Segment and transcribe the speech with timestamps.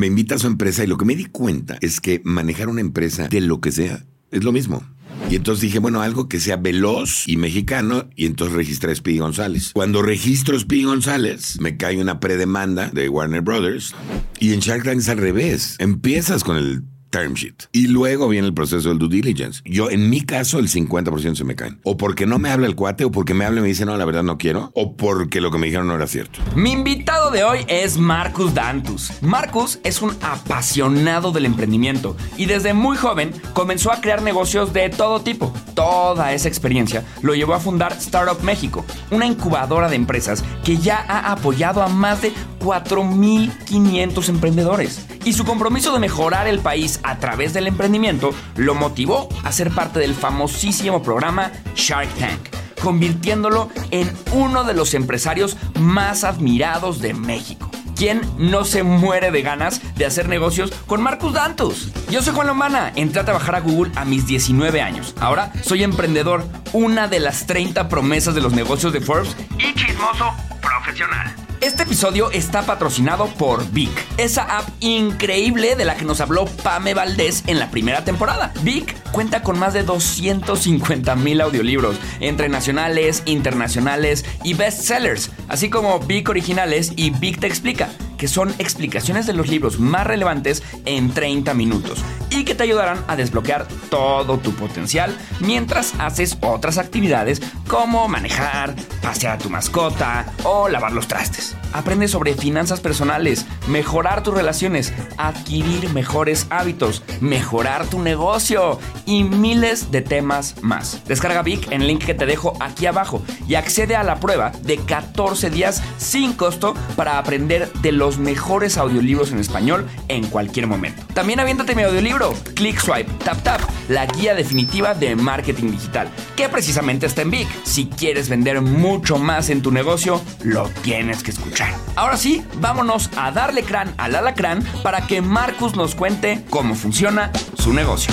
[0.00, 2.80] me invita a su empresa y lo que me di cuenta es que manejar una
[2.80, 4.82] empresa de lo que sea es lo mismo.
[5.28, 9.18] Y entonces dije, bueno, algo que sea veloz y mexicano, y entonces registré a Speedy
[9.18, 9.72] González.
[9.74, 13.94] Cuando registro Speedy González, me cae una predemanda de Warner Brothers,
[14.38, 15.76] y en Shark Tank es al revés.
[15.78, 17.68] Empiezas con el term sheet.
[17.72, 19.60] Y luego viene el proceso del due diligence.
[19.64, 21.80] Yo, en mi caso, el 50% se me caen.
[21.82, 23.96] O porque no me habla el cuate, o porque me habla y me dice, no,
[23.96, 26.40] la verdad no quiero, o porque lo que me dijeron no era cierto.
[26.54, 29.12] Mi invitado de hoy es Marcus Dantus.
[29.22, 34.88] Marcus es un apasionado del emprendimiento y desde muy joven comenzó a crear negocios de
[34.88, 35.52] todo tipo.
[35.74, 41.04] Toda esa experiencia lo llevó a fundar Startup México, una incubadora de empresas que ya
[41.08, 45.06] ha apoyado a más de 4.500 emprendedores.
[45.24, 49.70] Y su compromiso de mejorar el país a través del emprendimiento lo motivó a ser
[49.70, 52.40] parte del famosísimo programa Shark Tank,
[52.82, 57.70] convirtiéndolo en uno de los empresarios más admirados de México.
[58.00, 61.92] ¿Quién no se muere de ganas de hacer negocios con Marcus Dantus?
[62.08, 65.14] Yo soy Juan Lomana, entré a trabajar a Google a mis 19 años.
[65.20, 70.32] Ahora soy emprendedor, una de las 30 promesas de los negocios de Forbes y chismoso
[70.62, 71.39] profesional.
[71.60, 76.94] Este episodio está patrocinado por Vic, esa app increíble de la que nos habló Pame
[76.94, 78.50] Valdés en la primera temporada.
[78.62, 86.00] Vic cuenta con más de 250 mil audiolibros, entre nacionales, internacionales y bestsellers, así como
[86.00, 91.14] Vic Originales y Vic Te Explica que son explicaciones de los libros más relevantes en
[91.14, 97.40] 30 minutos y que te ayudarán a desbloquear todo tu potencial mientras haces otras actividades
[97.66, 101.56] como manejar, pasear a tu mascota o lavar los trastes.
[101.72, 109.90] Aprende sobre finanzas personales, mejorar tus relaciones, adquirir mejores hábitos, mejorar tu negocio y miles
[109.90, 111.02] de temas más.
[111.06, 114.52] Descarga Vic en el link que te dejo aquí abajo y accede a la prueba
[114.62, 120.66] de 14 días sin costo para aprender de los mejores audiolibros en español en cualquier
[120.66, 121.02] momento.
[121.14, 126.48] También aviéntate mi audiolibro, Click Swipe Tap Tap, la guía definitiva de marketing digital, que
[126.48, 127.48] precisamente está en Vic.
[127.64, 131.74] Si quieres vender mucho más en tu negocio, lo tienes que escuchar.
[131.96, 137.30] Ahora sí, vámonos a darle crán al alacrán para que Marcus nos cuente cómo funciona
[137.58, 138.12] su negocio.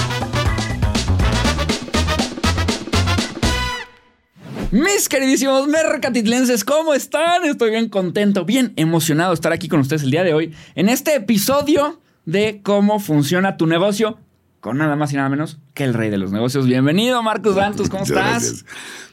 [4.71, 7.45] Mis queridísimos mercatitlenses, ¿cómo están?
[7.45, 10.89] Estoy bien contento, bien emocionado de estar aquí con ustedes el día de hoy en
[10.89, 14.19] este episodio de cómo funciona tu negocio
[14.59, 16.65] con nada más y nada menos que el rey de los negocios.
[16.65, 18.17] Bienvenido, Marcos Dantos, ¿cómo estás?
[18.17, 18.65] Gracias.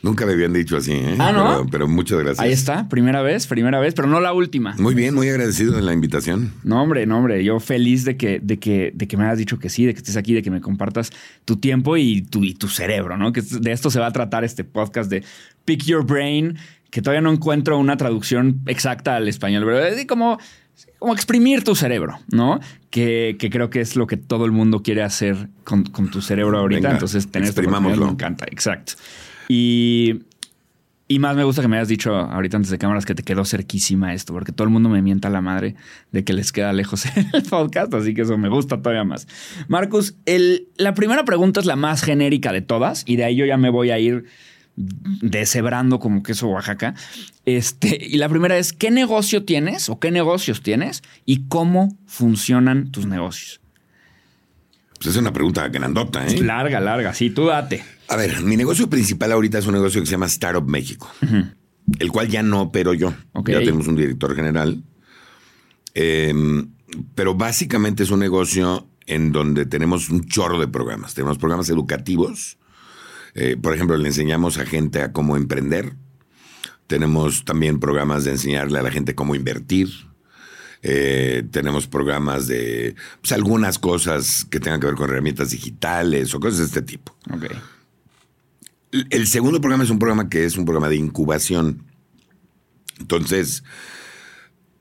[0.03, 1.17] Nunca me habían dicho así, ¿eh?
[1.19, 1.67] Ah, ¿no?
[1.71, 2.41] Pero, muchas gracias.
[2.41, 4.75] Ahí está, primera vez, primera vez, pero no la última.
[4.79, 6.53] Muy bien, muy agradecido de la invitación.
[6.63, 9.59] No, hombre, no, hombre, yo feliz de que, de que, de que me hayas dicho
[9.59, 11.11] que sí, de que estés aquí, de que me compartas
[11.45, 13.33] tu tiempo y tu, y tu cerebro, ¿no?
[13.33, 15.25] Que de esto se va a tratar este podcast de
[15.65, 16.59] Pick Your Brain,
[16.91, 20.39] que todavía no encuentro una traducción exacta al español, pero es como
[21.05, 22.61] como exprimir tu cerebro, ¿no?
[22.89, 26.93] Que, creo que es lo que todo el mundo quiere hacer con, tu cerebro ahorita.
[26.93, 28.47] Entonces, tener este me encanta.
[28.51, 28.95] Exacto.
[29.47, 30.23] Y,
[31.07, 33.45] y más me gusta que me hayas dicho ahorita antes de cámaras que te quedó
[33.45, 35.75] cerquísima esto, porque todo el mundo me mienta la madre
[36.11, 37.05] de que les queda lejos
[37.35, 39.29] el podcast, así que eso me gusta todavía más.
[39.69, 43.45] Marcus, el, la primera pregunta es la más genérica de todas y de ahí yo
[43.45, 44.25] ya me voy a ir
[44.77, 46.95] deshebrando como queso Oaxaca.
[47.45, 52.91] Este, y la primera es, ¿qué negocio tienes o qué negocios tienes y cómo funcionan
[52.91, 53.61] tus negocios?
[54.99, 56.41] Pues es una pregunta grandota, ¿eh?
[56.41, 57.85] Larga, larga, sí, tú date.
[58.09, 61.11] A ver, mi negocio principal ahorita es un negocio que se llama Startup México,
[61.99, 63.15] el cual ya no opero yo.
[63.47, 64.83] Ya tenemos un director general.
[65.95, 66.71] Em,
[67.15, 71.15] pero básicamente es un negocio en donde tenemos un chorro de programas.
[71.15, 72.59] Tenemos programas educativos,
[73.35, 75.95] eh, por ejemplo, le enseñamos a gente a cómo emprender.
[76.87, 79.89] Tenemos también programas de enseñarle a la gente cómo invertir.
[80.83, 86.41] Eh, tenemos programas de pues, algunas cosas que tengan que ver con herramientas digitales o
[86.41, 87.17] cosas de este tipo.
[89.11, 91.85] El segundo programa es un programa que es un programa de incubación.
[93.01, 93.65] Entonces,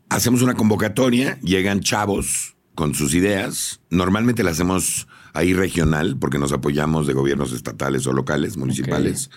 [0.09, 3.79] hacemos una convocatoria, llegan chavos con sus ideas.
[3.89, 9.29] Normalmente las hacemos ahí regional, porque nos apoyamos de gobiernos estatales o locales, municipales.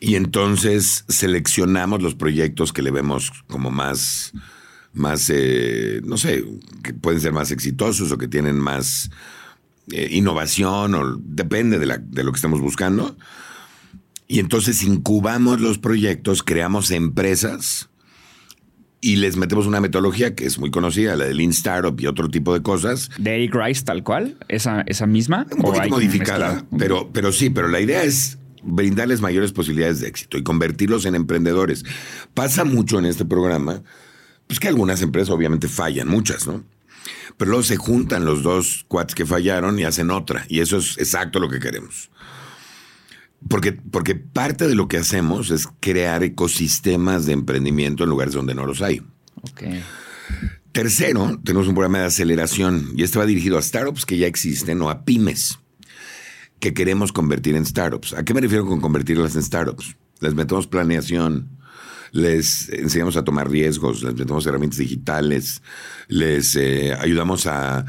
[0.00, 4.32] Y entonces seleccionamos los proyectos que le vemos como más,
[4.92, 6.44] más eh, no sé,
[6.82, 9.10] que pueden ser más exitosos o que tienen más
[9.90, 13.16] eh, innovación, o depende de, la, de lo que estamos buscando.
[14.28, 17.88] Y entonces incubamos los proyectos, creamos empresas
[19.00, 22.28] y les metemos una metodología que es muy conocida, la de Lean Startup y otro
[22.28, 23.10] tipo de cosas.
[23.18, 24.36] ¿De Eric Rice tal cual?
[24.48, 25.46] ¿Esa, esa misma?
[25.52, 30.38] Un poquito modificada, pero, pero sí, pero la idea es brindarles mayores posibilidades de éxito
[30.38, 31.84] y convertirlos en emprendedores.
[32.34, 33.82] Pasa mucho en este programa,
[34.46, 36.64] pues que algunas empresas obviamente fallan, muchas, ¿no?
[37.36, 40.46] Pero luego se juntan los dos cuates que fallaron y hacen otra.
[40.48, 42.10] Y eso es exacto lo que queremos.
[43.48, 48.54] Porque, porque parte de lo que hacemos es crear ecosistemas de emprendimiento en lugares donde
[48.54, 49.02] no los hay.
[50.72, 54.82] Tercero, tenemos un programa de aceleración y este va dirigido a startups que ya existen
[54.82, 55.58] o a pymes
[56.60, 58.14] que queremos convertir en startups.
[58.14, 59.96] ¿A qué me refiero con convertirlas en startups?
[60.20, 61.50] Les metemos planeación,
[62.12, 65.62] les enseñamos a tomar riesgos, les metemos herramientas digitales,
[66.08, 67.84] les eh, ayudamos a,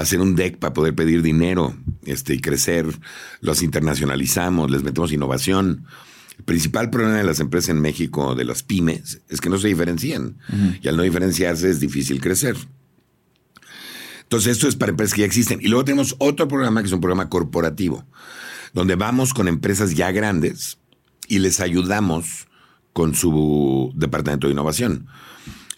[0.00, 2.86] hacer un deck para poder pedir dinero este, y crecer,
[3.40, 5.84] los internacionalizamos, les metemos innovación.
[6.38, 9.68] El principal problema de las empresas en México, de las pymes, es que no se
[9.68, 10.38] diferencian.
[10.82, 12.56] Y al no diferenciarse es difícil crecer.
[14.22, 15.60] Entonces, esto es para empresas que ya existen.
[15.60, 18.06] Y luego tenemos otro programa que es un programa corporativo,
[18.72, 20.78] donde vamos con empresas ya grandes
[21.28, 22.46] y les ayudamos
[22.94, 25.08] con su departamento de innovación.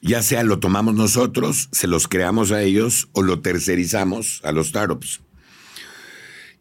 [0.05, 4.69] Ya sea lo tomamos nosotros, se los creamos a ellos o lo tercerizamos a los
[4.69, 5.21] startups.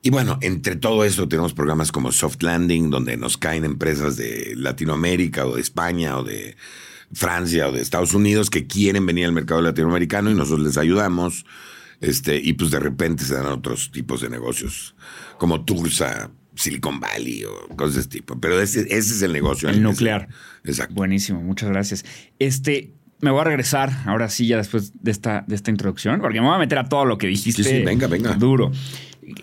[0.04, 4.54] Y bueno, entre todo esto tenemos programas como Soft Landing, donde nos caen empresas de
[4.56, 6.56] Latinoamérica o de España o de
[7.14, 11.46] Francia o de Estados Unidos que quieren venir al mercado latinoamericano y nosotros les ayudamos.
[12.00, 14.96] Este, y pues de repente se dan otros tipos de negocios,
[15.38, 18.40] como Tursa, Silicon Valley o cosas de ese tipo.
[18.40, 19.70] Pero ese, es el negocio.
[19.70, 20.28] El nuclear.
[20.64, 20.96] Exacto.
[20.96, 22.06] Buenísimo, muchas gracias.
[22.40, 22.92] Este,
[23.22, 26.48] me voy a regresar ahora sí, ya después de esta, de esta introducción, porque me
[26.48, 27.64] voy a meter a todo lo que dijiste.
[27.64, 28.34] Sí, sí, venga, venga.
[28.34, 28.72] Duro.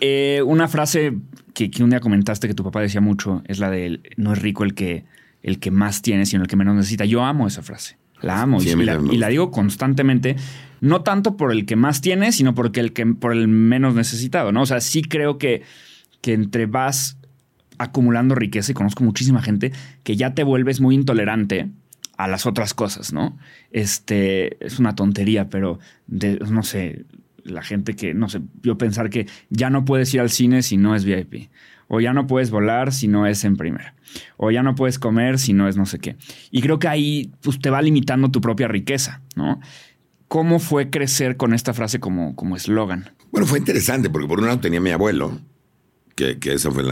[0.01, 1.13] Eh, una frase
[1.53, 4.63] que, un día comentaste que tu papá decía mucho es la de no es rico
[4.63, 5.05] el que,
[5.41, 7.05] el que más tiene, sino el que menos necesita.
[7.05, 7.97] Yo amo esa frase.
[8.21, 8.75] La amo y,
[9.17, 10.35] la, digo constantemente,
[10.81, 14.51] no tanto por el que más tiene, sino porque el que, por el menos necesitado,
[14.51, 14.63] ¿no?
[14.63, 15.63] O sea, sí creo que,
[16.19, 17.17] que entre vas
[17.77, 19.71] acumulando riqueza, y conozco muchísima gente,
[20.03, 21.69] que ya te vuelves muy intolerante
[22.19, 23.37] a las otras cosas, ¿no?
[23.71, 25.79] Este es una tontería, pero
[26.09, 27.05] no sé,
[27.45, 30.75] la gente que, no sé, yo pensar que ya no puedes ir al cine si
[30.75, 31.49] no es VIP,
[31.87, 33.95] o ya no puedes volar si no es en primera,
[34.35, 36.17] o ya no puedes comer si no es no sé qué.
[36.51, 39.61] Y creo que ahí pues, te va limitando tu propia riqueza, ¿no?
[40.27, 43.11] ¿Cómo fue crecer con esta frase como eslogan?
[43.31, 45.39] bueno, fue interesante porque por un lado tenía mi abuelo,
[46.15, 46.83] que, que eso fue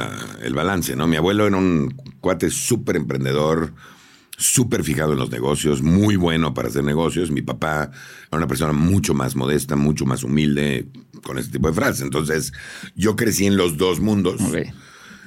[0.41, 1.05] el balance, ¿no?
[1.05, 3.73] Mi abuelo era un cuate súper emprendedor,
[4.37, 7.31] súper fijado en los negocios, muy bueno para hacer negocios.
[7.31, 7.89] Mi papá
[8.27, 10.87] era una persona mucho más modesta, mucho más humilde
[11.23, 12.03] con ese tipo de frases.
[12.03, 12.53] Entonces,
[12.95, 14.39] yo crecí en los dos mundos.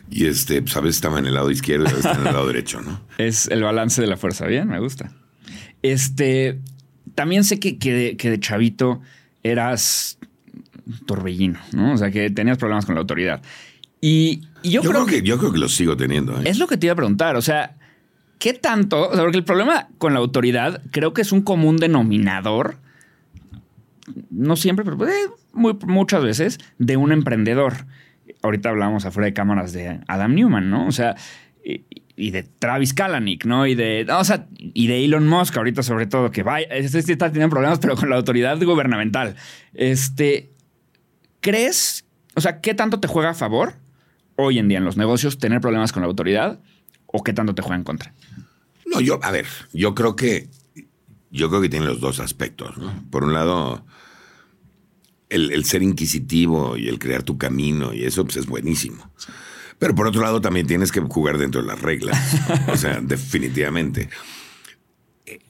[0.09, 2.33] Y este, pues a veces estaba en el lado izquierdo y a veces en el
[2.33, 3.01] lado derecho, ¿no?
[3.19, 4.47] Es el balance de la fuerza.
[4.47, 5.13] Bien, me gusta.
[5.83, 6.61] Este,
[7.15, 9.01] también sé que, que, de, chavito
[9.43, 10.19] eras
[11.07, 11.95] torbellino, ¿no?
[11.95, 13.43] O sea, que tenías problemas con la autoridad.
[14.01, 16.41] Y, yo, creo, que, Yo creo que lo sigo teniendo.
[16.41, 16.45] ¿eh?
[16.45, 17.37] Es lo que te iba a preguntar.
[17.37, 17.77] O sea,
[18.41, 19.11] ¿Qué tanto?
[19.11, 22.79] O sea, porque el problema con la autoridad creo que es un común denominador,
[24.31, 25.13] no siempre, pero eh,
[25.53, 27.85] muchas veces, de un emprendedor.
[28.43, 30.87] Ahorita hablábamos afuera de cámaras de Adam Newman, ¿no?
[30.87, 31.17] O sea,
[31.63, 33.67] y, de Travis Kalanick, ¿no?
[33.67, 37.13] Y de, o sea, y de Elon Musk, ahorita sobre todo, que vaya, este sí
[37.13, 39.37] está teniendo problemas, pero con la autoridad gubernamental.
[39.75, 40.51] Este,
[41.41, 42.07] ¿crees?
[42.37, 43.75] O sea, ¿qué tanto te juega a favor
[44.37, 46.59] hoy en día en los negocios tener problemas con la autoridad?
[47.05, 48.15] ¿O qué tanto te juega en contra?
[48.91, 50.49] No, yo, a ver, yo creo que
[51.31, 52.75] yo creo que tiene los dos aspectos.
[53.11, 53.85] Por un lado,
[55.29, 59.11] el, ser inquisitivo y el crear tu camino y eso pues, es buenísimo.
[59.79, 62.19] Pero por otro lado, también tienes que jugar dentro de las reglas.
[62.69, 64.11] o sea, definitivamente.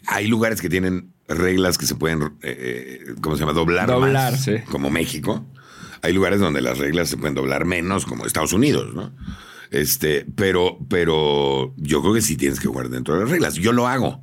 [0.07, 3.55] Hay lugares que tienen reglas que se pueden, eh, eh, ¿cómo se llama?
[3.55, 4.57] Doblar, doblar sí.
[4.71, 5.45] como México.
[6.03, 9.13] Hay lugares donde las reglas se pueden doblar menos, como Estados Unidos, ¿no?
[9.71, 13.55] Este, pero, pero yo creo que sí tienes que jugar dentro de las reglas.
[13.55, 14.23] Yo lo hago.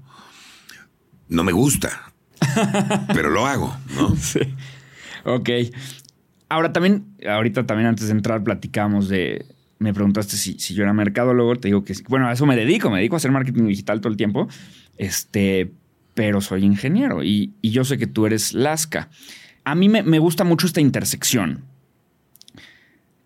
[1.29, 2.13] No me gusta,
[3.13, 4.15] pero lo hago, ¿no?
[4.15, 4.39] Sí.
[5.25, 5.49] Ok.
[6.49, 9.45] Ahora también, ahorita también antes de entrar platicamos de,
[9.79, 12.89] me preguntaste si, si yo era mercadólogo, te digo que bueno, a eso me dedico,
[12.89, 14.47] me dedico a hacer marketing digital todo el tiempo,
[14.97, 15.73] este,
[16.13, 19.09] pero soy ingeniero y, yo sé que tú eres Lasca.
[19.65, 21.65] A mí me, me gusta mucho esta intersección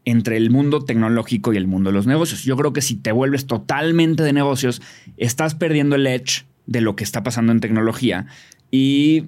[0.06, 2.44] entre el mundo tecnológico y el mundo de los negocios.
[2.44, 4.82] Yo creo que si te vuelves totalmente de negocios,
[5.18, 8.28] estás perdiendo el edge de lo que está pasando en tecnología
[8.72, 9.26] y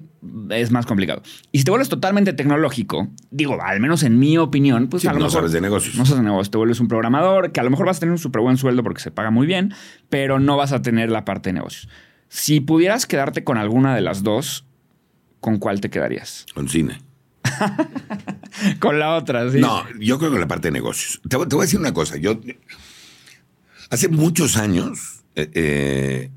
[0.50, 1.22] es más complicado.
[1.52, 5.18] Y si te vuelves totalmente tecnológico, digo, al menos en mi opinión, pues a lo
[5.18, 5.96] no mejor sabes de negocios.
[5.96, 8.12] No sabes de negocios, te vuelves un programador que a lo mejor vas a tener
[8.12, 9.74] un súper buen sueldo porque se paga muy bien,
[10.08, 11.88] pero no vas a tener la parte de negocios.
[12.28, 14.64] Si pudieras quedarte con alguna de las dos,
[15.40, 16.46] ¿con cuál te quedarías?
[16.54, 16.98] Con cine.
[18.80, 19.58] con la otra, sí.
[19.60, 21.20] No, yo creo que la parte de negocios.
[21.28, 22.16] Te, voy a decir una cosa.
[22.16, 22.40] Yo
[23.90, 26.30] hace muchos años eh, eh,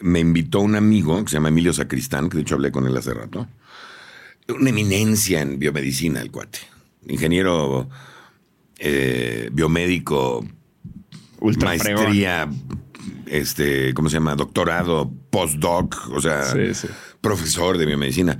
[0.00, 2.96] me invitó un amigo que se llama Emilio Sacristán, que de hecho hablé con él
[2.96, 3.48] hace rato.
[4.48, 6.60] una eminencia en biomedicina el cuate.
[7.06, 7.88] Ingeniero
[8.78, 10.44] eh, biomédico,
[11.40, 12.48] Ultra maestría,
[13.26, 14.34] este, ¿cómo se llama?
[14.34, 16.88] Doctorado, postdoc, o sea, Sí, sí.
[17.20, 18.38] profesor de biomedicina.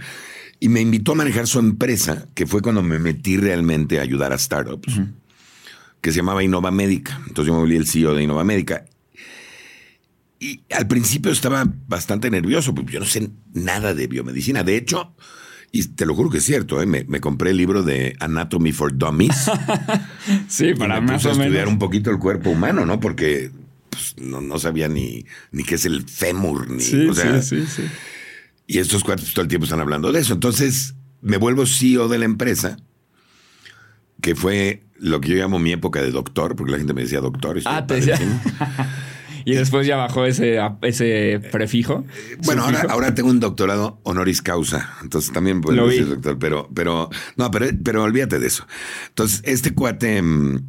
[0.65, 4.33] Y me invitó a manejar su empresa, que fue cuando me metí realmente a ayudar
[4.33, 4.99] a startups,
[6.01, 7.21] que se llamaba Innova Médica.
[7.27, 8.87] Entonces yo me volví el CEO de Innova Médica.
[10.41, 14.63] Y al principio estaba bastante nervioso, porque yo no sé nada de biomedicina.
[14.65, 15.15] De hecho,
[15.71, 16.87] y te lo juro que es cierto, ¿eh?
[16.87, 19.51] me, me compré el libro de Anatomy for Dummies.
[20.49, 21.73] Sí, para me más puse a o estudiar menos.
[21.75, 23.01] un poquito el cuerpo humano, ¿no?
[23.01, 23.51] Porque
[23.91, 26.83] pues, no, no sabía ni, ni qué es el fémur, ni.
[26.83, 27.83] Sí, o sea, sí, sí, sí.
[28.67, 30.35] Y estos cuates todo el tiempo están hablando de eso.
[30.35, 32.77] Entonces me vuelvo CEO de la empresa,
[34.21, 37.21] que fue lo que yo llamo mi época de doctor, porque la gente me decía
[37.21, 37.61] doctor.
[37.65, 38.19] Ah, te decía.
[39.47, 42.05] Y después ya bajó ese, ese prefijo.
[42.45, 47.11] Bueno, ahora, ahora tengo un doctorado honoris causa, entonces también puedo decir doctor, pero, pero,
[47.37, 48.67] no, pero, pero olvídate de eso.
[49.09, 50.67] Entonces, este cuate mm,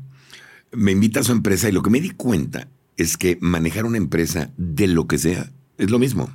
[0.74, 3.98] me invita a su empresa y lo que me di cuenta es que manejar una
[3.98, 6.30] empresa de lo que sea es lo mismo.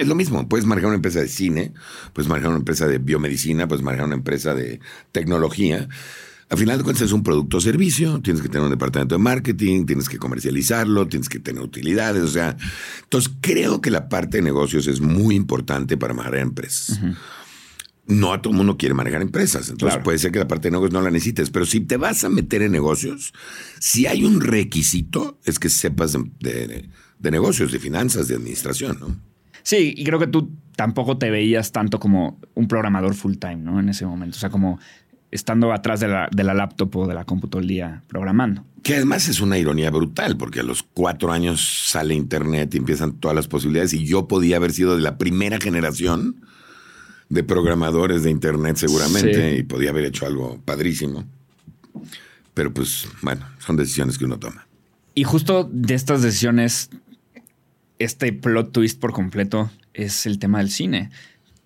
[0.00, 0.48] Es lo mismo.
[0.48, 1.74] Puedes manejar una empresa de cine,
[2.14, 4.80] puedes manejar una empresa de biomedicina, puedes manejar una empresa de
[5.12, 5.88] tecnología.
[6.48, 9.18] Al final de cuentas es un producto o servicio, tienes que tener un departamento de
[9.20, 12.56] marketing, tienes que comercializarlo, tienes que tener utilidades, o sea,
[13.04, 16.98] entonces creo que la parte de negocios es muy importante para manejar empresas.
[18.06, 20.02] No a todo el mundo quiere manejar empresas, entonces Claro.
[20.02, 22.28] puede ser que la parte de negocios no la necesites, pero si te vas a
[22.30, 23.32] meter en negocios,
[23.78, 26.88] si hay un requisito es que sepas de, de-
[27.18, 29.29] de negocios, de finanzas, de administración, ¿no?
[29.62, 33.80] Sí, y creo que tú tampoco te veías tanto como un programador full time, ¿no?
[33.80, 34.36] En ese momento.
[34.36, 34.78] O sea, como
[35.30, 38.64] estando atrás de la, de la laptop o de la compu todo el día programando.
[38.82, 43.12] Que además es una ironía brutal, porque a los cuatro años sale Internet y empiezan
[43.12, 46.36] todas las posibilidades, y yo podía haber sido de la primera generación
[47.28, 49.58] de programadores de Internet seguramente, Sí.
[49.58, 51.24] y podía haber hecho algo padrísimo.
[52.54, 54.66] Pero pues, bueno, son decisiones que uno toma.
[55.14, 56.90] Y justo de estas decisiones,
[58.00, 61.10] este plot twist por completo es el tema del cine.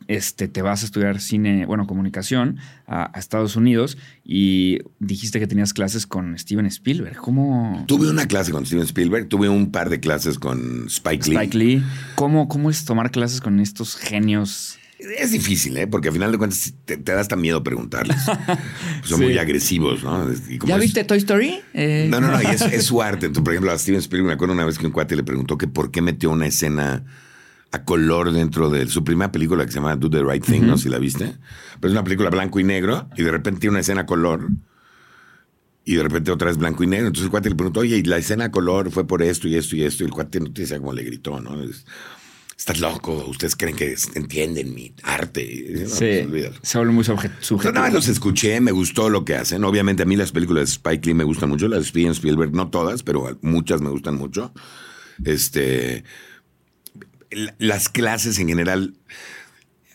[0.07, 5.47] Este, te vas a estudiar cine, bueno, comunicación a, a Estados Unidos y dijiste que
[5.47, 7.17] tenías clases con Steven Spielberg.
[7.17, 7.85] ¿Cómo?
[7.87, 11.37] Tuve una clase con Steven Spielberg, tuve un par de clases con Spike Lee.
[11.37, 11.83] Spike Lee.
[12.17, 14.79] ¿Cómo, ¿Cómo es tomar clases con estos genios?
[14.99, 15.87] Es difícil, ¿eh?
[15.87, 18.17] Porque al final de cuentas te, te da hasta miedo preguntarles.
[19.05, 19.25] Son Sí.
[19.25, 20.27] muy agresivos, ¿no?
[20.49, 21.61] Y como ¿Ya es- viste Toy Story?
[21.75, 23.27] Eh, No, no, no, y es, es su arte.
[23.27, 25.59] Entonces, por ejemplo, a Steven Spielberg me acuerdo una vez que un cuate le preguntó
[25.59, 27.05] que por qué metió una escena
[27.73, 30.77] a color dentro de su primera película que se llama Do the Right Thing, no
[30.79, 31.35] sé si la viste.
[31.81, 34.49] Pero es una película blanco y negro y de repente tiene una escena a color
[35.85, 37.09] y de repente otra vez blanco y negro.
[37.09, 39.57] Entonces el cuate le preguntó, oye, y la escena a color fue por esto y
[39.57, 40.05] esto y esto.
[40.05, 41.61] Y el cuate no te decía cómo le gritó, ¿no?
[41.65, 41.85] Es,
[42.57, 45.67] Estás loco, ustedes creen que entienden mi arte.
[45.71, 46.55] "No, Sí, pues, olvídalo".
[46.63, 47.63] se vuelve muy subjetivo.
[47.65, 49.65] nada más los escuché, me gustó lo que hacen.
[49.65, 52.53] Obviamente a mí las películas de Spike Lee me gustan mucho, las de Steven Spielberg,
[52.55, 54.53] no todas, pero muchas me gustan mucho.
[55.25, 56.05] Este,
[57.59, 58.95] las clases en general,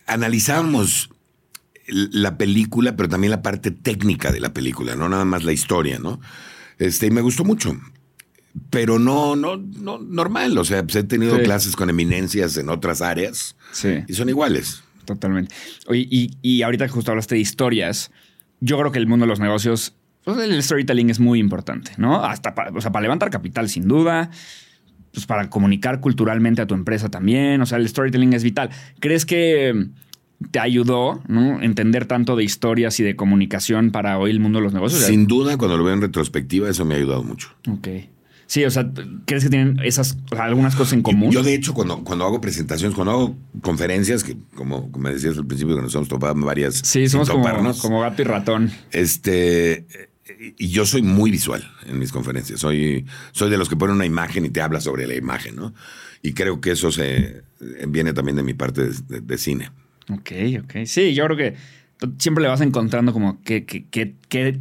[0.05, 1.09] analizábamos
[1.87, 5.97] la película, pero también la parte técnica de la película, no nada más la historia,
[5.97, 6.19] ¿no?
[6.77, 7.75] Este, y me gustó mucho.
[8.69, 10.57] Pero no, no, no, normal.
[10.57, 11.43] O sea, pues he tenido Sí.
[11.43, 13.89] clases con eminencias en otras áreas Sí.
[14.07, 14.83] y son iguales.
[15.05, 15.53] Totalmente.
[15.87, 18.11] Oye, y, y ahorita que justo hablaste de historias,
[18.59, 22.23] yo creo que el mundo de los negocios, pues el storytelling es muy importante, ¿no?
[22.23, 24.29] Hasta para, o sea, para levantar capital, sin duda,
[25.13, 28.69] pues para comunicar culturalmente a tu empresa también, o sea, el storytelling es vital.
[28.99, 29.87] ¿Crees que
[30.51, 31.61] te ayudó, ¿no?
[31.61, 35.01] Entender tanto de historias y de comunicación para hoy el mundo de los negocios.
[35.01, 37.49] Sin duda, cuando lo veo en retrospectiva, eso me ha ayudado mucho.
[37.67, 37.87] Ok.
[38.49, 38.89] Sí, o sea,
[39.25, 41.29] ¿crees que tienen esas, o sea, algunas cosas en común?
[41.31, 45.37] Yo, de hecho, cuando, cuando hago presentaciones, cuando hago conferencias, que como, como me decías
[45.37, 46.81] al principio, que nos hemos topado varias.
[46.83, 47.43] sí, somos como,
[47.79, 48.71] como gato y ratón.
[48.91, 49.85] Este.
[50.57, 52.59] Y yo soy muy visual en mis conferencias.
[52.59, 55.75] Soy, soy de los que ponen una imagen y te habla sobre la imagen, ¿no?
[56.23, 57.43] Y creo que eso se
[57.87, 59.69] viene también de mi parte de, de- de cine.
[60.11, 60.31] Ok,
[60.63, 60.85] ok.
[60.85, 61.55] Sí, yo creo que
[62.17, 64.59] siempre le vas encontrando como que, que, que, que,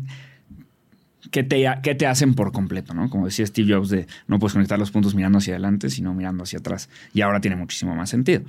[1.31, 3.11] que te, que te hacen por completo, ¿no?
[3.11, 6.45] Como decía Steve Jobs, de no puedes conectar los puntos mirando hacia adelante, sino mirando
[6.45, 6.89] hacia atrás.
[7.13, 8.43] Y ahora tiene muchísimo más sentido.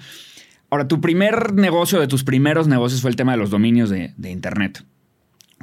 [0.69, 4.13] Ahora, tu primer negocio de tus primeros negocios fue el tema de los dominios de,
[4.17, 4.85] de Internet.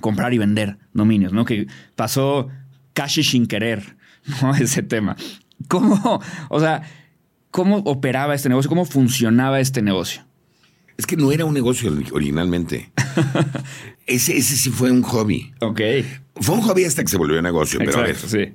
[0.01, 1.45] Comprar y vender dominios, ¿no?
[1.45, 2.49] Que pasó
[2.93, 3.97] casi sin querer,
[4.43, 4.55] ¿no?
[4.55, 5.17] Ese tema.
[5.69, 6.83] ¿Cómo, o sea,
[7.51, 8.69] cómo operaba este negocio?
[8.69, 10.23] ¿Cómo funcionaba este negocio?
[10.97, 12.91] Es que no era un negocio originalmente.
[14.07, 15.53] ese, ese sí fue un hobby.
[15.61, 15.81] Ok.
[16.41, 17.79] Fue un hobby hasta que se volvió negocio.
[17.79, 18.55] Pero a ver, Exacto, sí.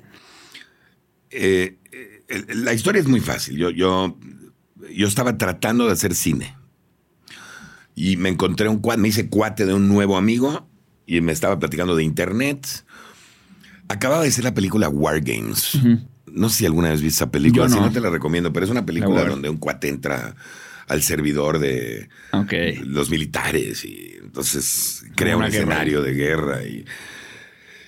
[1.32, 3.58] Eh, eh, la historia es muy fácil.
[3.58, 4.18] Yo, yo,
[4.94, 6.56] yo estaba tratando de hacer cine.
[7.96, 10.68] Y me encontré un cuate, me hice cuate de un nuevo amigo
[11.06, 12.86] y me estaba platicando de internet.
[13.90, 15.78] Acababa de ser la película War Games.
[16.28, 17.92] No sé si alguna vez viste esa película, si no.
[17.92, 20.36] te la recomiendo, pero es una película donde un cuate entra
[20.88, 22.54] al servidor de Ok.
[22.86, 25.56] los militares y entonces crea un guerra.
[25.56, 26.86] escenario de guerra y,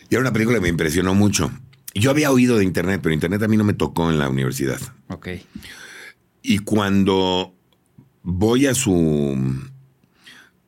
[0.09, 1.49] y era una película que me impresionó mucho.
[1.95, 4.81] Yo había oído de internet, pero internet a mí no me tocó en la universidad.
[5.07, 5.29] Ok.
[6.41, 7.55] Y cuando
[8.23, 9.37] voy a su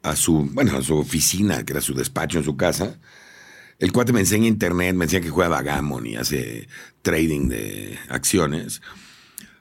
[0.01, 2.97] a su, bueno, a su oficina, que era su despacho en su casa,
[3.79, 6.69] el cuate me enseña internet, me enseña que juega Vagamon y hace
[7.01, 8.81] trading de acciones.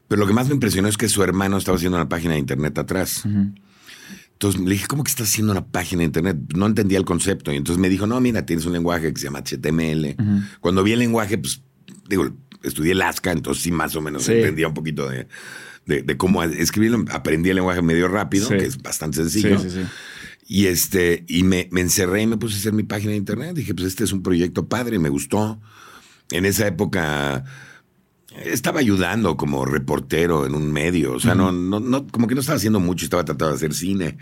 [0.07, 2.39] Pero lo que más me impresionó es que su hermano estaba haciendo una página de
[2.39, 3.25] internet atrás.
[4.45, 6.37] Entonces le dije, ¿cómo que estás haciendo una página de internet?
[6.55, 7.51] No entendía el concepto.
[7.51, 10.17] Y entonces me dijo, no, mira, tienes un lenguaje que se llama HTML.
[10.61, 11.63] Cuando vi el lenguaje, pues,
[12.09, 12.29] digo,
[12.63, 14.33] estudié Lasca, entonces sí más o menos Sí.
[14.33, 15.29] entendía un poquito de,
[15.87, 17.05] de- de cómo escribirlo.
[17.11, 18.57] Aprendí el lenguaje medio rápido, Sí.
[18.59, 19.59] que es bastante sencillo.
[19.59, 19.87] Sí, sí, sí.
[20.47, 23.55] Y este, y me, me encerré y me puse a hacer mi página de internet.
[23.57, 25.59] Dije, pues este es un proyecto padre, me gustó.
[26.31, 27.45] En esa época
[28.43, 31.13] estaba ayudando como reportero en un medio.
[31.13, 33.75] O sea, no, no, no, como que no estaba haciendo mucho, estaba tratando de hacer
[33.75, 34.19] cine.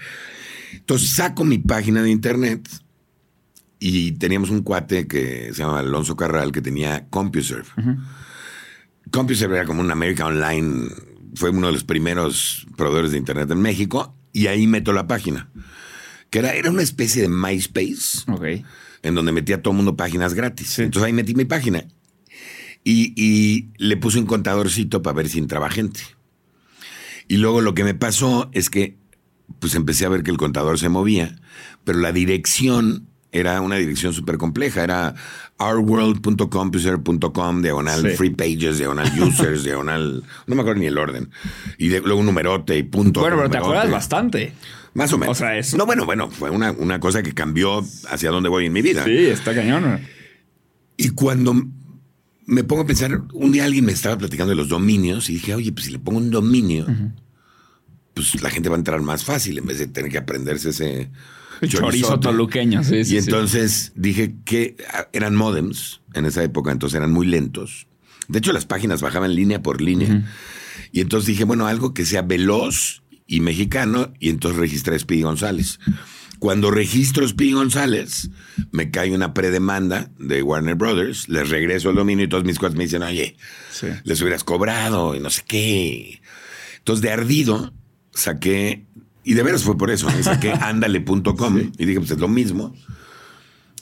[0.72, 2.68] Entonces saco mi página de internet
[3.78, 7.68] y teníamos un cuate que se llama Alonso Carral que tenía CompuServe.
[9.10, 10.88] CompuServe era como un América Online,
[11.34, 15.50] fue uno de los primeros proveedores de internet en México y ahí meto la página.
[16.30, 18.24] Que era, era una especie de MySpace
[19.02, 20.78] en donde metía a todo mundo páginas gratis.
[20.78, 21.84] Entonces ahí metí mi página.
[22.84, 26.00] Y, y le puse un contadorcito para ver si entraba gente.
[27.28, 28.96] Y luego lo que me pasó es que
[29.60, 31.36] pues empecé a ver que el contador se movía,
[31.84, 34.82] pero la dirección era una dirección súper compleja.
[34.82, 35.14] Era
[35.58, 38.16] ourworld.compuser.com, diagonal Sí.
[38.16, 40.22] free pages, diagonal users, diagonal...
[40.46, 41.30] No me acuerdo ni el orden.
[41.78, 43.20] Y de- luego un numerote y punto.
[43.20, 43.78] Bueno, pero te numerote.
[43.78, 44.52] acuerdas bastante.
[44.94, 45.36] Más o menos.
[45.36, 48.66] O sea, es- No, bueno, bueno, fue una, una cosa que cambió hacia dónde voy
[48.66, 49.04] en mi vida.
[49.04, 50.00] Sí, está cañón.
[50.96, 51.54] Y cuando
[52.46, 55.54] me pongo a pensar, un día alguien me estaba platicando de los dominios y dije,
[55.54, 56.86] oye, pues si le pongo un dominio,
[58.14, 61.10] pues la gente va a entrar más fácil en vez de tener que aprenderse ese
[61.60, 62.22] Chorizo chorizote.
[62.28, 63.16] toluqueño, sí, sí.
[63.16, 63.28] Y sí.
[63.28, 67.86] entonces dije que ah, eran modems en esa época, entonces eran muy lentos.
[68.28, 70.24] De hecho, las páginas bajaban línea por línea.
[70.90, 75.22] Y entonces dije, bueno, algo que sea veloz y mexicano, y entonces registré a Speedy
[75.22, 75.78] González.
[76.42, 78.28] Cuando registro Speedy González,
[78.72, 82.76] me cae una predemanda de Warner Brothers, les regreso el dominio y todos mis cuates
[82.76, 83.36] me dicen, oye,
[83.70, 83.86] Sí.
[84.02, 86.20] les hubieras cobrado y no sé qué.
[86.78, 87.72] Entonces, de ardido,
[88.12, 88.84] saqué,
[89.22, 90.20] y de veras fue por eso, ¿eh?
[90.24, 92.74] saqué andale.com y dije, pues es lo mismo.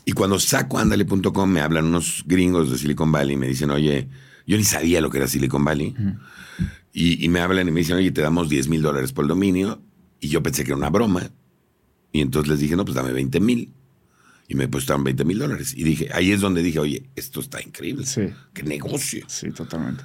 [0.04, 4.06] Y cuando saco andale.com me hablan unos gringos de Silicon Valley y me dicen, oye,
[4.46, 5.94] yo ni sabía lo que era Silicon Valley.
[6.92, 9.28] y, y me hablan y me dicen, oye, te damos 10 mil dólares por el
[9.30, 9.80] dominio.
[10.20, 11.30] Y yo pensé que era una broma.
[12.12, 13.72] Y entonces les dije, no, pues dame 20 mil.
[14.48, 15.74] Y me depositaron 20 mil dólares.
[15.76, 18.04] Y dije, ahí es donde dije, oye, esto está increíble.
[18.04, 18.22] Sí.
[18.52, 19.24] Qué negocio.
[19.28, 20.02] Sí, totalmente.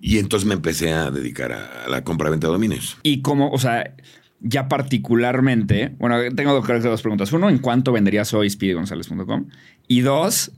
[0.00, 2.96] Y entonces me empecé a dedicar a, a la compra-venta de dominios.
[3.02, 3.94] Y como, o sea,
[4.40, 7.32] ya particularmente, bueno, tengo que dos preguntas.
[7.32, 9.48] Uno, ¿en cuánto venderías hoy speedygonzalez.com?
[9.88, 10.52] Y dos,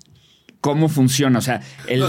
[0.60, 1.38] ¿cómo funciona?
[1.38, 2.00] O sea, el...
[2.00, 2.06] No,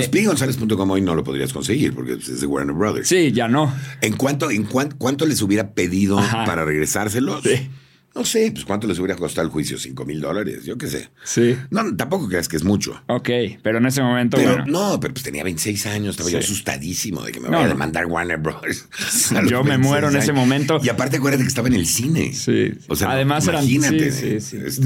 [0.93, 3.07] hoy no lo podrías conseguir porque es de Warner Brothers.
[3.07, 3.73] Sí, ya no.
[4.01, 6.45] ¿En cuánto, en cuán- cuánto les hubiera pedido Ajá.
[6.45, 7.43] para regresárselos?
[7.43, 7.69] Sí.
[8.17, 11.09] No sé, pues cuánto les hubiera costado el juicio, 5 mil dólares, yo qué sé.
[11.23, 11.55] Sí.
[11.69, 12.99] No, tampoco creas que es mucho.
[13.07, 13.29] Ok,
[13.61, 14.65] pero en ese momento, Pero bueno.
[14.65, 17.67] no, pero pues tenía 26 años, estaba yo asustadísimo de que me No, vaya a
[17.67, 17.73] no.
[17.75, 18.87] demandar Warner Bros.
[19.47, 20.79] Yo me 26 muero en ese momento.
[20.83, 22.33] Y aparte acuérdate que estaba en el cine.
[22.33, 22.71] Sí.
[22.87, 23.97] O sea, Además imagínate.
[23.97, 24.57] eran sí, sí, sí.
[24.65, 24.81] Este,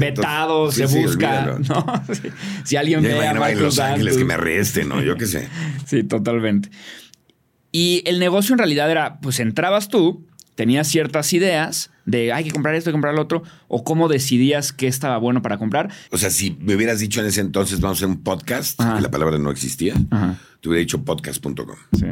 [0.72, 1.58] se busca.
[1.68, 1.86] ¿no?
[2.64, 5.02] Si alguien Ya ve a en Los Ángeles que me arresten, ¿no?
[5.02, 5.48] Yo qué sé.
[5.86, 6.70] Sí, totalmente.
[7.70, 12.50] Y el negocio en realidad era, pues entrabas tú, tenías ciertas ideas de hay que
[12.50, 15.90] comprar esto, hay que comprar lo otro, o cómo decidías qué estaba bueno para comprar.
[16.10, 18.98] O sea, si me hubieras dicho en ese entonces vamos a hacer un podcast, Ajá.
[18.98, 20.38] y la palabra no existía, Ajá.
[20.60, 21.76] te hubiera dicho podcast.com.
[21.92, 22.06] Sí.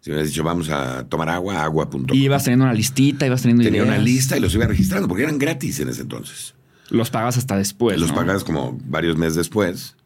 [0.00, 2.06] Si me hubieras dicho vamos a tomar agua, agua.com.
[2.12, 3.94] Y ibas teniendo una listita, ibas teniendo Tenía ideas.
[3.96, 6.54] una lista y los iba registrando porque eran gratis en ese entonces.
[6.90, 7.98] Los pagas hasta después.
[7.98, 8.14] los ¿no?
[8.14, 9.96] pagabas como varios meses después.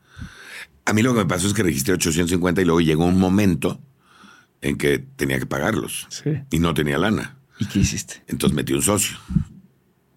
[0.86, 3.78] A mí lo que me pasó es que registré 850 y luego llegó un momento
[4.62, 6.30] en que tenía que pagarlos Sí.
[6.50, 7.36] y no tenía lana.
[7.60, 8.22] ¿Y qué hiciste?
[8.26, 9.16] Entonces metí un socio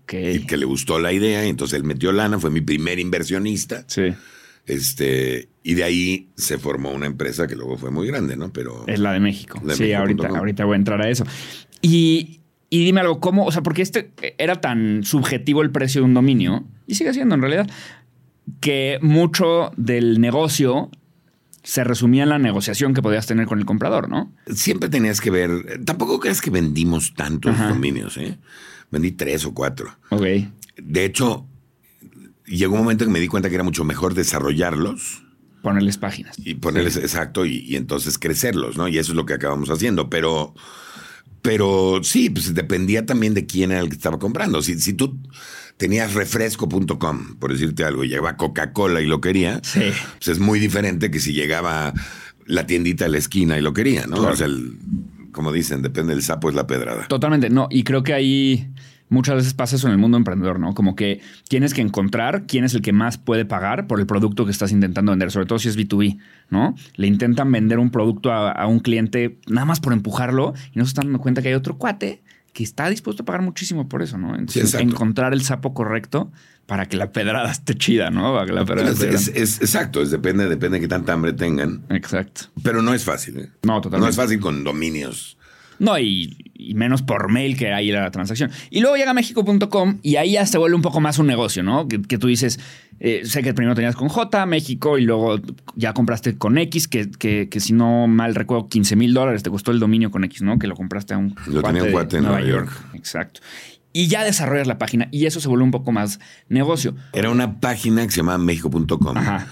[0.05, 3.83] que le gustó la idea y entonces él metió lana, fue mi primer inversionista.
[3.87, 4.13] Sí.
[4.65, 8.51] Este, y de ahí se formó una empresa que luego fue muy grande, ¿no?
[8.53, 9.59] Pero Es la de México.
[9.63, 10.37] De sí, México ahorita, com.
[10.37, 11.25] ahorita voy a entrar a eso.
[11.81, 13.45] Y, y dime algo, ¿cómo?
[13.45, 17.35] O sea, porque este era tan subjetivo el precio de un dominio, y sigue siendo
[17.35, 17.69] en realidad,
[18.61, 20.89] que mucho del negocio
[21.63, 24.31] se resumía en la negociación que podías tener con el comprador, ¿no?
[24.53, 27.69] siempre tenías que ver, tampoco creas que vendimos tantos Ajá.
[27.69, 28.37] dominios, ¿eh?
[28.91, 29.97] Vendí tres o cuatro.
[30.09, 30.23] Ok.
[30.77, 31.47] De hecho,
[32.45, 35.23] llegó un momento en que me di cuenta que era mucho mejor desarrollarlos
[35.61, 36.35] Ponerles páginas.
[36.37, 38.87] y ponerles exacto y, y entonces crecerlos, ¿no?
[38.89, 40.09] Y eso es lo que acabamos haciendo.
[40.09, 40.53] Pero,
[41.41, 44.61] pero sí, pues dependía también de quién era el que estaba comprando.
[44.61, 45.17] Si, si tú
[45.83, 49.81] tenías refresco.com, por decirte algo, y llegaba Coca-Cola y lo quería, Sí.
[50.17, 51.93] pues es muy diferente que si llegaba
[52.45, 54.15] la tiendita a la esquina y lo quería, ¿no?
[54.15, 54.33] Claro.
[54.33, 54.77] O sea, el-
[55.33, 57.05] como dicen, depende del sapo es la pedrada.
[57.09, 57.67] Totalmente, no.
[57.69, 58.69] Y creo que ahí
[59.09, 60.73] muchas veces pasa eso en el mundo emprendedor, ¿no?
[60.73, 61.19] Como que
[61.49, 64.71] tienes que encontrar quién es el que más puede pagar por el producto que estás
[64.71, 66.17] intentando vender, sobre todo si es B2B,
[66.49, 66.75] ¿no?
[66.95, 70.85] Le intentan vender un producto a, a un cliente nada más por empujarlo y no
[70.85, 72.21] se están dando cuenta que hay otro cuate
[72.53, 74.35] que está dispuesto a pagar muchísimo por eso, ¿no?
[74.35, 76.31] Entonces, encontrar el sapo correcto
[76.67, 78.33] para que la pedrada esté chida, ¿no?
[78.33, 81.13] Para que la pedrada Es, esté es- es- exacto, es depende, depende de qué tanta
[81.13, 81.83] hambre tengan.
[81.89, 82.43] Exacto.
[82.63, 83.39] Pero no es fácil.
[83.39, 83.49] ¿eh?
[83.63, 84.05] No, totalmente.
[84.05, 85.37] No es fácil con dominios.
[85.83, 88.49] No, y, y menos por mail que ahí la transacción.
[88.69, 91.89] Y luego llega México.com y ahí ya se vuelve un poco más un negocio, ¿no?
[91.89, 92.57] Que, que tú dices,
[93.01, 95.41] eh, sé que primero tenías con J, México, y luego
[95.75, 99.49] ya compraste con X, que, que, que si no mal recuerdo, 15 mil dólares te
[99.49, 100.57] costó el dominio con X, ¿no?
[100.57, 102.71] Que lo compraste a un Lo tenía un de cuate en Nueva York.
[102.93, 103.41] Exacto.
[103.91, 106.95] Y ya desarrollas la página y eso se vuelve un poco más negocio.
[107.11, 109.47] Era una página que se llamaba México.com, Ajá.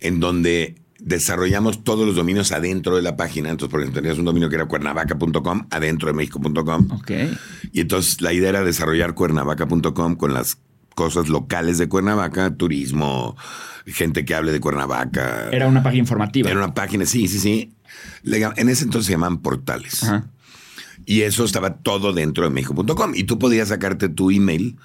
[0.00, 3.50] en donde desarrollamos todos los dominios adentro de la página.
[3.50, 6.92] Entonces, por ejemplo, tenías un dominio que era cuernavaca.com adentro de México.com.
[6.92, 7.10] Ok.
[7.72, 10.58] Y entonces la idea era desarrollar cuernavaca.com con las
[10.94, 13.36] cosas locales de Cuernavaca, turismo,
[13.86, 15.48] gente que hable de Cuernavaca.
[15.52, 16.50] Era una página informativa.
[16.50, 17.72] Era una página, sí, sí, sí.
[18.24, 20.02] En ese entonces se llamaban portales.
[20.02, 20.26] Ajá.
[21.06, 23.12] Y eso estaba todo dentro de México.com.
[23.14, 24.76] Y tú podías sacarte tu email,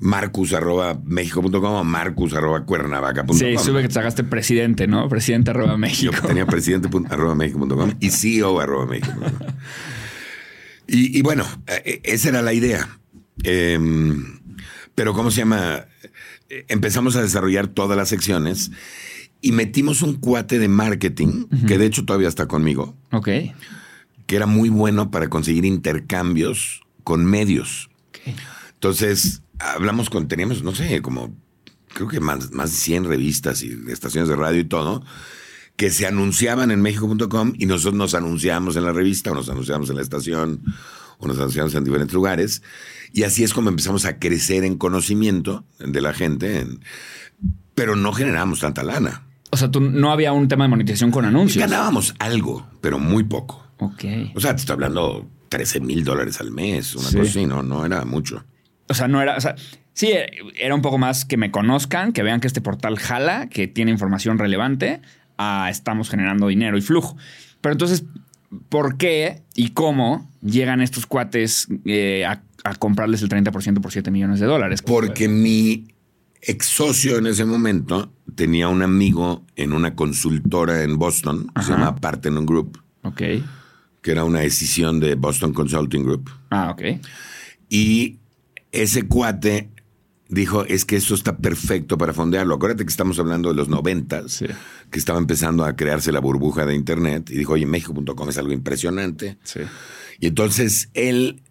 [0.00, 3.36] marcus arroba México.com o marcus arroba cuernavaca.com.
[3.36, 5.08] Sí, sube que te sacaste presidente, ¿no?
[5.08, 6.26] Presidente arroba Yo México.
[6.26, 9.48] tenía presidente arroba México.com y CEO arroba México.com.
[10.86, 12.88] Y, y bueno, eh, esa era la idea.
[13.44, 14.40] Em,
[14.94, 15.84] pero ¿cómo se llama?
[16.48, 18.70] Eh, Empezamos a desarrollar todas las secciones
[19.40, 23.28] y metimos un cuate de marketing, que de hecho todavía está conmigo, Ok.
[24.26, 27.88] que era muy bueno para conseguir intercambios con medios.
[28.08, 28.34] Ok.
[28.74, 31.34] Entonces, hablamos con, teníamos, no sé, como,
[31.94, 35.04] creo que más, más de 100 revistas y estaciones de radio y todo,
[35.76, 39.88] que se anunciaban en México.com y nosotros nos anunciamos en la revista o nos anunciamos
[39.90, 40.62] en la estación
[41.18, 42.62] o nos anunciamos en diferentes lugares.
[43.12, 46.80] Y así es como empezamos a crecer en conocimiento de la gente, en-
[47.74, 49.26] pero no generamos tanta lana.
[49.50, 51.60] O sea, tú no había un tema de monetización con anuncios.
[51.68, 53.66] Ganábamos algo, pero muy poco.
[53.78, 54.04] Ok.
[54.34, 57.16] O sea, te estoy hablando 13 mil dólares al mes, una Sí.
[57.16, 58.44] cosa así, no, no era mucho.
[58.90, 59.36] O sea, no era.
[59.36, 59.54] O sea,
[59.94, 60.10] sí,
[60.60, 63.90] era un poco más que me conozcan, que vean que este portal jala, que tiene
[63.90, 65.00] información relevante,
[65.38, 67.16] a estamos generando dinero y flujo.
[67.60, 68.04] Pero entonces,
[68.68, 74.10] ¿por qué y cómo llegan estos cuates eh, a, a comprarles el 30% por 7
[74.10, 74.82] millones de dólares?
[74.82, 75.88] Porque mi
[76.42, 81.72] ex socio en ese momento tenía un amigo en una consultora en Boston, que se
[81.72, 81.84] Ajá.
[81.84, 83.16] llama Parthenon Group, Ok.
[84.02, 86.30] que era una decisión de Boston Consulting Group.
[86.50, 86.82] Ah, ok.
[87.68, 88.18] Y
[88.72, 89.70] ese cuate
[90.28, 92.54] dijo, es que esto está perfecto para fondearlo.
[92.54, 94.46] Acuérdate que estamos hablando de los noventas, Sí.
[94.90, 97.30] que estaba empezando a crearse la burbuja de Internet.
[97.30, 99.38] Y dijo, oye, México.com es algo impresionante.
[99.42, 99.60] Sí.
[100.20, 101.42] Y entonces él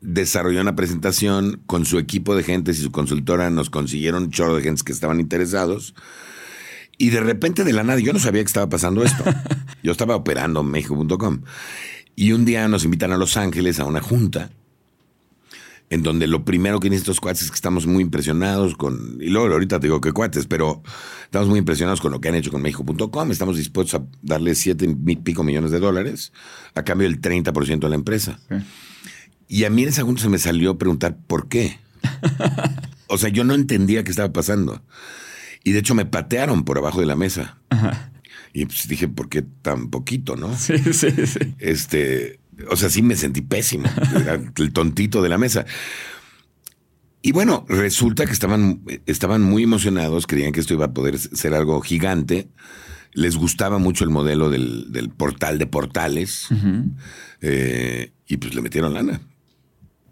[0.00, 4.56] desarrolló una presentación con su equipo de gentes y su consultora nos consiguieron un chorro
[4.56, 5.94] de gentes que estaban interesados.
[6.98, 9.22] Y de repente de la nada, yo no sabía que estaba pasando esto.
[9.82, 11.42] yo estaba operando México.com.
[12.16, 14.50] Y un día nos invitan a Los Ángeles a una junta
[15.88, 19.28] en donde lo primero que dicen estos cuates es que estamos muy impresionados con, y
[19.28, 20.82] luego ahorita te digo que cuates, pero
[21.24, 24.86] estamos muy impresionados con lo que han hecho con México.com, estamos dispuestos a darle siete
[25.06, 26.32] y pico millones de dólares
[26.74, 28.40] a cambio del 30% de la empresa.
[29.48, 31.78] Y a mí en ese segundo se me salió preguntar por qué.
[33.06, 34.82] o sea, yo no entendía qué estaba pasando.
[35.62, 37.58] Y de hecho me patearon por abajo de la mesa.
[38.52, 40.56] Y pues dije, ¿por qué tan poquito, no?
[40.56, 41.54] Sí, sí, sí.
[41.58, 42.40] Este,
[42.70, 43.88] o sea, sí me sentí pésimo.
[44.14, 45.66] Era el tontito de la mesa.
[47.22, 51.54] Y bueno, resulta que estaban, estaban muy emocionados, creían que esto iba a poder ser
[51.54, 52.48] algo gigante.
[53.12, 56.48] Les gustaba mucho el modelo del, del portal de portales.
[57.40, 59.20] Eh, y pues le metieron lana.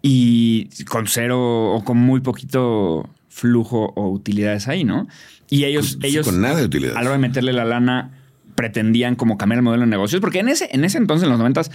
[0.01, 5.07] Y con cero o con muy poquito flujo o utilidades ahí, ¿no?
[5.49, 6.97] Y ellos, ellos con nada de utilidad.
[6.97, 8.11] a la hora de meterle la lana,
[8.55, 11.39] pretendían como cambiar el modelo de negocios, porque en ese, en ese entonces, en los
[11.39, 11.71] noventas,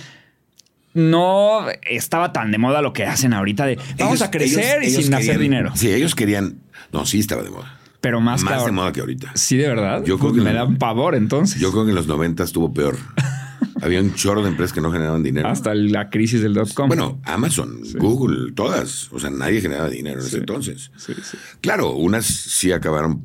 [0.95, 4.99] no estaba tan de moda lo que hacen ahorita de vamos Ellos- a crecer ellos-
[5.01, 5.73] y sin hacer dinero.
[5.75, 6.59] Sí, ellos querían.
[6.93, 7.77] No, sí estaba de moda.
[8.01, 9.33] Pero más, que Más de moda que ahorita.
[9.35, 10.03] Sí, de verdad.
[10.05, 10.57] Yo creo que me no.
[10.57, 11.61] da un pavor entonces.
[11.61, 12.97] Yo creo que en los 90 estuvo peor.
[13.83, 15.49] Había un chorro de empresas que no generaban dinero.
[15.49, 16.89] Hasta la crisis del dot com.
[16.89, 19.09] Bueno, Amazon, Google, todas.
[19.13, 20.91] O sea, nadie generaba dinero en ese entonces.
[20.97, 21.37] Sí, sí.
[21.61, 23.25] Claro, unas sí acabaron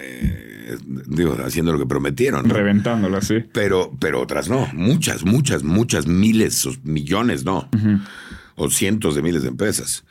[0.00, 0.76] eh,
[1.06, 2.46] digo, haciendo lo que prometieron.
[2.48, 2.54] ¿no?
[2.54, 3.36] Reventándolo, sí.
[3.52, 4.68] Pero, pero otras no.
[4.72, 7.68] Muchas, muchas, muchas, miles o millones no.
[8.56, 10.04] O cientos de miles de empresas.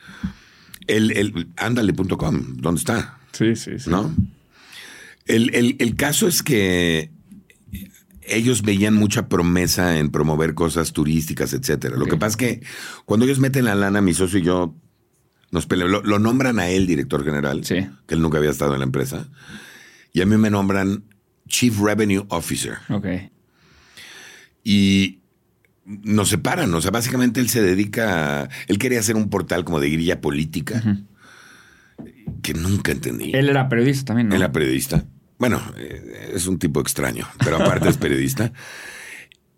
[0.86, 3.18] El, el ándale.com, ¿dónde está?
[3.32, 3.88] Sí, sí, sí.
[3.90, 4.14] ¿No?
[5.26, 7.10] El, el- el caso es que
[8.26, 11.96] ellos veían mucha promesa en promover cosas turísticas, etcétera.
[11.96, 12.62] Lo que pasa es que
[13.04, 14.74] cuando ellos meten la lana, mi socio y yo
[15.50, 15.92] nos peleamos.
[15.92, 17.86] Lo, lo nombran a él director general, Sí.
[18.06, 19.28] que él nunca había estado en la empresa.
[20.14, 21.04] Y a mí me nombran
[21.48, 22.78] Chief Revenue Officer.
[22.88, 23.06] Ok.
[24.62, 25.18] Y
[25.84, 26.72] nos separan.
[26.72, 28.48] O sea, básicamente él se dedica a...
[28.68, 30.82] Él quería hacer un portal como de grilla política
[32.42, 33.32] que nunca entendí.
[33.34, 34.36] Él era periodista también, ¿no?
[34.36, 35.04] Él era periodista.
[35.38, 38.52] Bueno, eh, es un tipo extraño, pero aparte es periodista.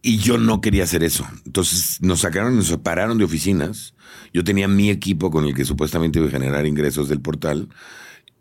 [0.01, 1.29] Y yo no quería hacer eso.
[1.45, 3.95] Entonces nos sacaron, nos separaron de oficinas.
[4.33, 7.69] Yo tenía mi equipo con el que supuestamente iba a generar ingresos del portal.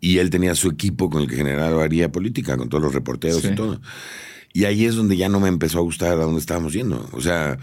[0.00, 3.48] Y él tenía su equipo con el que generaría política, con todos los reporteros Sí.
[3.48, 3.80] y todo.
[4.52, 7.08] Y ahí es donde ya no me empezó a gustar a dónde estábamos yendo.
[7.12, 7.58] O sea,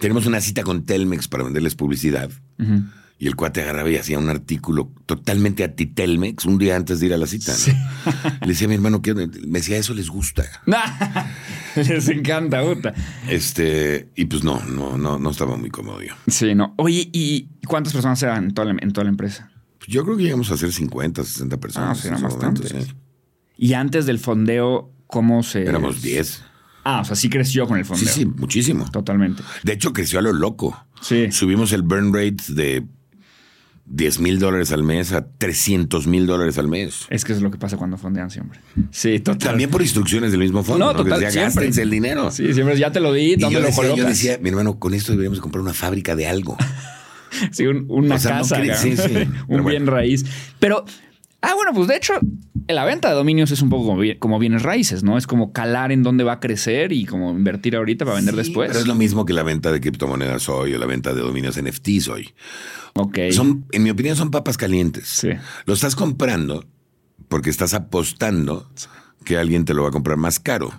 [0.00, 2.30] tenemos una cita con Telmex para venderles publicidad.
[3.18, 7.14] Y el cuate agarraba y hacía un artículo totalmente anti-Telmex un día antes de ir
[7.14, 7.52] a la cita.
[7.52, 8.32] ¿no?
[8.40, 10.44] Le decía a mi hermano que me decía, eso les gusta.
[11.76, 12.92] Les encanta, puta.
[13.28, 16.14] Este, y pues no, no, no, no estaba muy cómodo yo.
[16.26, 16.74] Sí, no.
[16.78, 19.50] Oye, ¿y cuántas personas eran en toda la, en toda la empresa?
[19.88, 21.98] Yo creo que llegamos a ser 50, 60 personas.
[21.98, 22.68] Ah, sí, eran bastantes.
[22.70, 22.92] sí.
[23.56, 25.62] Y antes del fondeo, ¿cómo se...?
[25.62, 26.42] Éramos 10.
[26.84, 28.12] Ah, o sea, sí creció con el Sí, fondeo.
[28.14, 28.90] sí, muchísimo.
[28.90, 29.42] Totalmente.
[29.62, 30.76] De hecho, creció a lo loco.
[31.00, 31.30] Sí.
[31.30, 32.84] Subimos el burn rate de
[33.86, 37.06] 10 mil dólares al mes a 300 mil dólares al mes.
[37.10, 38.58] Es que es lo que pasa cuando fondean siempre.
[38.90, 39.50] Sí, total.
[39.50, 40.86] También por instrucciones del mismo fondo.
[40.86, 41.66] No, No, Que total, decía, siempre.
[41.66, 42.30] gástense el dinero.
[42.32, 44.08] Sí, siempre ya te lo di, Y ¿dónde yo lo decía, yo colocas?
[44.08, 46.56] decía, mi hermano, con esto deberíamos de comprar una fábrica de algo.
[47.52, 48.62] Sí, un- una O sea, no casa.
[48.76, 49.02] sí, sí.
[49.16, 49.90] un Pero bien bueno.
[49.92, 50.24] raíz.
[50.58, 50.84] Pero,
[51.40, 52.14] ah, bueno, pues de hecho,
[52.68, 55.18] la venta de dominios es un poco como, como bienes raíces, ¿no?
[55.18, 58.38] Es como calar en dónde va a crecer y como invertir ahorita para vender Sí,
[58.38, 58.68] después.
[58.68, 61.60] Pero es lo mismo que la venta de criptomonedas hoy o la venta de dominios
[61.60, 62.30] NFTs hoy.
[62.94, 63.18] Ok.
[63.32, 65.08] Son, en mi opinión, son papas calientes.
[65.08, 65.30] Sí.
[65.66, 66.66] Lo estás comprando
[67.28, 68.70] porque estás apostando
[69.24, 70.72] que alguien te lo va a comprar más caro.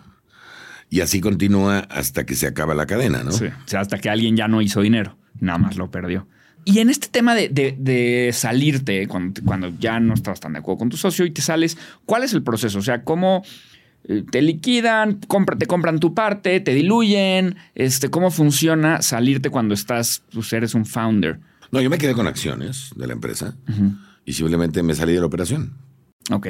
[0.89, 3.31] Y así continúa hasta que se acaba la cadena, ¿no?
[3.31, 3.45] Sí.
[3.45, 6.27] O sea, hasta que alguien ya no hizo dinero, nada más lo perdió.
[6.65, 10.59] Y en este tema de, de- de salirte, cuando, cuando ya no estabas tan de
[10.59, 12.79] acuerdo con tu socio y te sales, ¿cuál es el proceso?
[12.79, 13.43] O sea, ¿cómo
[14.07, 17.55] eh, te liquidan, compra- te compran tu parte, te diluyen?
[17.75, 21.39] Este, ¿Cómo funciona salirte cuando estás, pues eres un founder?
[21.71, 23.55] No, yo me quedé con acciones de la empresa
[24.25, 25.73] y simplemente me salí de la operación.
[26.31, 26.47] Ok.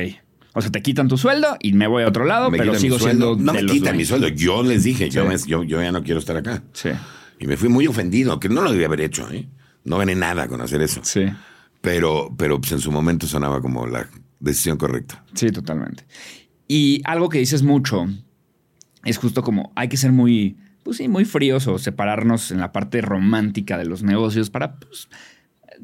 [0.56, 2.99] O sea, te quitan tu sueldo y me voy a otro lado, Me pero sigo
[2.99, 3.36] siendo.
[3.36, 4.28] No de me quitan mi sueldo.
[4.28, 6.62] Yo les dije, yo, me- yo, yo ya no quiero estar acá.
[6.73, 6.89] Sí,
[7.39, 9.47] Y me fui muy ofendido, que no lo debía haber hecho, ¿eh?
[9.84, 11.02] No gané nada con hacer eso.
[11.04, 11.26] sí.
[11.82, 14.08] Pero, pero pues, en su momento sonaba como la
[14.39, 15.26] decisión correcta.
[15.34, 16.06] Sí, totalmente.
[16.65, 18.08] Y algo que dices mucho
[19.04, 22.72] es justo como hay que ser muy, pues sí, muy fríos o separarnos en la
[22.72, 25.10] parte romántica de los negocios para pues,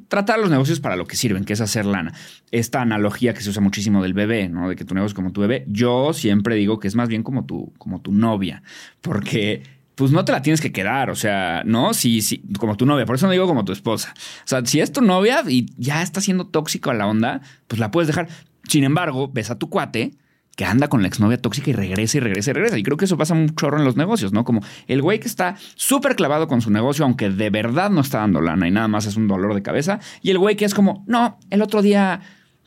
[0.07, 2.13] tratar los negocios para lo que sirven, que es hacer lana.
[2.51, 4.69] Esta analogía que se usa muchísimo del bebé, ¿no?
[4.69, 5.65] De que tu negocio es como tu bebé.
[5.67, 8.63] Yo siempre digo que es más bien como tu, como tu novia,
[9.01, 9.63] porque
[9.99, 13.05] pues no te la tienes que quedar, o sea, no, sí, sí, como tu novia,
[13.05, 14.13] por eso no digo como tu esposa.
[14.15, 17.81] O sea, si es tu novia y ya está siendo tóxico a la onda, pues
[17.81, 18.29] la puedes dejar.
[18.63, 20.13] Sin embargo, ves a tu cuate
[20.55, 22.77] que anda con la exnovia tóxica y regresa y regresa y regresa.
[22.77, 24.45] Y creo que eso pasa un chorro en los negocios, ¿no?
[24.45, 28.19] Como el güey que está súper clavado con su negocio, aunque de verdad no está
[28.19, 29.99] dando lana y nada más es un dolor de cabeza.
[30.21, 32.21] Y el güey que es como, no, el otro día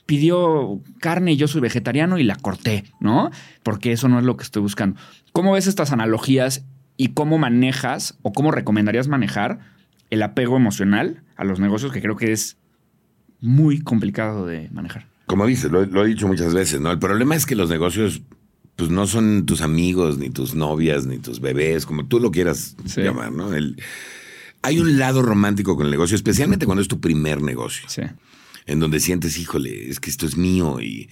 [0.04, 3.30] pidió carne y yo soy vegetariano y la corté, ¿no?
[3.62, 5.00] Porque eso no es lo que estoy buscando.
[5.32, 6.66] ¿Cómo ves estas analogías
[7.02, 9.58] y cómo manejas o cómo recomendarías manejar
[10.10, 12.58] el apego emocional a los negocios que creo que es
[13.40, 15.08] muy complicado de manejar?
[15.26, 16.92] Como dices, lo, lo he dicho muchas veces, ¿no?
[16.92, 18.22] El problema es que los negocios,
[18.76, 22.76] pues no son tus amigos, ni tus novias, ni tus bebés, como tú lo quieras
[22.84, 23.00] Sí.
[23.02, 23.52] llamar, ¿no?
[23.52, 23.82] El-
[24.62, 28.02] hay un lado romántico con el negocio, especialmente cuando es tu primer negocio, Sí.
[28.66, 31.08] en donde sientes, híjole, es que esto es mío y...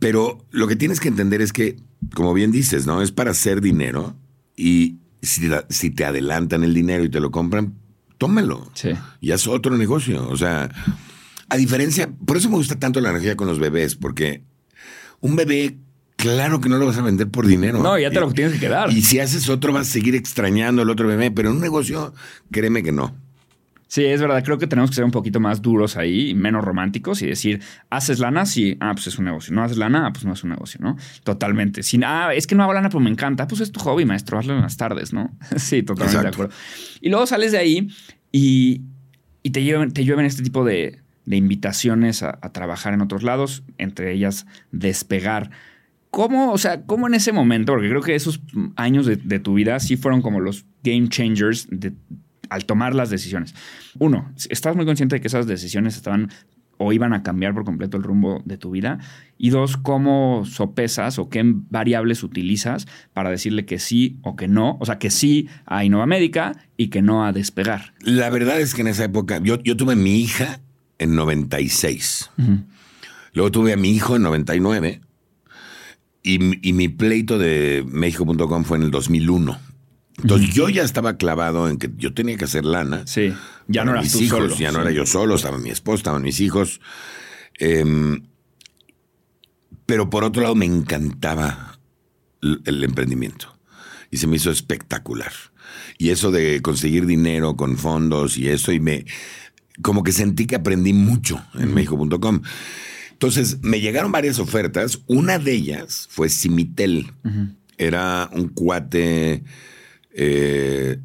[0.00, 1.76] Pero lo que tienes que entender es que,
[2.14, 3.00] como bien dices, ¿no?
[3.02, 4.16] Es para hacer dinero
[4.58, 7.74] y si, te- si te adelantan el dinero y te lo compran,
[8.18, 8.70] tómalo.
[8.74, 8.90] Sí.
[9.20, 10.28] Y haz otro negocio.
[10.28, 10.68] O sea,
[11.48, 14.42] a diferencia, por eso me gusta tanto la energía con los bebés, porque
[15.20, 15.78] un bebé,
[16.16, 17.82] claro que no lo vas a vender por dinero.
[17.82, 18.90] No, ya te Y- lo tienes que quedar.
[18.92, 22.12] Y si haces otro, vas a seguir extrañando al otro bebé, pero en un negocio,
[22.50, 23.16] créeme que no.
[23.88, 24.44] Sí, es verdad.
[24.44, 28.18] Creo que tenemos que ser un poquito más duros ahí, menos románticos y decir, haces
[28.18, 29.54] lana, sí, ah, pues es un negocio.
[29.54, 30.96] No haces lana, ah, pues no es un negocio, ¿no?
[31.24, 31.82] Totalmente.
[31.82, 33.48] Sin, ah, es que no hago lana, pero me encanta.
[33.48, 35.34] Pues es tu hobby, maestro, hazlo en las tardes, ¿no?
[35.56, 36.54] sí, totalmente de acuerdo.
[37.00, 37.88] Y luego sales de ahí
[38.30, 38.82] y,
[39.50, 44.46] te, llueven, te llueven este tipo de, invitaciones a, trabajar en otros lados, entre ellas
[44.70, 45.50] despegar.
[46.10, 48.42] ¿Cómo, o sea, cómo en ese momento, porque creo que esos
[48.76, 51.92] años de, de tu vida sí fueron como los game changers de
[52.50, 53.54] al tomar las decisiones.
[53.98, 56.30] Uno, estás muy consciente de que esas decisiones estaban
[56.78, 58.98] o iban a cambiar por completo el rumbo de tu vida.
[59.36, 64.78] Y dos, cómo sopesas o qué variables utilizas para decirle que sí o que no.
[64.80, 67.92] O sea, que sí a Innova Médica y que no a despegar.
[68.00, 70.60] La verdad es que en esa época, yo, yo tuve mi hija
[70.98, 72.30] en 96.
[73.34, 75.00] Luego tuve a mi hijo en 99.
[76.22, 79.67] Y, y mi pleito de México.com fue en el 2001.
[80.22, 83.06] Entonces yo ya estaba clavado en que yo tenía que hacer lana.
[83.06, 83.32] Sí,
[83.68, 84.56] ya no eras mis tú hijos, solo.
[84.56, 86.80] Ya no era yo solo, estaba mi esposa, estaban mis hijos.
[87.58, 88.22] Em,
[89.86, 91.78] pero por otro lado me encantaba
[92.42, 93.58] el, emprendimiento
[94.10, 95.32] y se me hizo espectacular.
[95.98, 99.04] Y eso de conseguir dinero con fondos y eso, y me
[99.82, 102.42] como que sentí que aprendí mucho en México.com.
[103.12, 105.00] Entonces me llegaron varias ofertas.
[105.06, 107.12] Una de ellas fue Simitel.
[107.76, 109.44] Era un cuate
[110.20, 110.98] eh,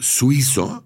[0.00, 0.84] suizo,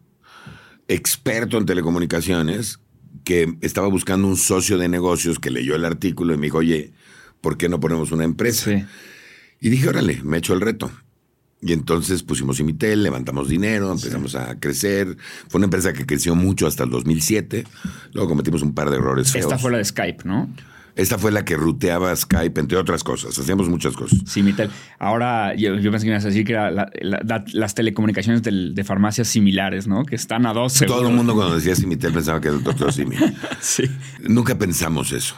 [0.86, 2.78] experto en telecomunicaciones,
[3.24, 6.92] que estaba buscando un socio de negocios que leyó el artículo y me dijo, oye,
[7.40, 8.86] ¿por qué no ponemos una empresa?
[9.60, 10.90] Y dije, órale, me echo el reto.
[11.62, 15.16] Y entonces pusimos Imitel, levantamos dinero, empezamos a crecer.
[15.48, 17.64] Fue una empresa que creció mucho hasta el 2007.
[18.12, 19.46] Luego cometimos un par de errores feos.
[19.46, 20.50] Esta fue la de Skype, ¿no?
[20.96, 23.38] Esta fue la que ruteaba Skype, entre otras cosas.
[23.38, 24.18] Hacíamos muchas cosas.
[24.26, 24.70] Simitel.
[24.98, 26.54] Ahora, yo, pensé que ibas a decir que
[27.52, 30.04] las telecomunicaciones de farmacias similares, ¿no?
[30.04, 30.74] Que están a dos.
[30.86, 33.16] Todo el mundo cuando decía Simitel pensaba que era el doctor Simi.
[33.60, 33.84] sí.
[34.20, 35.34] Nunca pensamos eso.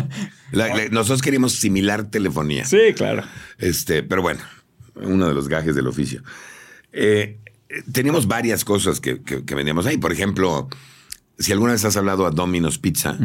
[0.90, 2.64] nosotros queríamos similar telefonía.
[2.64, 3.24] Sí, claro.
[3.58, 4.40] Este, pero bueno,
[4.96, 6.22] uno de los gajes del oficio.
[6.92, 7.38] Eh,
[7.92, 9.20] teníamos varias cosas que,
[9.54, 9.98] vendíamos ahí.
[9.98, 10.68] Por ejemplo,
[11.38, 13.16] si alguna vez has hablado a Domino's Pizza,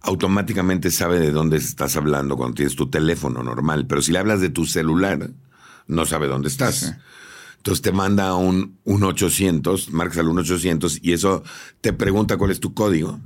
[0.00, 4.40] automáticamente sabe de dónde estás hablando cuando tienes tu teléfono normal, pero si le hablas
[4.40, 5.30] de tu celular,
[5.86, 6.94] no sabe dónde estás.
[7.56, 11.42] Entonces te manda un, un 800, marcas al 800 y eso
[11.80, 13.20] te pregunta cuál es tu código.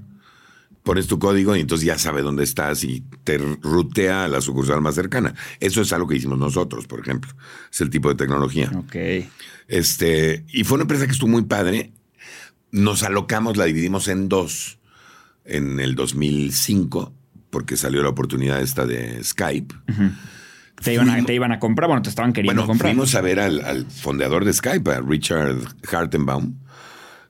[0.82, 4.80] Pones tu código y entonces ya sabe dónde estás y te rutea a la sucursal
[4.80, 5.35] más cercana.
[5.61, 7.30] Eso es algo que hicimos nosotros, por ejemplo.
[7.70, 8.72] Es el tipo de tecnología.
[8.74, 8.96] Ok.
[9.68, 11.92] Este, y fue una empresa que estuvo muy padre.
[12.72, 14.80] Nos alocamos, la dividimos en dos
[15.44, 17.12] en el 2005,
[17.50, 19.74] porque salió la oportunidad esta de Skype.
[20.83, 22.92] Te iban, a, comprar, bueno, te estaban queriendo bueno, comprar.
[22.92, 25.57] Fuimos a ver al, al, fondeador de Skype, a Richard
[25.90, 26.57] Hartenbaum,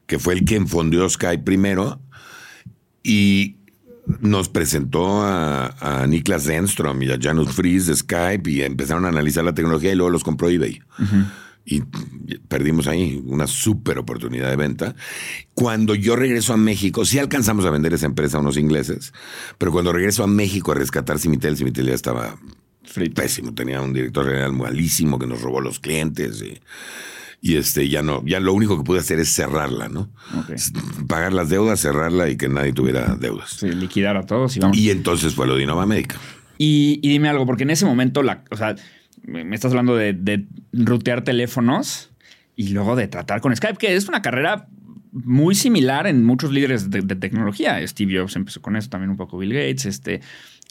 [0.07, 2.01] que fue el quien fondeó Skype primero,
[3.03, 3.57] y
[4.21, 9.45] nos presentó a, Niklas Zenstrom y a Janus Fries de Skype y empezaron a analizar
[9.45, 10.81] la tecnología y luego los compró eBay
[11.65, 11.83] y
[12.49, 14.95] perdimos ahí una súper oportunidad de venta.
[15.55, 19.13] Cuando yo regreso a México, sí alcanzamos a vender esa empresa a unos ingleses,
[19.59, 22.37] pero cuando regreso a México a rescatar Cimitel, Cimitel ya estaba
[23.15, 26.61] pésimo, tenía un director general malísimo que nos robó los clientes y,
[27.57, 30.11] este ya no, ya lo único que pude hacer es cerrarla, ¿no?
[31.09, 33.51] Pagar las deudas, cerrarla y que nadie tuviera deudas.
[33.51, 34.77] Sí, liquidar a todos y vamos.
[34.77, 36.17] Y entonces fue lo de Innova Médica.
[36.59, 38.77] Y, y dime algo, porque en ese momento, la, o sea,
[39.25, 42.11] me estás hablando de, rutear teléfonos
[42.57, 44.69] y luego de tratar con Skype, que es una carrera
[45.13, 47.87] muy similar en muchos líderes de, tecnología.
[47.87, 50.21] Steve Jobs empezó con eso, también un poco Bill Gates, este,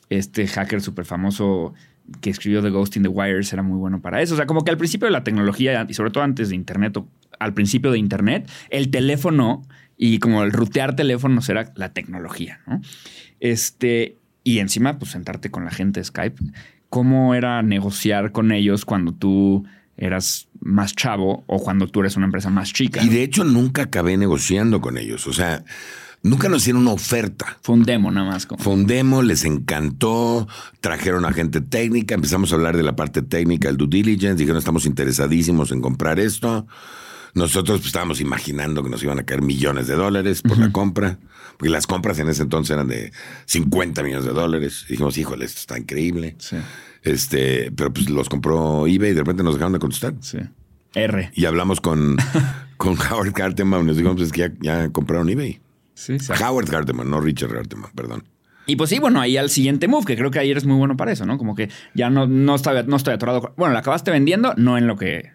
[0.10, 1.74] este hacker súper famoso
[2.20, 4.34] que escribió The Ghost in the Wires era muy bueno para eso.
[4.34, 6.98] O sea, como que al principio de la tecnología, y sobre todo antes de Internet,
[7.40, 9.64] al principio de Internet, el teléfono
[9.98, 12.82] y como el rutear teléfonos era la tecnología, ¿no?
[13.40, 16.42] Este, y encima, pues sentarte con la gente de Skype
[16.92, 22.26] cómo era negociar con ellos cuando tú eras más chavo o cuando tú eres una
[22.26, 23.02] empresa más chica.
[23.02, 25.26] Y de hecho nunca acabé negociando con ellos.
[25.26, 25.64] O sea,
[26.22, 27.58] nunca nos hicieron una oferta.
[27.62, 28.46] Fue un demo nada más.
[28.46, 28.62] Como.
[28.62, 30.50] Fue un demo, les encantó,
[30.82, 34.58] trajeron a gente técnica, empezamos a hablar de la parte técnica, el due diligence, dijeron
[34.58, 36.68] estamos interesadísimos en comprar esto.
[37.36, 41.20] Nosotros pues, estábamos imaginando que nos iban a caer millones de dólares por la compra,
[41.62, 43.12] porque las compras en ese entonces eran de
[43.46, 44.84] 50 millones de dólares.
[44.88, 46.36] Y dijimos, híjole, esto está increíble.
[47.04, 50.16] Este, pero pues los compró eBay y de repente nos dejaron de contestar.
[50.22, 50.40] Sí.
[50.96, 51.30] R.
[51.36, 52.18] Y hablamos con,
[52.78, 55.62] con Howard Carteman y nos dijimos pues, que ya, compraron eBay.
[55.94, 58.24] Sí, Howard Carteman, no Richard Carteman, perdón.
[58.66, 60.98] Y pues sí, bueno, ahí al siguiente move, que creo que ayer es muy bueno
[60.98, 61.38] para eso, ¿no?
[61.38, 63.54] Como que ya no, no, estoy, no estoy atorado.
[63.56, 65.32] Bueno, la acabaste vendiendo, no en lo que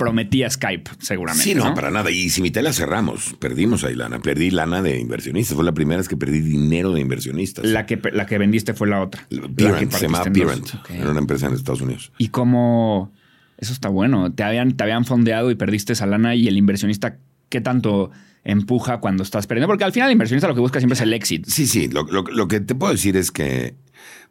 [0.00, 1.44] comprometía Skype, seguramente.
[1.44, 2.10] Sí, no, para nada.
[2.10, 4.18] Y si mi tela cerramos, perdimos ahí lana.
[4.18, 5.54] Perdí lana de inversionistas.
[5.54, 7.66] Fue la primera vez que perdí dinero de inversionistas.
[7.66, 9.26] La que, la que vendiste fue la otra.
[9.28, 10.66] Se llamaba Pirant.
[10.88, 12.12] Era una empresa en Estados Unidos.
[12.16, 13.12] ¿Y cómo?
[13.58, 14.32] Eso está bueno.
[14.32, 17.18] Te habían, te habían fondeado y perdiste esa lana y el inversionista,
[17.50, 18.10] ¿qué tanto
[18.42, 19.68] empuja cuando estás perdiendo?
[19.68, 21.50] Porque al final el inversionista lo que busca siempre es el éxito.
[21.50, 21.88] Sí, sí.
[21.88, 23.74] Lo, lo que te puedo decir es que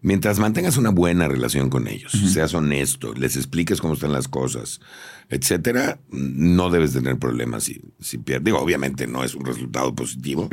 [0.01, 4.79] mientras mantengas una buena relación con ellos, seas honesto, les expliques cómo están las cosas,
[5.29, 8.45] etcétera, no debes tener problemas si, si pierdes.
[8.45, 10.49] Digo, obviamente no es un resultado positivo.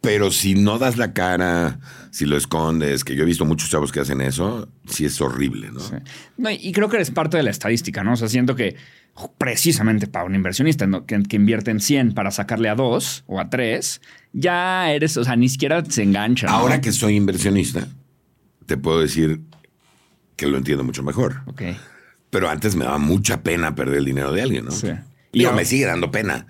[0.00, 1.80] Pero si no das la cara,
[2.10, 5.70] si lo escondes, que yo he visto muchos chavos que hacen eso, sí es horrible,
[5.72, 5.80] ¿no?
[6.36, 8.12] no y creo que eres parte de la estadística, ¿no?
[8.12, 8.76] O sea, siento que
[9.38, 13.50] precisamente para un inversionista que, que, invierte en 100 para sacarle a 2 o a
[13.50, 14.00] 3,
[14.32, 16.46] ya eres, o sea, ni siquiera se engancha.
[16.46, 17.88] Ahora que soy inversionista,
[18.66, 19.40] te puedo decir
[20.36, 21.42] que lo entiendo mucho mejor.
[21.46, 21.62] Ok.
[22.30, 24.70] Pero antes me daba mucha pena perder el dinero de alguien, ¿no?
[24.70, 24.90] Sí.
[25.32, 26.46] Y me sigue dando pena.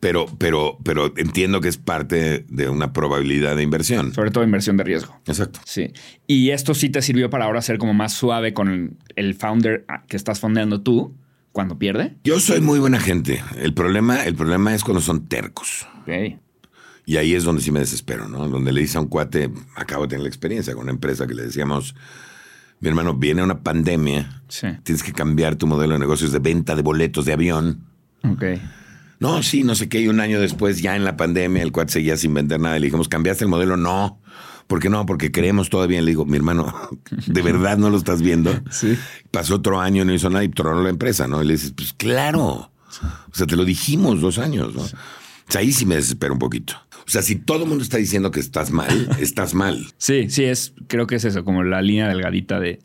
[0.00, 4.14] Pero, pero, pero entiendo que es parte de una probabilidad de inversión.
[4.14, 5.20] Sobre todo inversión de riesgo.
[5.26, 5.60] Exacto.
[5.64, 5.92] Sí.
[6.26, 10.16] Y esto sí te sirvió para ahora ser como más suave con el founder que
[10.16, 11.16] estás fondeando tú
[11.50, 12.16] cuando pierde.
[12.22, 13.42] Yo soy muy buena gente.
[13.60, 15.88] El problema, el problema es cuando son tercos.
[16.02, 16.38] Ok.
[17.04, 18.48] Y ahí es donde sí me desespero, ¿no?
[18.48, 21.34] Donde le dice a un cuate, acabo de tener la experiencia con una empresa que
[21.34, 21.96] le decíamos,
[22.80, 24.42] mi hermano, viene una pandemia,
[24.84, 27.86] tienes que cambiar tu modelo de negocios de venta de boletos de avión.
[28.22, 28.44] Ok.
[29.20, 30.00] No, sí, no sé qué.
[30.00, 32.78] Y un año después, ya en la pandemia, el cuate seguía sin vender nada.
[32.78, 33.76] Le dijimos, ¿cambiaste el modelo?
[33.76, 34.20] No.
[34.66, 35.06] ¿Por qué no?
[35.06, 36.00] Porque creemos todavía.
[36.00, 36.72] Le digo, mi hermano,
[37.26, 38.52] ¿de verdad no lo estás viendo?
[38.70, 38.96] Sí.
[39.30, 41.42] Pasó otro año, no hizo nada y tronó la empresa, ¿no?
[41.42, 42.70] Y le dices, pues claro.
[43.30, 44.82] O sea, te lo dijimos dos años, ¿no?
[44.82, 46.74] O sea, ahí sí me desespero un poquito.
[47.06, 49.86] O sea, si todo el mundo está diciendo que estás mal, estás mal.
[49.96, 52.80] Sí, sí, es, creo que es eso, como la línea delgadita de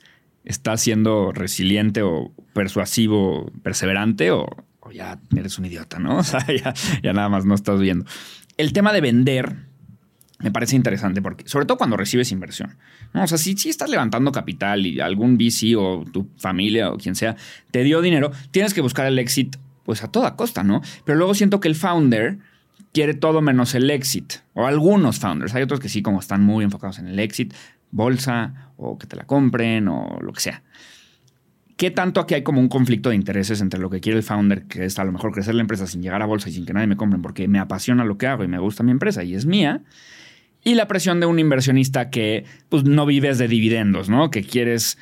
[0.46, 4.48] estás siendo resiliente o persuasivo, perseverante o,
[4.94, 6.18] ya eres un idiota, ¿no?
[6.24, 6.46] O sea,
[7.02, 8.06] ya, nada más no estás viendo.
[8.58, 9.56] El tema de vender
[10.40, 12.78] me parece interesante porque, sobre todo cuando recibes inversión.
[13.14, 13.24] ¿no?
[13.24, 17.16] O sea, si, si estás levantando capital y algún VC o tu familia o quien
[17.16, 17.36] sea
[17.72, 20.82] te dio dinero, tienes que buscar el éxito pues a toda costa, ¿no?
[21.06, 22.40] Pero luego siento que el founder
[22.94, 24.34] quiere todo menos el exit.
[24.54, 25.54] O algunos founders.
[25.56, 27.54] Hay otros que sí, como están muy enfocados en el exit,
[27.92, 30.64] bolsa, o que te la compren, o lo que sea.
[31.84, 34.64] ¿Qué tanto aquí hay como un conflicto de intereses entre lo que quiere el founder,
[34.68, 36.72] que es a lo mejor crecer la empresa sin llegar a bolsa y sin que
[36.72, 39.36] nadie me compre, porque me apasiona lo que hago y me gusta mi empresa y
[39.36, 39.84] es mía?
[40.64, 44.32] Y la presión de un inversionista que pues, no vives de dividendos, ¿no?
[44.32, 44.98] Que quieres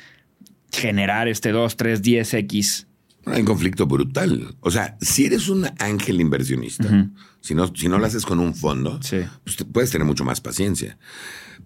[0.72, 2.86] generar este 2, 3, 10x
[3.26, 4.56] hay un conflicto brutal.
[4.60, 7.08] O sea, si eres un ángel inversionista,
[7.40, 10.98] si, no, si no lo haces con un fondo, pues puedes tener mucho más paciencia.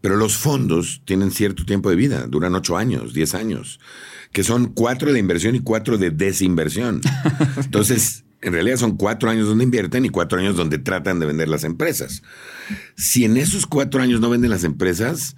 [0.00, 3.80] Pero los fondos tienen cierto tiempo de vida, duran ocho años, diez años,
[4.32, 7.00] que son cuatro de inversión y cuatro de desinversión.
[7.56, 11.48] Entonces, en realidad son cuatro años donde invierten y cuatro años donde tratan de vender
[11.48, 12.22] las empresas.
[12.96, 15.36] Si en esos cuatro años no venden las empresas,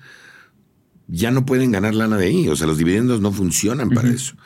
[1.06, 2.48] ya no pueden ganar lana de ahí.
[2.48, 4.36] O sea, los dividendos no funcionan para eso.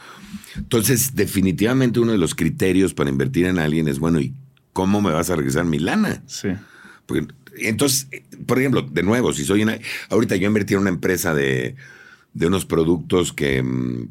[0.57, 4.35] Entonces, definitivamente uno de los criterios para invertir en alguien es, bueno, ¿y
[4.73, 6.23] cómo me vas a regresar mi lana?
[6.27, 6.49] Sí.
[7.57, 8.09] Entonces,
[8.47, 9.79] por ejemplo, de nuevo, si soy una...
[10.11, 11.77] Ahorita yo invertí en una empresa de,
[12.35, 14.09] unos productos que mm,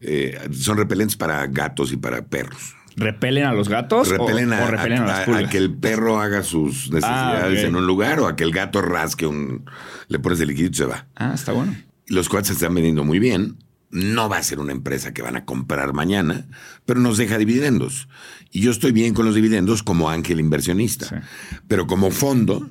[0.00, 2.74] eh, son repelentes para gatos y para perros.
[2.96, 6.90] ¿Repelen a los gatos repelen o, repelen a, las a, que el perro haga sus
[6.90, 9.68] necesidades ah, en un lugar o a que el gato rasque un...
[10.08, 11.06] Le pones el líquido y se va.
[11.14, 11.76] Ah, está bueno.
[12.08, 13.58] Los cuates se están vendiendo muy bien
[13.96, 16.46] no va a ser una empresa que van a comprar mañana,
[16.84, 18.08] pero nos deja dividendos.
[18.50, 21.22] Y yo estoy bien con los dividendos como ángel inversionista.
[21.66, 22.70] Pero como fondo,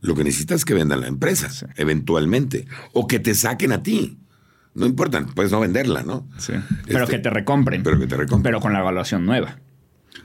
[0.00, 4.18] lo que necesitas es que vendan la empresa, eventualmente, o que te saquen a ti.
[4.74, 6.28] No importa, puedes no venderla, ¿no?
[6.38, 6.52] Sí.
[6.86, 7.82] Pero este, que te recompren.
[7.82, 8.42] Pero que te recompren.
[8.42, 9.58] Pero con la evaluación nueva.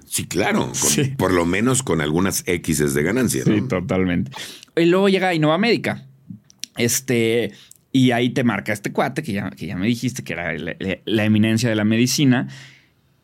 [0.06, 0.72] Sí, claro.
[1.18, 3.44] Por lo menos con algunas X de ganancia.
[3.44, 4.32] Sí, totalmente.
[4.76, 6.06] Y luego llega Innova Médica.
[6.78, 7.52] Este,
[7.96, 10.54] y ahí te marca este cuate, que ya, que ya me dijiste que era
[11.06, 12.50] la, eminencia de la medicina,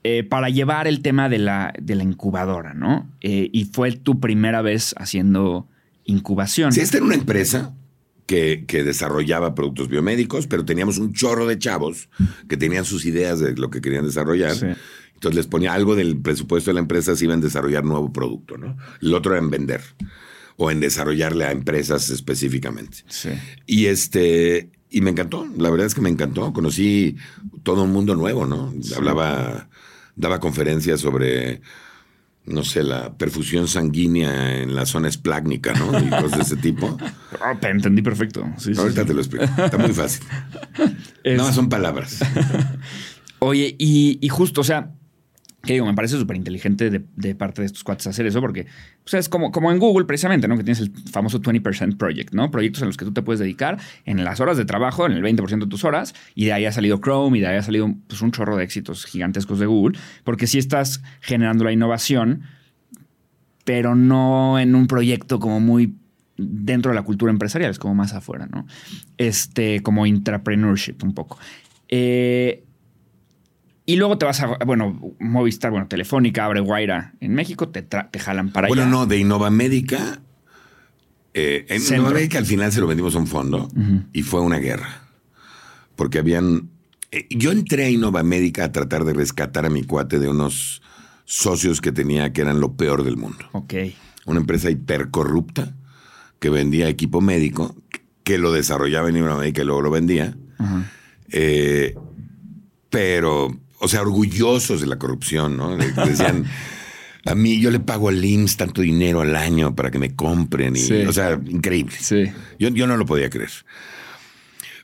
[0.06, 3.12] eh, para llevar el tema de la, de la incubadora, ¿no?
[3.20, 5.68] Eh, y fue tu primera vez haciendo
[6.06, 6.72] incubación.
[6.72, 7.76] Sí, esta era una empresa
[8.26, 12.08] que, que, desarrollaba productos biomédicos, pero teníamos un chorro de chavos
[12.48, 14.56] que tenían sus ideas de lo que querían desarrollar.
[15.16, 18.58] Entonces les ponía algo del presupuesto de la empresa si iban a desarrollar nuevo producto,
[18.58, 18.78] ¿no?
[19.02, 19.82] El otro era en vender
[20.62, 23.00] o en desarrollarle a empresas específicamente.
[23.08, 23.30] Sí.
[23.66, 27.18] Y este y me encantó, la verdad es que me encantó, conocí
[27.64, 28.72] todo un mundo nuevo, ¿no?
[28.96, 29.70] Hablaba
[30.16, 31.62] daba conferencias sobre
[32.46, 35.98] no sé, la perfusión sanguínea en la zona esplácnica, ¿no?
[36.00, 36.96] Y cosas de ese tipo.
[37.44, 38.48] Ah, te entendí perfecto.
[38.78, 39.46] Ahorita te lo explico.
[39.46, 40.24] Está muy fácil.
[41.26, 42.20] Nada más son palabras.
[43.40, 44.94] Oye, y, y, justo, o sea,
[45.64, 48.66] Que digo, me parece súper inteligente de, parte de estos cuates hacer eso, porque
[49.04, 50.58] pues, es como, como en Google, precisamente, ¿no?
[50.58, 52.50] Que tienes el famoso 20% project, ¿no?
[52.50, 55.22] Proyectos en los que tú te puedes dedicar en las horas de trabajo, en el
[55.22, 57.94] 20% de tus horas, y de ahí ha salido Chrome, y de ahí ha salido
[58.08, 62.42] pues, un chorro de éxitos gigantescos de Google, porque si estás generando la innovación,
[63.64, 65.94] pero no en un proyecto como muy
[66.38, 68.66] dentro de la cultura empresarial, es como más afuera, ¿no?
[69.18, 71.38] Este, como intrapreneurship un poco.
[71.88, 72.64] Eh,
[73.86, 78.20] y luego te vas a, bueno, Movistar, bueno, Telefónica, abre Guaira en México, te, te
[78.20, 78.76] jalan para allá.
[78.76, 80.22] Bueno, no, de Innova Médica.
[81.34, 83.70] Eh, en Innova Médica al final se lo vendimos a un fondo
[84.14, 85.04] y fue una guerra.
[85.96, 86.70] Porque habían.
[87.12, 90.82] Eh, yo entré a Innova Médica a tratar de rescatar a mi cuate de unos
[91.26, 93.46] socios que tenía que eran lo peor del mundo.
[93.54, 93.74] Ok.
[94.26, 95.74] Una empresa hipercorrupta
[96.40, 97.76] que vendía equipo médico,
[98.24, 100.36] que lo desarrollaba en Innova Médica y luego lo vendía.
[101.30, 101.96] Eh,
[102.90, 105.76] pero o sea, orgullosos de la corrupción, ¿no?
[105.76, 106.46] Decían,
[107.26, 110.76] a mí yo le pago al IMSS tanto dinero al año para que me compren.
[110.76, 111.96] Y, O sea, increíble.
[112.00, 112.26] Sí.
[112.60, 113.50] Yo, yo no lo podía creer.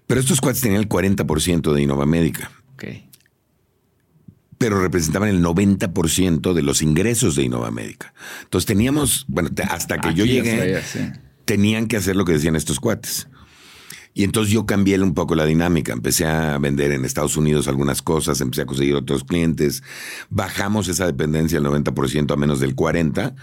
[0.08, 2.52] Pero estos cuates tenían el 40% de Innova Médica.
[2.74, 2.86] Ok.
[4.58, 8.16] Pero representaban el 90% de los ingresos de Innova Médica.
[8.42, 10.82] Entonces teníamos, bueno, hasta que yo llegué,
[11.46, 13.28] tenían que hacer lo que decían estos cuates.
[14.18, 15.94] Y entonces yo cambié un poco la dinámica.
[15.94, 19.84] Empecé a vender en Estados Unidos algunas cosas, empecé a conseguir otros clientes.
[20.32, 23.36] Bajamos esa dependencia del 90% a menos del 40%.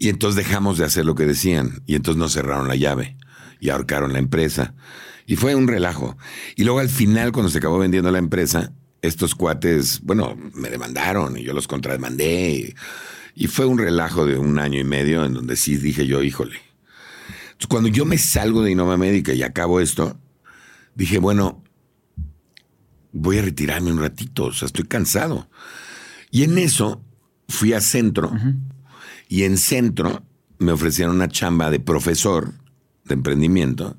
[0.00, 1.84] Y entonces dejamos de hacer lo que decían.
[1.86, 3.16] Y entonces nos cerraron la llave
[3.60, 4.74] y ahorcaron la empresa.
[5.24, 6.18] Y fue un relajo.
[6.56, 8.72] Y luego al final, cuando se acabó vendiendo la empresa,
[9.02, 12.50] estos cuates, bueno, me demandaron y yo los contrademandé.
[12.50, 12.74] Y,
[13.36, 16.65] y fue un relajo de un año y medio en donde sí dije yo, híjole,
[17.68, 20.18] cuando yo me salgo de Innova Médica y acabo esto,
[20.94, 21.62] dije, bueno,
[23.12, 25.48] voy a retirarme un ratito, o sea, estoy cansado.
[26.30, 27.02] Y en eso
[27.48, 28.32] fui a centro
[29.28, 30.22] y en centro
[30.58, 32.52] me ofrecieron una chamba de profesor
[33.04, 33.96] de emprendimiento.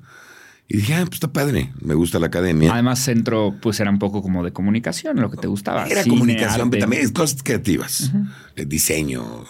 [0.70, 2.72] Y dije, ah, pues está padre, me gusta la academia.
[2.72, 5.86] Además, centro, pues era un poco como de comunicación, lo que te gustaba.
[5.86, 8.12] Era comunicación, pero también cosas creativas,
[8.54, 9.44] diseño,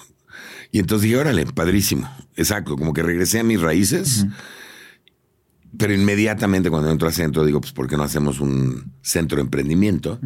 [0.71, 2.11] y entonces dije, órale, padrísimo.
[2.37, 4.27] Exacto, como que regresé a mis raíces.
[5.77, 9.43] Pero inmediatamente cuando entro a centro digo, pues ¿por qué no hacemos un centro de
[9.43, 10.19] emprendimiento?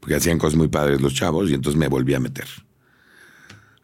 [0.00, 2.46] Porque hacían cosas muy padres los chavos y entonces me volví a meter.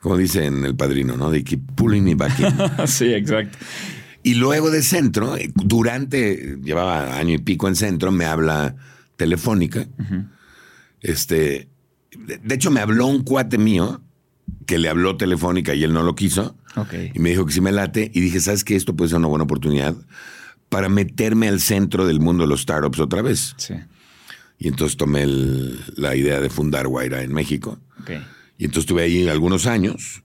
[0.01, 1.31] Como dice en El Padrino, ¿no?
[1.31, 2.47] De keep pulling me back in.
[2.87, 3.59] sí, exacto.
[4.23, 8.77] Y luego de centro, eh, durante, llevaba año y pico en centro, me habla
[9.17, 9.89] Telefónica.
[11.01, 11.69] Este,
[12.17, 14.03] de hecho me habló un cuate mío
[14.67, 16.57] que le habló telefónica y él no lo quiso.
[17.15, 18.11] Y me dijo que sí me late.
[18.13, 18.77] Y dije, ¿sabes qué?
[18.77, 19.95] Esto puede ser una buena oportunidad
[20.69, 23.55] para meterme al centro del mundo de los startups otra vez.
[23.57, 23.75] Sí.
[24.59, 25.27] Y entonces tomé
[25.97, 27.79] la idea de fundar Guaira en México.
[28.59, 30.23] Y entonces estuve ahí algunos años.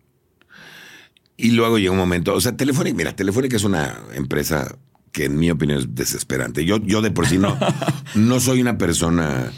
[1.38, 4.78] Y luego llegó un momento, o sea, Telefónica, mira, Telefónica es una empresa
[5.12, 6.66] que en mi opinión es desesperante.
[6.66, 7.58] Yo, yo de por sí no,
[8.16, 9.52] no soy una persona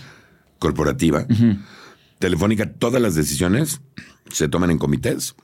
[0.60, 1.28] corporativa.
[2.20, 3.82] Telefónica, todas las decisiones
[4.32, 5.36] se toman en comités,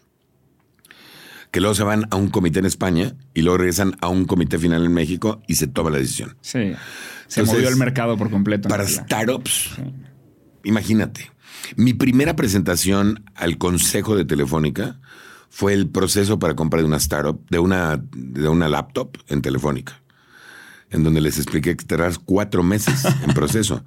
[1.52, 4.58] que luego se van a un comité en España y luego regresan a un comité
[4.58, 6.38] final en México y se toma la decisión.
[6.42, 6.74] Sí.
[7.28, 8.70] Se movió el mercado por completo.
[8.70, 9.72] Para startups,
[10.64, 11.32] imagínate.
[11.76, 15.00] Mi primera presentación al consejo de Telefónica
[15.50, 20.02] fue el proceso para comprar de una startup, de una, de una laptop en Telefónica
[20.92, 23.84] en donde les expliqué que tendrás cuatro meses en proceso.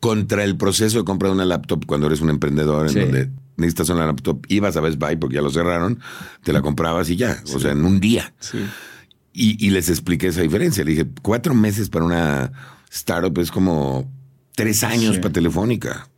[0.00, 3.90] Contra el proceso de compra de una laptop cuando eres un emprendedor, en donde necesitas
[3.90, 6.00] una laptop, ibas a Best Buy porque ya lo cerraron,
[6.42, 8.32] te la comprabas y ya, o sea, en un día.
[9.32, 10.84] Y, les expliqué esa diferencia.
[10.84, 12.52] Le dije, cuatro meses para una
[12.90, 14.10] startup es como
[14.56, 16.08] tres años para Telefónica.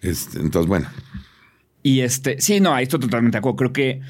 [0.00, 0.88] Este, entonces, bueno.
[1.82, 3.56] Y este, sí, no, ahí estoy totalmente de acuerdo.
[3.56, 4.00] Creo que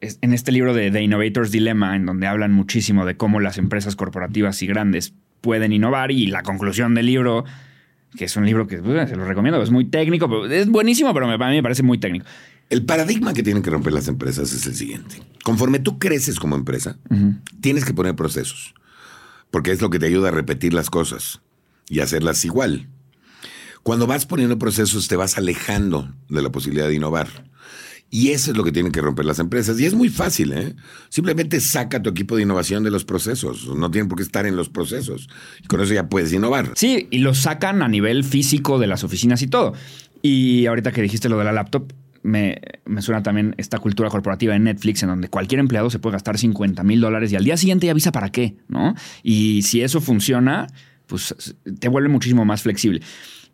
[0.00, 3.96] en este libro de The Innovator's Dilemma, en donde hablan muchísimo de cómo las empresas
[3.96, 7.44] corporativas y grandes pueden innovar y la conclusión del libro,
[8.16, 11.26] que es un libro que pues, se lo recomiendo, es muy técnico, es buenísimo, pero
[11.26, 12.26] a mí me parece muy técnico.
[12.68, 15.22] El paradigma que tienen que romper las empresas es el siguiente.
[15.44, 16.98] Conforme tú creces como empresa,
[17.60, 18.74] tienes que poner procesos,
[19.50, 21.40] porque es lo que te ayuda a repetir las cosas
[21.88, 22.88] y hacerlas igual.
[23.84, 27.28] Cuando vas poniendo procesos, te vas alejando de la posibilidad de innovar.
[28.10, 29.78] Y eso es lo que tienen que romper las empresas.
[29.80, 30.76] Y es muy fácil, ¿eh?
[31.08, 33.66] Simplemente saca tu equipo de innovación de los procesos.
[33.76, 35.28] No tienen por qué estar en los procesos.
[35.62, 36.72] Y con eso ya puedes innovar.
[36.76, 39.72] Sí, y lo sacan a nivel físico de las oficinas y todo.
[40.22, 41.92] Y ahorita que dijiste lo de la laptop,
[42.26, 42.60] me,
[43.00, 46.82] suena también esta cultura corporativa en Netflix, en donde cualquier empleado se puede gastar 50
[46.82, 48.94] mil dólares y al día siguiente avisa para qué, ¿no?
[49.22, 50.66] Y si eso funciona,
[51.06, 53.00] pues te vuelve muchísimo más flexible.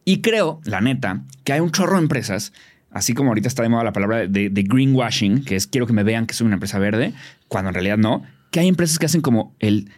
[0.05, 2.53] Y creo, la neta, que hay un chorro de empresas,
[2.93, 5.93] así como ahorita está de moda la palabra de, de greenwashing, que es quiero que
[5.93, 7.13] me vean que soy una empresa verde,
[7.49, 9.91] cuando en realidad no, que hay empresas que hacen como el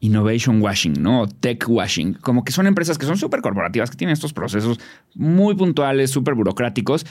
[0.00, 1.22] innovation washing, ¿no?
[1.22, 4.78] O tech washing, como que son empresas que son súper corporativas, que tienen estos procesos
[5.14, 7.04] muy puntuales, súper burocráticos,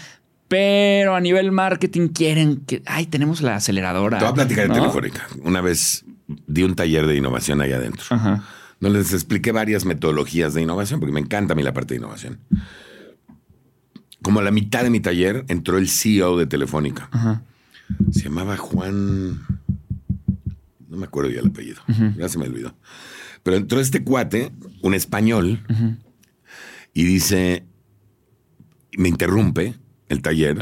[0.48, 4.18] pero a nivel marketing quieren que, ay, tenemos la aceleradora.
[4.20, 4.76] Te voy a platicar ¿no?
[4.76, 5.28] en Telefónica.
[5.44, 8.06] Una vez di un taller de innovación allá adentro.
[8.10, 8.44] Ajá.
[8.80, 12.00] No les expliqué varias metodologías de innovación, porque me encanta a mí la parte de
[12.00, 12.40] innovación.
[14.22, 17.10] Como a la mitad de mi taller entró el CEO de Telefónica.
[17.12, 17.44] Ajá.
[18.12, 19.42] Se llamaba Juan.
[20.90, 21.82] No me acuerdo ya el apellido.
[22.18, 22.76] Ya se me olvidó.
[23.44, 24.52] Pero entró este cuate,
[24.82, 25.64] un español,
[26.94, 27.66] y dice.
[28.98, 29.76] Me interrumpe
[30.10, 30.58] el taller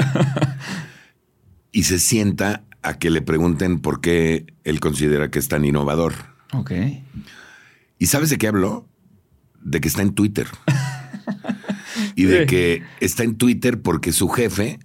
[1.72, 6.12] y se sienta a que le pregunten por qué él considera que es tan innovador.
[6.52, 6.72] Ok.
[7.98, 8.86] ¿Y sabes de qué habló?
[9.62, 10.46] De que está en Twitter.
[12.16, 12.46] y de Sí.
[12.46, 14.80] que está en Twitter porque su jefe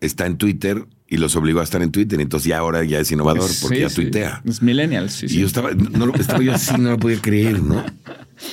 [0.00, 2.20] está en Twitter y los obligó a estar en Twitter.
[2.20, 3.94] Entonces ya ahora ya es innovador porque Sí, ya sí.
[4.02, 4.42] tuitea.
[4.44, 7.84] Es millennials, sí, Y yo estaba, no, estaba yo así, no lo podía creer, ¿no?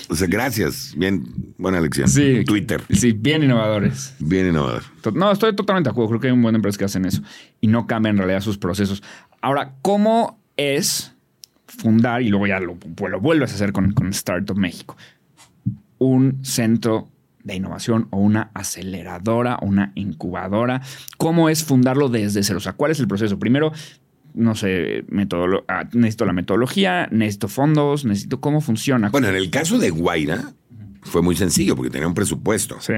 [0.09, 0.93] O sea, gracias.
[0.97, 1.23] Bien,
[1.57, 2.07] buena lección.
[2.07, 2.43] Sí.
[2.45, 2.81] Twitter.
[2.89, 4.15] Sí, bien innovadores.
[4.19, 4.83] Bien innovador.
[5.13, 6.09] No, estoy totalmente de acuerdo.
[6.09, 7.21] Creo que hay un buen empresas que hacen eso
[7.61, 9.03] y no cambian en realidad sus procesos.
[9.41, 11.11] Ahora, ¿cómo es
[11.67, 14.95] fundar y luego ya lo, pues lo vuelves a hacer con, con Startup México?
[15.99, 17.09] Un centro
[17.45, 20.81] de innovación o una aceleradora o una incubadora.
[21.17, 22.57] ¿Cómo es fundarlo desde cero?
[22.57, 23.39] O sea, ¿cuál es el proceso?
[23.39, 23.71] Primero,
[24.33, 25.05] no sé,
[25.69, 29.09] ah, necesito la metodología, necesito fondos, necesito cómo funciona.
[29.09, 30.51] Bueno, en el caso de Guaira
[31.03, 32.81] fue muy sencillo porque tenía un presupuesto.
[32.81, 32.93] Sí.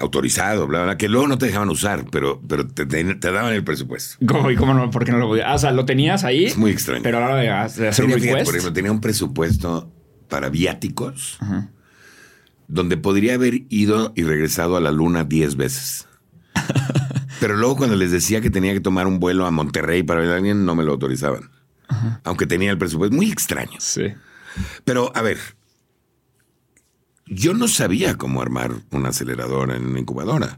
[0.00, 3.52] autorizado, bla, bla, que luego no te dejaban usar, pero, pero te, te- te daban
[3.52, 4.16] el presupuesto.
[4.26, 4.90] ¿Cómo, y cómo no?
[4.90, 5.46] ¿Por qué no lo podías?
[5.48, 6.46] Ah, o sea, lo tenías ahí.
[6.46, 7.02] Es muy extraño.
[7.02, 8.44] Pero a la hora de, hacer un Tenía, fíjate, request.
[8.46, 9.92] por ejemplo, tenía un presupuesto
[10.28, 11.38] para viáticos
[12.70, 16.06] donde podría haber ido y regresado a la luna 10 veces.
[17.40, 20.30] Pero luego cuando les decía que tenía que tomar un vuelo a Monterrey para ver
[20.30, 21.50] a alguien, no me lo autorizaban.
[22.22, 23.16] Aunque tenía el presupuesto.
[23.16, 23.78] Muy extraño.
[23.78, 24.12] Sí.
[24.84, 25.38] Pero, a ver,
[27.26, 30.56] yo no sabía cómo armar una aceleradora en una incubadora.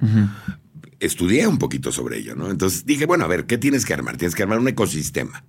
[1.03, 2.49] Estudié un poquito sobre ello, ¿no?
[2.49, 4.17] Entonces dije, bueno, a ver, ¿qué tienes que armar?
[4.17, 5.45] Tienes que armar un ecosistema.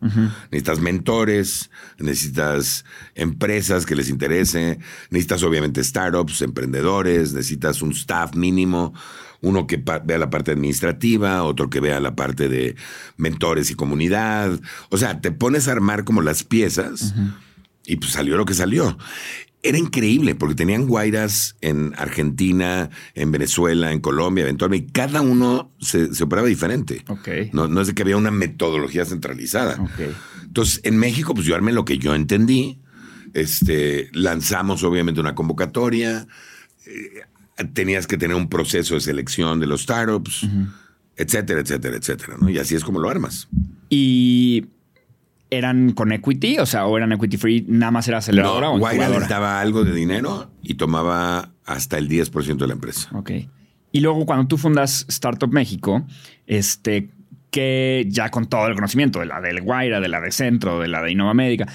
[0.51, 4.80] Necesitas mentores, necesitas empresas que les interese,
[5.12, 8.95] necesitas obviamente startups, emprendedores, necesitas un staff mínimo,
[9.41, 12.76] uno que vea la parte administrativa, otro que vea la parte de
[13.18, 14.60] mentores y comunidad.
[14.89, 17.14] O sea, te pones a armar como las piezas
[17.86, 18.97] y pues salió lo que salió.
[19.66, 25.72] Era increíble porque tenían guairas en Argentina, en Venezuela, en Colombia, eventualmente, y cada uno
[25.80, 27.03] se, se operaba diferente.
[27.07, 27.30] Ok.
[27.53, 29.82] No, no es de que había una metodología centralizada.
[29.82, 30.14] Ok.
[30.43, 32.80] Entonces, en México, pues yo armé lo que yo entendí.
[33.34, 36.28] Este, lanzamos obviamente una convocatoria.
[36.86, 37.22] eh,
[37.74, 40.47] tenías que tener un proceso de selección de los startups,
[41.16, 42.36] etcétera, etcétera, etcétera.
[42.39, 42.49] ¿no?
[42.49, 43.47] Y así es como lo armas.
[43.89, 44.66] Y
[45.58, 48.80] eran con equity, o sea, o eran equity free, nada más era aceleradora No, o
[48.80, 49.20] Guaira incubadora.
[49.22, 53.10] les daba algo de dinero y tomaba hasta el 10% de la empresa.
[53.14, 53.32] Ok.
[53.91, 56.06] Y luego cuando tú fundas Startup México,
[56.47, 57.10] este,
[57.51, 60.88] que ya con todo el conocimiento de la del Guaira, de la de Centro, de
[60.88, 61.68] la de Innova Médica,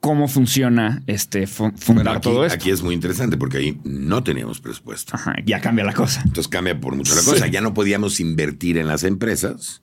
[0.00, 2.56] ¿cómo funciona este fu- fundar Bueno, aquí, todo esto?
[2.56, 5.14] aquí es muy interesante porque ahí no teníamos presupuesto.
[5.16, 6.20] Ajá, ya cambia la cosa.
[6.24, 7.30] Entonces cambia por mucho la Sí.
[7.30, 7.46] cosa.
[7.46, 9.82] Ya no podíamos invertir en las empresas,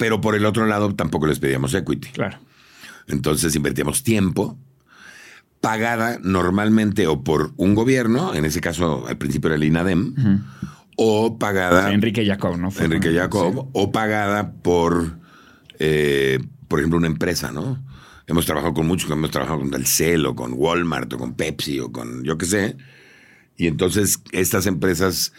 [0.00, 2.08] pero por el otro lado tampoco les pedíamos equity.
[2.12, 2.38] Claro.
[3.06, 4.56] Entonces invertíamos tiempo
[5.60, 10.14] pagada normalmente o por un gobierno, en ese caso al principio era el INADEM,
[10.96, 12.70] o pagada Enrique Jacob, ¿no?
[12.70, 15.18] Fue Enrique Jacob, o pagada por,
[15.78, 17.84] eh, por ejemplo, una empresa, ¿no?
[18.26, 21.92] Hemos trabajado con muchos, hemos trabajado con Telcel o con Walmart o con Pepsi o
[21.92, 22.76] con yo qué sé.
[23.54, 25.34] Y entonces estas empresas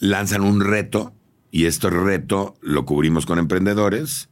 [0.00, 1.15] lanzan un reto
[1.56, 4.28] y este reto lo cubrimos con emprendedores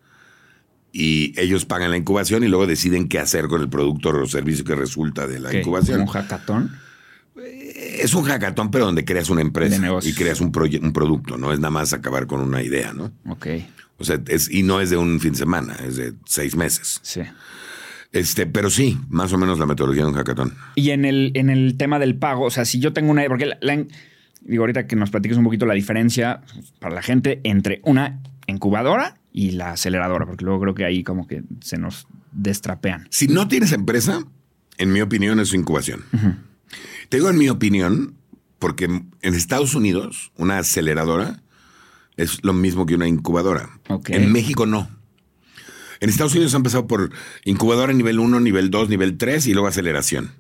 [0.93, 4.65] y ellos pagan la incubación y luego deciden qué hacer con el producto o servicio
[4.65, 5.61] que resulta de la ¿Qué?
[5.61, 6.03] incubación.
[6.03, 6.71] ¿Un hackathon?
[7.37, 10.53] Es un hackathon, pero donde creas una empresa y creas un,
[10.83, 13.11] un producto, no es nada más acabar con una idea, ¿no?
[13.29, 13.47] Ok,
[13.99, 17.01] O sea, es, y no es de un fin de semana, es de seis meses.
[17.03, 17.23] sí.
[18.13, 20.55] Este, pero sí, más o menos la metodología de un hackathon.
[20.77, 23.25] Y en el, en el tema del pago, o sea, si yo tengo una...
[23.27, 23.85] Porque la- la-
[24.45, 26.43] digo, ahorita que nos platiques un poquito la diferencia
[26.81, 31.27] para la gente entre una incubadora y la aceleradora, porque luego creo que ahí como
[31.27, 33.07] que se nos destrapean.
[33.11, 34.25] Si no tienes empresa,
[34.79, 36.05] en mi opinión es su incubación.
[37.09, 38.15] Te digo en mi opinión,
[38.59, 41.43] porque en Estados Unidos una aceleradora
[42.17, 43.69] es lo mismo que una incubadora.
[44.09, 44.89] En México no.
[46.01, 47.11] En Estados Unidos han pasado por
[47.45, 50.33] incubadora nivel 1, nivel 2, nivel 3 y luego aceleración.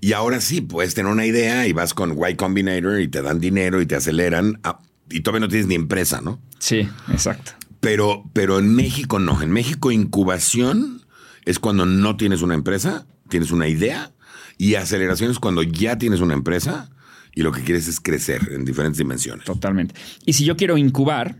[0.00, 3.38] Y ahora sí, puedes tener una idea y vas con Y Combinator y te dan
[3.38, 4.80] dinero y te aceleran ah,
[5.10, 6.40] y todavía no tienes ni empresa, ¿no?
[6.58, 7.52] Sí, exacto.
[7.80, 9.42] Pero, pero en México no.
[9.42, 11.02] En México incubación
[11.44, 14.12] es cuando no tienes una empresa, tienes una idea
[14.56, 16.90] y aceleración es cuando ya tienes una empresa
[17.34, 19.44] y lo que quieres es crecer en diferentes dimensiones.
[19.44, 19.94] Totalmente.
[20.24, 21.36] Y si yo quiero incubar,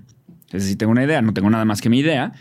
[0.50, 2.32] es decir, tengo una idea, no tengo nada más que mi idea,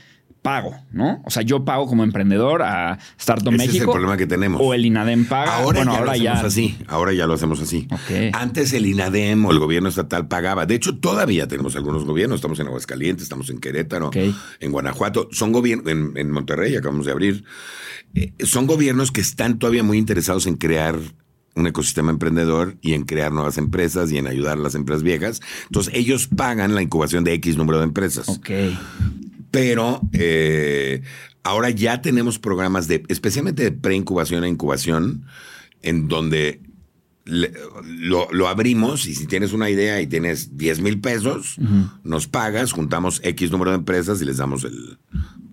[0.41, 1.21] pago, ¿no?
[1.25, 3.75] O sea, yo pago como emprendedor a Startup Ese México.
[3.75, 4.61] es el problema que tenemos.
[4.63, 5.57] O el INADEM paga.
[5.57, 6.31] Ahora bueno, ya ahora lo ya.
[6.33, 6.77] hacemos así.
[6.87, 7.87] Ahora ya lo hacemos así.
[8.33, 10.65] Antes el INADEM o el gobierno estatal pagaba.
[10.65, 12.35] De hecho, todavía tenemos algunos gobiernos.
[12.37, 15.27] Estamos en Aguascalientes, estamos en Querétaro, en Guanajuato.
[15.31, 17.43] Son gobiernos, en, en Monterrey, acabamos de abrir.
[18.15, 20.97] Eh, son gobiernos que están todavía muy interesados en crear
[21.55, 25.41] un ecosistema emprendedor y en crear nuevas empresas y en ayudar a las empresas viejas.
[25.65, 28.29] Entonces, ellos pagan la incubación de X número de empresas.
[28.29, 28.49] Ok.
[29.51, 31.01] Pero eh,
[31.43, 35.25] ahora ya tenemos programas de, especialmente de preincubación e incubación,
[35.81, 36.61] en donde
[37.25, 37.53] le-
[37.85, 41.55] lo, lo abrimos y si tienes una idea y tienes 10 mil pesos,
[42.03, 44.97] nos pagas, juntamos X número de empresas y les damos el,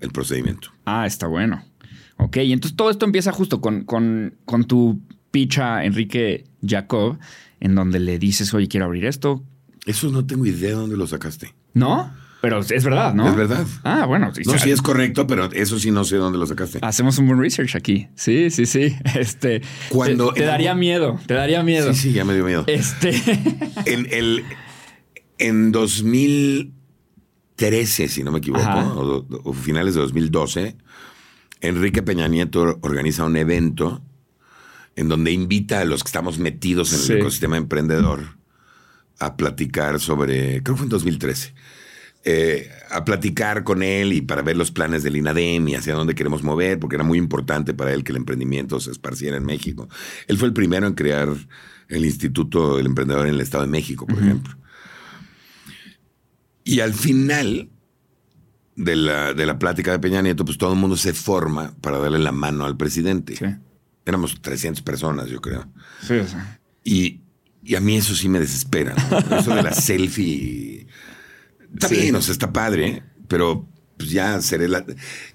[0.00, 0.70] el procedimiento.
[0.84, 1.62] Ah, está bueno.
[2.18, 7.18] Ok, y entonces todo esto empieza justo con, con, con tu picha Enrique Jacob,
[7.60, 9.44] en donde le dices, oye, quiero abrir esto.
[9.84, 11.54] Eso no tengo idea de dónde lo sacaste.
[11.74, 12.10] ¿No?
[12.42, 13.28] Pero es verdad, ¿no?
[13.28, 13.66] Es verdad.
[13.82, 14.32] Ah, bueno.
[14.34, 16.78] sí, No, sí, es correcto, pero eso sí no sé dónde lo sacaste.
[16.82, 18.08] Hacemos un buen research aquí.
[18.14, 18.94] Sí, sí, sí.
[19.18, 19.62] Este.
[19.88, 21.18] Cuando- te, te daría miedo.
[21.26, 21.92] Te daría miedo.
[21.94, 22.64] Sí, sí, ya me dio miedo.
[22.66, 23.10] Este.
[23.86, 24.44] En, el,
[25.38, 30.76] en 2013, si no me equivoco, o, o finales de 2012,
[31.60, 34.02] Enrique Peña Nieto organiza un evento
[34.94, 37.12] en donde invita a los que estamos metidos en Sí.
[37.12, 38.36] el ecosistema emprendedor
[39.18, 41.54] a platicar sobre, creo que fue en 2013,
[42.28, 46.16] eh, a platicar con él y para ver los planes del INADEM y hacia dónde
[46.16, 49.88] queremos mover, porque era muy importante para él que el emprendimiento se esparciera en México.
[50.26, 51.28] Él fue el primero en crear
[51.88, 54.56] el Instituto del Emprendedor en el Estado de México, por ejemplo.
[56.64, 57.70] Y al final
[58.74, 61.98] de la, de la plática de Peña Nieto, pues todo el mundo se forma para
[62.00, 63.36] darle la mano al presidente.
[63.36, 63.46] Sí.
[64.04, 65.68] Éramos 300 personas, yo creo.
[66.00, 67.20] Sí, sea, Y,
[67.62, 68.96] y a mí eso sí me desespera.
[69.30, 69.36] ¿no?
[69.36, 70.85] Eso de la selfie.
[71.74, 71.96] Está Sí.
[71.96, 74.84] bien, o sea, está padre, pero pues ya seré la.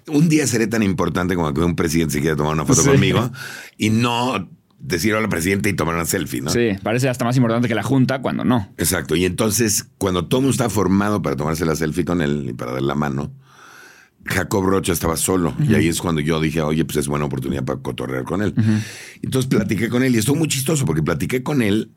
[0.08, 2.88] Un día seré tan importante como que un presidente se quiera tomar una foto Sí.
[2.90, 3.30] conmigo
[3.76, 6.50] y no decir hola presidente y tomar una selfie, ¿no?
[6.50, 8.72] Sí, parece hasta más importante que la junta cuando no.
[8.78, 9.14] Exacto.
[9.16, 12.72] Y entonces, cuando todo mundo está formado para tomarse la selfie con él y para
[12.72, 13.32] dar la mano,
[14.24, 15.54] Jacob Rocha estaba solo.
[15.68, 18.54] Y ahí es cuando yo dije, oye, pues es buena oportunidad para cotorrear con él.
[19.22, 21.92] Entonces platiqué con él y estuvo muy chistoso porque platiqué con él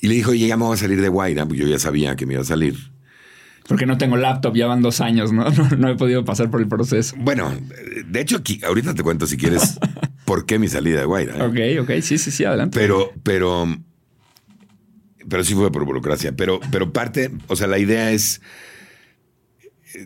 [0.00, 2.14] y le dijo, oye, ya me voy a salir de Guaira, porque yo ya sabía
[2.16, 2.92] que me iba a salir.
[3.66, 5.48] Porque no tengo laptop, ya van dos años, ¿no?
[5.50, 7.16] No, no he podido pasar por el proceso.
[7.18, 7.52] Bueno,
[8.06, 9.78] de hecho, aquí, ahorita te cuento si quieres
[10.24, 11.36] por qué mi salida de Guaira.
[11.36, 11.78] ¿eh?
[11.78, 12.78] Ok, ok, sí, sí, sí, adelante.
[12.78, 13.66] Pero, pero,
[15.28, 16.36] pero sí fue por burocracia.
[16.36, 18.42] Pero, pero parte, o sea, la idea es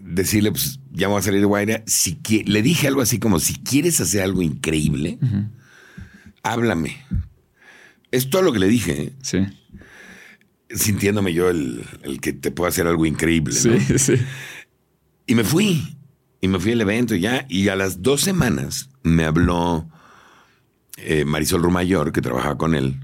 [0.03, 1.83] decirle, pues, ya voy a salir de Guaira.
[1.87, 5.19] Si le dije algo así como, si quieres hacer algo increíble,
[6.43, 6.97] háblame.
[8.11, 9.13] Es todo lo que le dije, ¿eh?
[9.23, 9.39] Sí,
[10.71, 13.55] sintiéndome yo el, el que te puedo hacer algo increíble.
[13.55, 13.99] sí, ¿no?
[13.99, 14.15] sí.
[15.27, 15.97] Y me fui.
[16.41, 17.47] Y me fui al evento y ya.
[17.49, 19.89] Y a las dos semanas me habló
[20.97, 23.01] eh, Marisol Rumayor, que trabajaba con él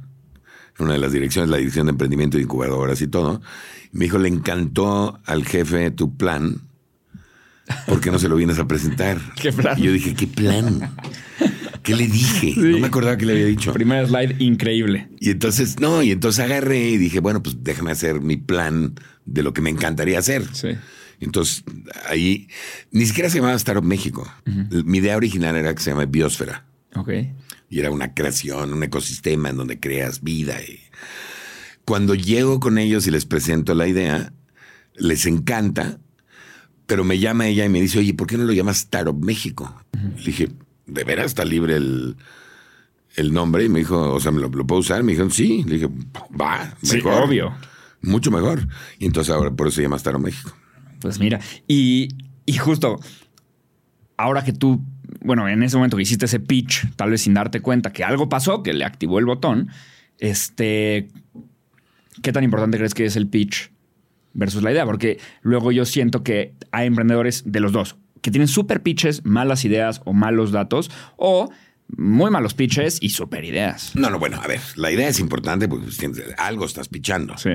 [0.79, 3.41] en una de las direcciones, la dirección de emprendimiento de incubadoras y todo.
[3.93, 6.63] Me dijo, le encantó al jefe tu plan.
[7.87, 9.19] ¿Por qué no se lo vienes a presentar?
[9.37, 9.79] ¿Qué plan?
[9.79, 10.95] Y yo dije, ¿qué plan?
[11.85, 12.55] ¿Qué le dije?
[12.57, 13.73] No me acordaba que le había dicho.
[13.75, 15.09] Primer slide increíble.
[15.21, 18.95] Y entonces, no, y entonces agarré y dije, bueno, pues déjame hacer mi plan
[19.27, 20.45] de lo que me encantaría hacer.
[20.55, 20.71] Sí.
[21.21, 21.63] Entonces,
[22.09, 22.49] ahí
[22.91, 24.27] ni siquiera se llamaba Startup México.
[24.85, 26.65] Mi idea original era que se llama Biosfera.
[26.97, 27.11] Ok.
[27.69, 30.57] Y era una creación, un ecosistema en donde creas vida.
[30.63, 30.81] Y
[31.85, 34.33] cuando llego con ellos y les presento la idea,
[34.97, 35.99] les encanta,
[36.87, 39.85] pero me llama ella y me dice, oye, ¿por qué no lo llamas Startup México?
[39.93, 40.49] Le dije,
[40.87, 42.17] ¿de veras está libre el,
[43.17, 43.65] el nombre?
[43.65, 45.03] Y me dijo, o sea, ¿me lo, lo puedo usar?
[45.03, 45.65] Me dijeron, sí.
[45.67, 45.89] Le dije,
[46.41, 47.25] va, Sí, mejor.
[47.25, 47.55] obvio.
[48.03, 48.67] Mucho mejor.
[48.99, 50.55] Y entonces ahora por eso se llama Startup México.
[51.01, 52.09] Pues mira, y,
[52.47, 52.99] y justo
[54.17, 54.81] ahora que tú,
[55.21, 58.29] bueno, en ese momento que hiciste ese pitch, tal vez sin darte cuenta que algo
[58.29, 59.71] pasó, que le activó el botón,
[60.19, 61.09] este,
[62.23, 63.71] ¿qué tan importante crees que es el pitch
[64.33, 64.85] versus la idea?
[64.87, 69.67] Porque luego yo siento que hay emprendedores de los dos, que tienen super pitches, malas
[69.67, 71.51] ideas o malos datos, o
[71.89, 73.95] muy malos pitches y super ideas.
[73.95, 77.37] No, no, bueno, a ver, la idea es importante porque pues, algo estás pichando.
[77.37, 77.51] Sí.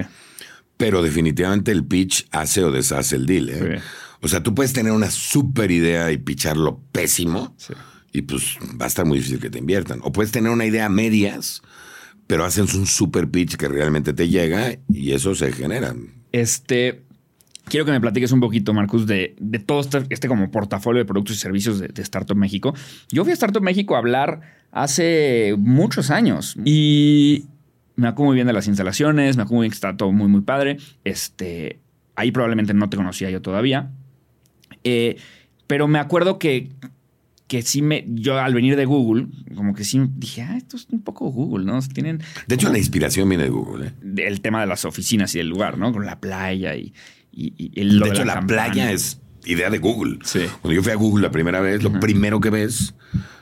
[0.78, 3.50] Pero definitivamente el pitch hace o deshace el deal.
[3.50, 3.58] ¿eh?
[3.80, 3.84] Sí.
[4.22, 7.74] O sea, tú puedes tener una super idea y picharlo pésimo Sí.
[8.14, 10.02] y pues va a estar muy difícil que te inviertan.
[10.04, 11.64] O puedes tener una idea a medias,
[12.28, 15.96] pero hacen un super pitch que realmente te llega y eso se genera.
[16.32, 17.02] Este,
[17.70, 21.06] quiero que me platiques un poquito, Marcus, de, de todo este, este como portafolio de
[21.06, 22.74] productos y servicios de, de, Startup México.
[23.12, 24.42] Yo fui a Startup México a hablar
[24.72, 27.46] hace muchos años y
[27.96, 30.28] me acuerdo muy bien de las instalaciones, me acuerdo muy bien que está todo muy,
[30.28, 30.78] muy padre.
[31.04, 31.80] Este,
[32.16, 33.92] ahí probablemente no te conocía yo todavía.
[34.84, 35.18] Eh,
[35.68, 36.70] pero me acuerdo que,
[37.48, 38.06] que sí me.
[38.08, 41.66] Yo al venir de Google, como que sí dije, ah, esto es un poco Google,
[41.66, 41.80] ¿no?
[41.82, 42.22] Tienen.
[42.48, 44.26] De hecho, la inspiración viene de Google, ¿eh?
[44.26, 45.92] El tema de las oficinas y el lugar, ¿no?
[45.92, 46.94] Con la playa y.
[47.32, 50.20] y, el, de hecho, la, playa es idea de Google.
[50.24, 50.42] Sí.
[50.62, 52.94] Cuando yo fui a Google la primera vez, lo primero que ves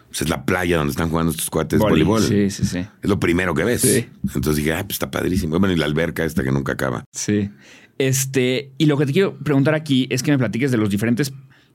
[0.07, 2.21] pues, es la playa donde están jugando estos cuates de voleibol.
[2.21, 2.79] Sí, sí, sí.
[2.79, 3.81] Es lo primero que ves.
[3.81, 4.07] Sí.
[4.23, 5.59] Entonces dije, ah, pues está padrísimo.
[5.59, 7.03] Bueno, y la alberca esta que nunca acaba.
[7.11, 7.49] Sí.
[7.97, 11.33] Este, y lo que te quiero preguntar aquí es que me platiques de los diferentes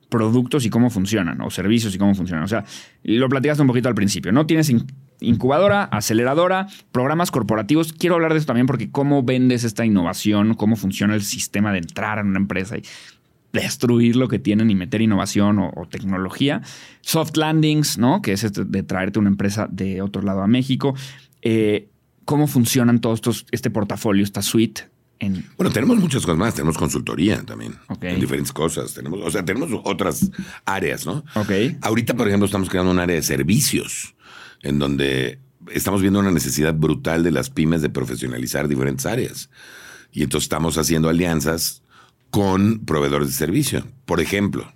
[0.08, 2.44] productos y cómo funcionan, o servicios y cómo funcionan.
[2.44, 2.64] O sea,
[3.02, 4.46] lo platicaste un poquito al principio, ¿no?
[4.46, 4.70] Tienes
[5.22, 7.92] incubadora, aceleradora, programas corporativos.
[7.92, 11.78] Quiero hablar de eso también porque cómo vendes esta innovación, cómo funciona el sistema de
[11.78, 12.82] entrar en una empresa y
[13.52, 16.62] destruir lo que tienen y meter innovación o, tecnología.
[17.02, 18.22] Soft landings, ¿no?
[18.22, 20.94] Que es este de traerte una empresa de otro lado a México.
[21.42, 21.88] Eh,
[22.24, 24.92] ¿Cómo funcionan todos estos, este portafolio, esta suite
[25.56, 26.54] bueno, tenemos muchas cosas más.
[26.54, 27.76] Tenemos consultoría también.
[27.88, 28.04] Ok.
[28.04, 28.92] En diferentes cosas.
[28.94, 30.30] Tenemos, o sea, tenemos otras
[30.64, 31.24] áreas, ¿no?
[31.34, 31.50] Ok.
[31.80, 34.14] Ahorita, por ejemplo, estamos creando un área de servicios
[34.62, 35.38] en donde
[35.72, 39.50] estamos viendo una necesidad brutal de las pymes de profesionalizar diferentes áreas.
[40.12, 41.82] Y entonces estamos haciendo alianzas
[42.30, 43.86] con proveedores de servicio.
[44.04, 44.72] Por ejemplo,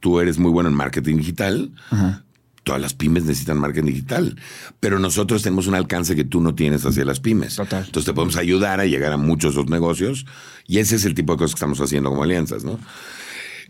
[0.00, 1.72] tú eres muy bueno en marketing digital.
[1.90, 2.24] Ajá
[2.64, 4.36] todas las pymes necesitan marketing digital,
[4.80, 7.56] pero nosotros tenemos un alcance que tú no tienes hacia las pymes.
[7.56, 7.84] Total.
[7.84, 10.26] Entonces te podemos ayudar a llegar a muchos otros negocios
[10.66, 12.78] y ese es el tipo de cosas que estamos haciendo como alianzas, ¿no?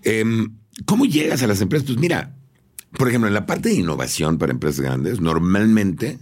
[0.03, 1.87] Em, ¿Cómo llegas a las empresas?
[1.87, 2.35] Pues mira,
[2.97, 6.19] por ejemplo, en la parte de innovación para empresas grandes, normalmente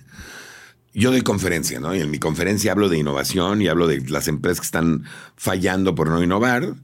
[0.93, 1.95] yo doy conferencia, ¿no?
[1.95, 5.05] Y en mi conferencia hablo de innovación y hablo de las empresas que están
[5.37, 6.75] fallando por no innovar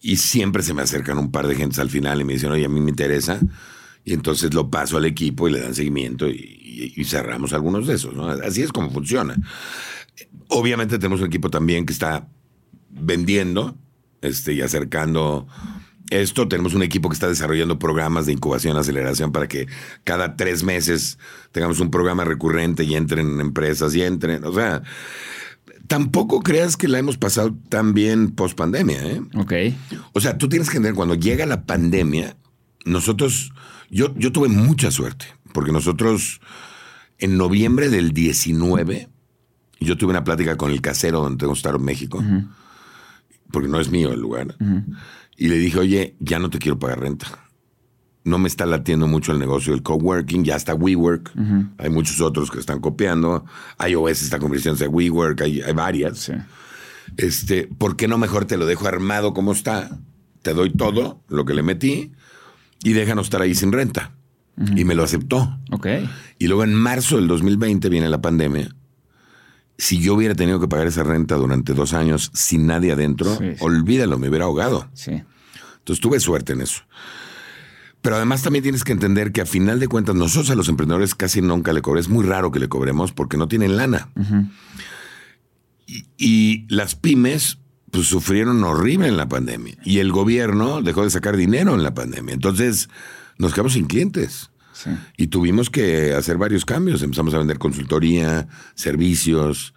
[0.00, 2.64] y siempre se me acercan un par de gentes al final y me dicen, oye,
[2.64, 3.40] a mí me interesa
[4.04, 6.60] y entonces lo paso al equipo y le dan seguimiento y,
[7.04, 8.14] cerramos algunos de esos.
[8.42, 9.36] Así es como funciona.
[10.48, 12.28] Obviamente tenemos un equipo también que está
[12.88, 13.76] vendiendo
[14.22, 15.46] este, y acercando
[16.10, 16.48] esto.
[16.48, 19.68] Tenemos un equipo que está desarrollando programas de incubación, aceleración para que
[20.04, 21.18] cada tres meses
[21.52, 24.44] tengamos un programa recurrente y entren empresas y entren.
[24.44, 24.82] O sea,
[25.86, 29.04] tampoco creas que la hemos pasado tan bien post pandemia.
[29.04, 29.22] ¿eh?
[29.34, 29.52] Ok.
[30.12, 32.36] O sea, tú tienes que entender, cuando llega la pandemia,
[32.84, 33.52] nosotros
[33.90, 36.40] yo, yo tuve mucha suerte, porque nosotros
[37.18, 39.08] en noviembre del 19,
[39.80, 42.22] yo tuve una plática con el casero donde tengo que estar en México,
[43.50, 44.56] porque no es mío el lugar,
[45.40, 47.48] y le dije, oye, ya no te quiero pagar renta.
[48.24, 51.32] No me está latiendo mucho el negocio del coworking, ya está WeWork,
[51.78, 53.46] hay muchos otros que están copiando,
[53.88, 56.30] iOS está convirtiéndose a WeWork, hay, hay varias.
[57.16, 59.98] Este, ¿Por qué no mejor te lo dejo armado como está?
[60.42, 62.12] Te doy todo lo que le metí
[62.84, 64.12] y déjanos estar ahí sin renta.
[64.76, 65.58] Y me lo aceptó.
[65.72, 65.86] Ok.
[66.38, 68.76] Y luego en marzo del 2020 viene la pandemia.
[69.80, 74.18] Si yo hubiera tenido que pagar esa renta durante dos años sin nadie adentro, olvídalo,
[74.18, 74.88] me hubiera ahogado.
[74.92, 75.22] Sí.
[75.78, 76.82] Entonces tuve suerte en eso.
[78.02, 81.14] Pero además también tienes que entender que a final de cuentas nosotros a los emprendedores
[81.14, 82.06] casi nunca le cobremos.
[82.06, 84.10] Es muy raro que le cobremos porque no tienen lana.
[85.86, 87.58] y, y, las pymes
[87.90, 89.76] pues sufrieron horrible en la pandemia.
[89.82, 92.34] Y el gobierno dejó de sacar dinero en la pandemia.
[92.34, 92.90] Entonces
[93.38, 94.49] nos quedamos sin clientes.
[95.16, 97.02] Y tuvimos que hacer varios cambios.
[97.02, 99.74] Empezamos a vender consultoría, servicios,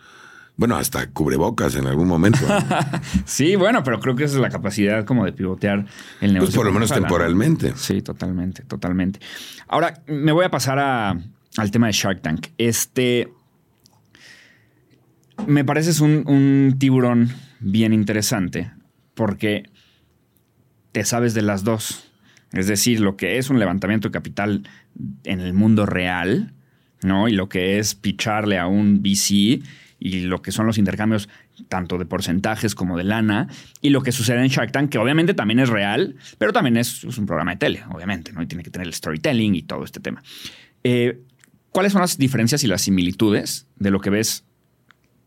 [0.55, 2.39] bueno, hasta cubrebocas en algún momento.
[3.25, 5.85] sí, bueno, pero creo que esa es la capacidad como de pivotear
[6.21, 6.39] el negocio.
[6.47, 7.73] Pues por lo menos temporalmente.
[7.75, 9.19] Sí, totalmente, totalmente.
[9.67, 12.47] Ahora, me voy a pasar al tema de Shark Tank.
[12.57, 13.33] Este.
[15.47, 18.71] Me pareces un, un tiburón bien interesante
[19.15, 19.69] porque
[20.91, 22.12] te sabes de las dos.
[22.53, 24.63] Es decir, lo que es un levantamiento de capital
[25.23, 26.53] en el mundo real,
[27.01, 27.27] ¿no?
[27.27, 29.61] Y lo que es picharle a un VC
[29.99, 31.29] y lo que son los intercambios
[31.67, 33.47] tanto de porcentajes como de lana
[33.81, 37.03] y lo que sucede en Shark Tank, que obviamente también es real, pero también es,
[37.03, 38.41] un programa de tele, obviamente, ¿no?
[38.41, 40.21] Y tiene que tener el storytelling y todo este tema.
[40.83, 41.21] Eh,
[41.71, 44.45] ¿Cuáles son las diferencias y las similitudes de lo que ves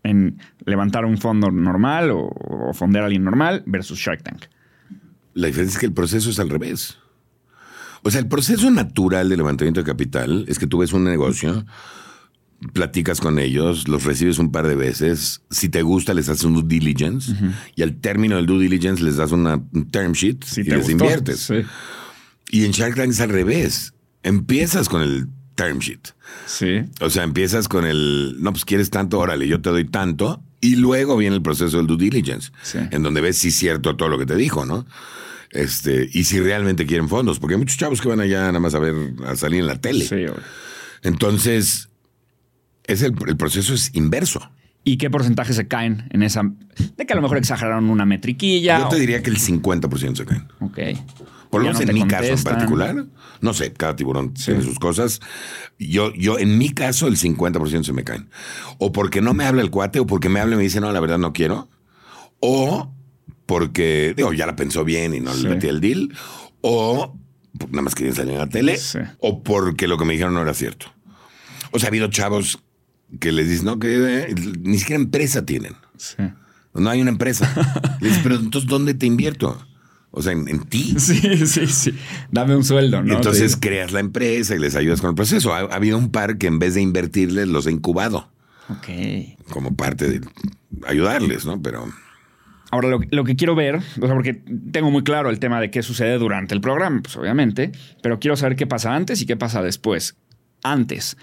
[0.07, 4.45] en levantar un fondo normal o, o fondear a alguien normal versus Shark Tank.
[5.35, 6.99] La diferencia es que el proceso es al revés.
[8.03, 11.65] O sea, el proceso natural de levantamiento de capital es que tú ves un negocio,
[12.73, 16.55] platicas con ellos, los recibes un par de veces, si te gusta les haces un
[16.55, 17.33] due diligence
[17.75, 21.53] y al término del due diligence les das una un term sheet y les inviertes.
[22.49, 23.93] Y en Shark Tank es al revés.
[24.23, 26.15] empiezas con el term sheet.
[26.47, 26.81] Sí.
[27.01, 30.43] O sea, empiezas con el, no, pues quieres tanto, órale, yo te doy tanto.
[30.61, 32.79] Y luego viene el proceso del due diligence, Sí.
[32.91, 34.87] en donde ves si es cierto todo lo que te dijo, ¿no?
[35.51, 38.75] Este, y si realmente quieren fondos, porque hay muchos chavos que van allá nada más
[38.75, 38.95] a ver,
[39.27, 40.05] a salir en la tele.
[40.05, 40.27] Sí.
[41.03, 41.89] Entonces,
[42.85, 44.51] es el, el proceso es inverso.
[44.85, 46.43] ¿Y qué porcentaje se caen en esa?
[46.97, 48.79] De que a lo mejor exageraron una metriquilla.
[48.79, 50.47] Yo te diría que el 50% se caen.
[50.61, 50.79] Ok.
[51.51, 53.07] Por lo menos no en mi caso en particular,
[53.41, 55.21] no sé, cada tiburón tiene sus cosas.
[55.79, 58.29] Yo, yo, en mi caso, el 50% se me caen.
[58.79, 60.93] O porque no me habla el cuate, o porque me habla y me dice, no,
[60.93, 61.69] la verdad no quiero.
[62.41, 62.93] O
[63.47, 65.45] porque, digo, ya la pensó bien y no Sí.
[65.45, 66.13] le metí el deal.
[66.61, 67.17] O
[67.71, 68.77] nada más querían salir en la tele.
[68.77, 68.99] Sí.
[69.21, 70.87] O porque lo que me dijeron no era cierto.
[71.73, 72.59] O sea, ha habido chavos
[73.21, 75.75] que les dicen, no, que eh, ni siquiera empresa tienen.
[75.97, 76.17] Sí.
[76.75, 77.51] No hay una empresa.
[78.01, 79.65] Le dices, pero entonces, ¿dónde te invierto?
[80.11, 80.95] O sea, en, en ti.
[80.99, 81.95] Sí, sí, sí.
[82.31, 83.15] Dame un sueldo, ¿no?
[83.15, 83.59] entonces Sí.
[83.61, 85.55] creas la empresa y les ayudas con el proceso.
[85.55, 88.31] Ha, ha habido un par que en vez de invertirles, los he incubado
[88.69, 88.89] Ok.
[89.51, 90.21] como parte de
[90.87, 91.63] ayudarles, ¿no?
[91.63, 91.87] Pero
[92.77, 94.35] Ahora, lo, lo que quiero ver, o sea, porque
[94.71, 97.73] tengo muy claro el tema de qué sucede durante el programa, pues obviamente,
[98.03, 100.17] pero quiero saber qué pasa antes y qué pasa después.
[100.63, 101.17] Antes,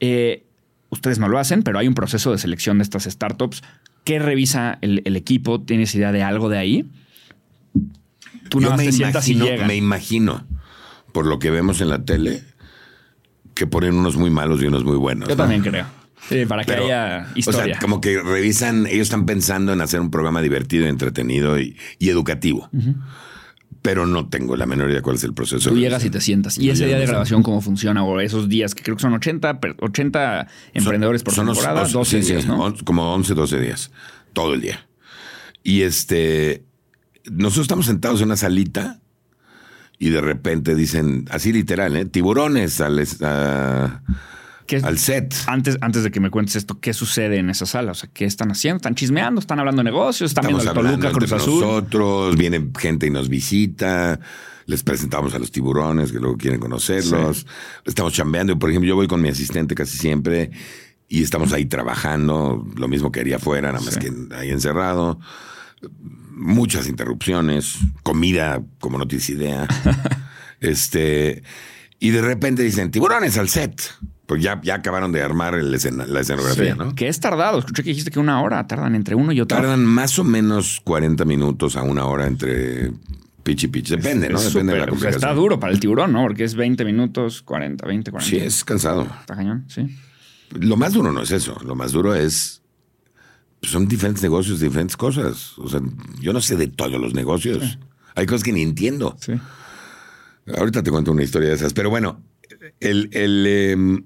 [0.00, 0.44] eh,
[0.90, 3.62] ustedes no lo hacen, pero hay un proceso de selección de estas startups.
[4.04, 5.62] ¿Qué revisa el, el equipo?
[5.62, 6.90] ¿Tienes idea de algo de ahí?
[8.50, 9.66] Tú más me y imagino, llegan.
[9.66, 10.46] me imagino,
[11.12, 12.42] por lo que vemos en la tele,
[13.54, 15.30] que ponen unos muy malos y unos muy buenos.
[15.30, 15.42] Yo ¿no?
[15.42, 15.86] también creo.
[16.28, 17.64] Sí, para que Pero, haya O historia.
[17.74, 22.08] sea, como que revisan, ellos están pensando en hacer un programa divertido, entretenido y, y
[22.08, 22.70] educativo.
[23.82, 25.68] Pero no tengo la menor idea cuál es el proceso.
[25.68, 26.56] Tú llegas y te sientas.
[26.56, 28.02] ¿Y ese día de grabación cómo funciona?
[28.02, 31.92] O esos días, que creo que son 80, per- 80 emprendedores por Son temporada, os-
[31.92, 32.46] 12 sí, sí, días,
[32.84, 33.90] como 11, 12 días.
[34.32, 34.86] Todo el día.
[35.62, 36.64] Y este.
[37.30, 39.00] Nosotros estamos sentados en una salita
[39.98, 42.04] y de repente dicen, así literal, ¿eh?
[42.06, 44.02] Tiburones al, a-
[44.66, 45.34] ¿Qué- al set.
[45.46, 47.92] antes, antes de que me cuentes esto, ¿qué sucede en esa sala?
[47.92, 48.76] O sea, ¿qué están haciendo?
[48.78, 49.40] ¿Están chismeando?
[49.40, 50.30] ¿Están hablando de negocios?
[50.30, 51.60] ¿Están Estamos viendo Toluca Cruz Azul?
[51.60, 54.18] nosotros, viene gente y nos visita,
[54.66, 57.46] les presentamos a los tiburones que luego quieren conocerlos,
[57.84, 58.58] estamos chambeando.
[58.58, 60.50] Por ejemplo, yo voy con mi asistente casi siempre
[61.08, 64.00] y estamos ahí trabajando, lo mismo que haría afuera, nada más Sí.
[64.00, 65.20] que ahí encerrado.
[66.36, 69.68] Muchas interrupciones, comida como no tienes idea.
[70.60, 71.42] este,
[72.00, 73.80] y de repente dicen, tiburones al set.
[74.26, 76.78] Pues ya, ya acabaron de armar el escena- la escenografía, Sí.
[76.78, 76.94] ¿no?
[76.94, 77.58] Que es tardado.
[77.58, 79.56] Escuché que dijiste que una hora tardan entre uno y otro.
[79.58, 82.90] Tardan más o menos 40 minutos a una hora entre
[83.42, 83.90] pitch y pitch.
[83.90, 84.38] Depende, ¿no?
[84.38, 85.20] Es Depende de la o sea, complicación.
[85.30, 86.22] está duro para el tiburón, ¿no?
[86.22, 88.30] Porque es 20 minutos, 40, 20, 40.
[88.38, 89.02] Sí, es cansado.
[89.20, 89.94] Está cañón, sí.
[90.58, 91.58] Lo más duro no es eso.
[91.64, 92.62] Lo más duro es.
[93.60, 95.58] pues, son diferentes negocios, diferentes cosas.
[95.58, 95.80] O sea,
[96.20, 97.78] yo no sé de todos los negocios.
[98.14, 99.16] Hay cosas que ni entiendo.
[99.20, 99.32] Sí.
[100.56, 101.72] Ahorita te cuento una historia de esas.
[101.74, 102.22] Pero bueno,
[102.80, 104.04] el, el, em,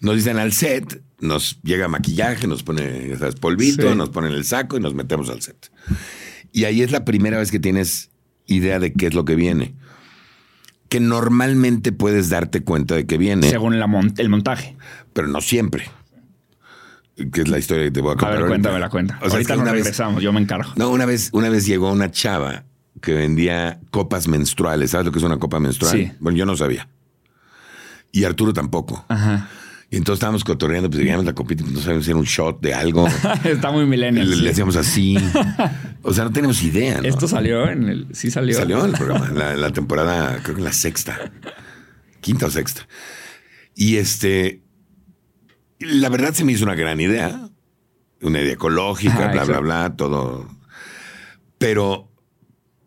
[0.00, 3.96] nos dicen al set, nos llega maquillaje, nos pone sabes, polvito, Sí.
[3.96, 5.70] nos ponen el saco y nos metemos al set.
[6.52, 8.10] Y ahí es la primera vez que tienes
[8.46, 9.74] idea de qué es lo que viene.
[10.88, 14.76] Que normalmente puedes darte cuenta de que viene, Según la mon- el montaje.
[15.12, 15.88] pero no siempre.
[17.32, 18.30] Que es la historia que te voy a A contar.
[18.32, 18.48] ver, ahorita.
[18.54, 19.14] cuéntame la cuenta.
[19.16, 20.72] O sea, es Ahorita que nos una vez- regresamos, yo me encargo.
[20.76, 22.64] no, una vez, una vez llegó una chava
[23.00, 24.90] que vendía copas menstruales.
[24.90, 25.96] ¿Sabes lo que es una copa menstrual?
[25.96, 26.12] Sí.
[26.20, 26.88] Bueno, yo no sabía.
[28.12, 29.04] Y Arturo tampoco.
[29.08, 29.48] Ajá.
[29.94, 32.74] Y entonces estábamos cotorreando, pues digamos la copita, no sabíamos si era un shot de
[32.74, 33.06] algo.
[33.44, 34.28] Está muy millennial.
[34.28, 34.42] le, sí.
[34.42, 35.16] le hacíamos así.
[36.06, 37.00] O sea, no tenemos idea.
[37.00, 37.08] ¿no?
[37.08, 38.08] Esto salió en el.
[38.12, 38.54] Sí salió.
[38.54, 41.18] Salió en el programa, en la, temporada, creo que en la sexta,
[42.20, 42.86] quinta o sexta.
[43.74, 44.60] Y este,
[45.78, 47.48] la verdad se me hizo una gran idea,
[48.20, 50.46] una idea ecológica, bla, bla, bla, todo.
[51.56, 52.10] Pero,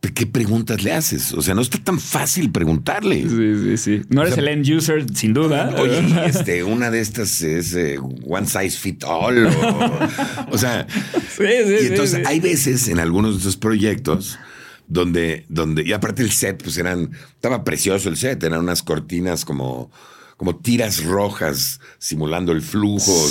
[0.01, 1.33] ¿qué preguntas le haces?
[1.33, 3.23] O sea, no está tan fácil preguntarle.
[3.23, 4.01] Sí, sí, sí.
[4.09, 5.75] No eres O sea, el end user, sin duda.
[5.79, 9.47] Oye, este, una de estas es eh, one size fit all.
[9.47, 10.09] O,
[10.51, 10.87] o sea,
[11.37, 12.23] Sí, sí, y entonces sí.
[12.25, 14.39] hay veces en algunos de estos proyectos
[14.87, 19.45] donde, donde, y aparte el set, pues eran, estaba precioso el set, eran unas cortinas
[19.45, 19.91] como,
[20.35, 23.29] como tiras rojas simulando el flujo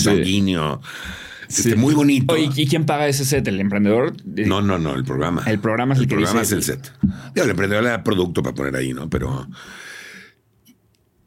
[1.49, 1.63] Sí.
[1.69, 2.35] Este, muy bonito.
[2.35, 3.47] Oye, ¿y quién paga ese set?
[3.49, 4.15] ¿El emprendedor?
[4.25, 5.43] No, no, no, el programa.
[5.47, 6.93] El programa es el que programa dice- es el set.
[7.35, 9.09] Digo, el emprendedor le da producto para poner ahí, ¿no?
[9.11, 9.47] Pero.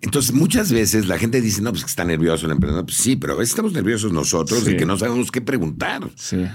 [0.01, 2.86] Entonces, muchas veces la gente dice, no, pues que está nervioso el emprendedor.
[2.86, 4.72] Pues sí, pero a veces estamos nerviosos nosotros Sí.
[4.72, 6.09] de que no sabemos qué preguntar.
[6.15, 6.45] Sí.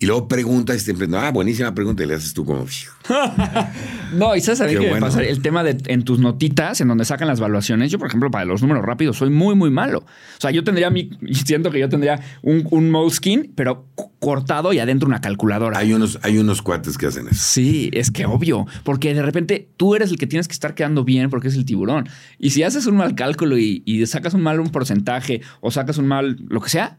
[0.00, 2.64] Y luego preguntas y te emprendedor, ah, buenísima pregunta, y le haces tú como.
[4.14, 5.06] No, y sabes a mí Qué qué me bueno.
[5.06, 5.22] pasa?
[5.22, 7.90] El tema de en tus notitas, en donde sacan las evaluaciones.
[7.90, 9.98] Yo, por ejemplo, para los números rápidos, soy muy, muy malo.
[9.98, 11.10] O sea, yo tendría mi.
[11.32, 13.86] Siento que yo tendría un, un Moleskine, pero
[14.20, 15.78] cortado y adentro una calculadora.
[15.78, 17.40] Hay unos, hay unos cuates que hacen eso.
[17.42, 21.04] Sí, es que obvio, porque de repente tú eres el que tienes que estar quedando
[21.04, 22.08] bien porque es el tiburón.
[22.38, 25.98] Y si haces un mal cálculo y, y sacas un mal un porcentaje o sacas
[25.98, 26.98] un mal lo que sea,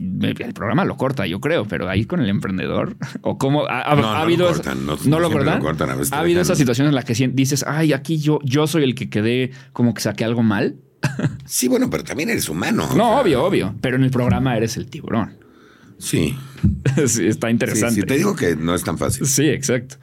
[0.00, 3.94] el programa lo corta, yo creo, pero ahí con el emprendedor o cómo ha, ha-
[3.94, 5.58] No, ha no lo habido cortan, no- lo cortan.
[5.58, 8.18] lo cortan, a veces te ha habido esas situaciones en las que dices, ay, aquí
[8.18, 10.76] yo yo soy el que quedé como que saqué algo mal.
[11.44, 12.84] Sí, bueno, pero también eres humano.
[12.84, 15.34] o No, sea, obvio, obvio, pero en el programa eres el tiburón.
[15.98, 16.36] Sí.
[17.06, 18.00] Sí, está interesante.
[18.00, 19.26] sí, te digo que no es tan fácil.
[19.26, 19.96] Sí, exacto.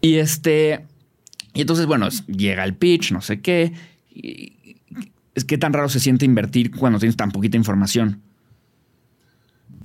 [0.00, 0.84] Y este.
[1.54, 3.72] Y entonces, bueno, llega el pitch, no sé qué.
[4.14, 4.52] y-
[5.34, 8.20] es que tan raro se siente invertir cuando tienes tan poquita información.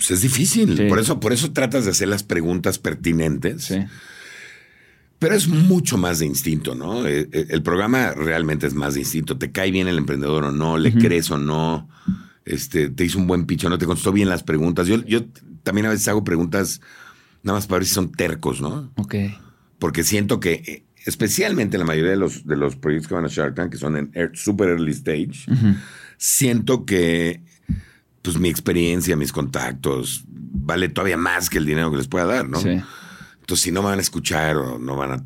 [0.00, 0.78] Pues es difícil.
[0.78, 0.84] Sí.
[0.88, 3.64] Por, eso, por eso tratas de hacer las preguntas pertinentes.
[3.64, 3.84] Sí.
[5.18, 7.06] Pero es mucho más de instinto, ¿no?
[7.06, 9.36] Eh, eh, El programa realmente es más de instinto.
[9.36, 11.90] Te cae bien el emprendedor o no, le crees o no,
[12.46, 14.86] este, te hizo un buen pitch o no, te contestó bien las preguntas.
[14.88, 15.26] Yo, yo
[15.62, 16.80] también a veces hago preguntas
[17.42, 18.90] nada más para ver si son tercos, ¿no?
[18.96, 19.16] Ok.
[19.78, 23.28] Porque siento que, eh, especialmente la mayoría de los, de los proyectos que van a
[23.28, 25.44] Shark Tank, que son en super early stage,
[26.16, 27.42] siento que
[28.22, 32.48] pues mi experiencia, mis contactos, vale todavía más que el dinero que les pueda dar,
[32.48, 32.60] ¿no?
[32.60, 32.68] Sí.
[33.40, 35.24] Entonces, si no van a escuchar o no van a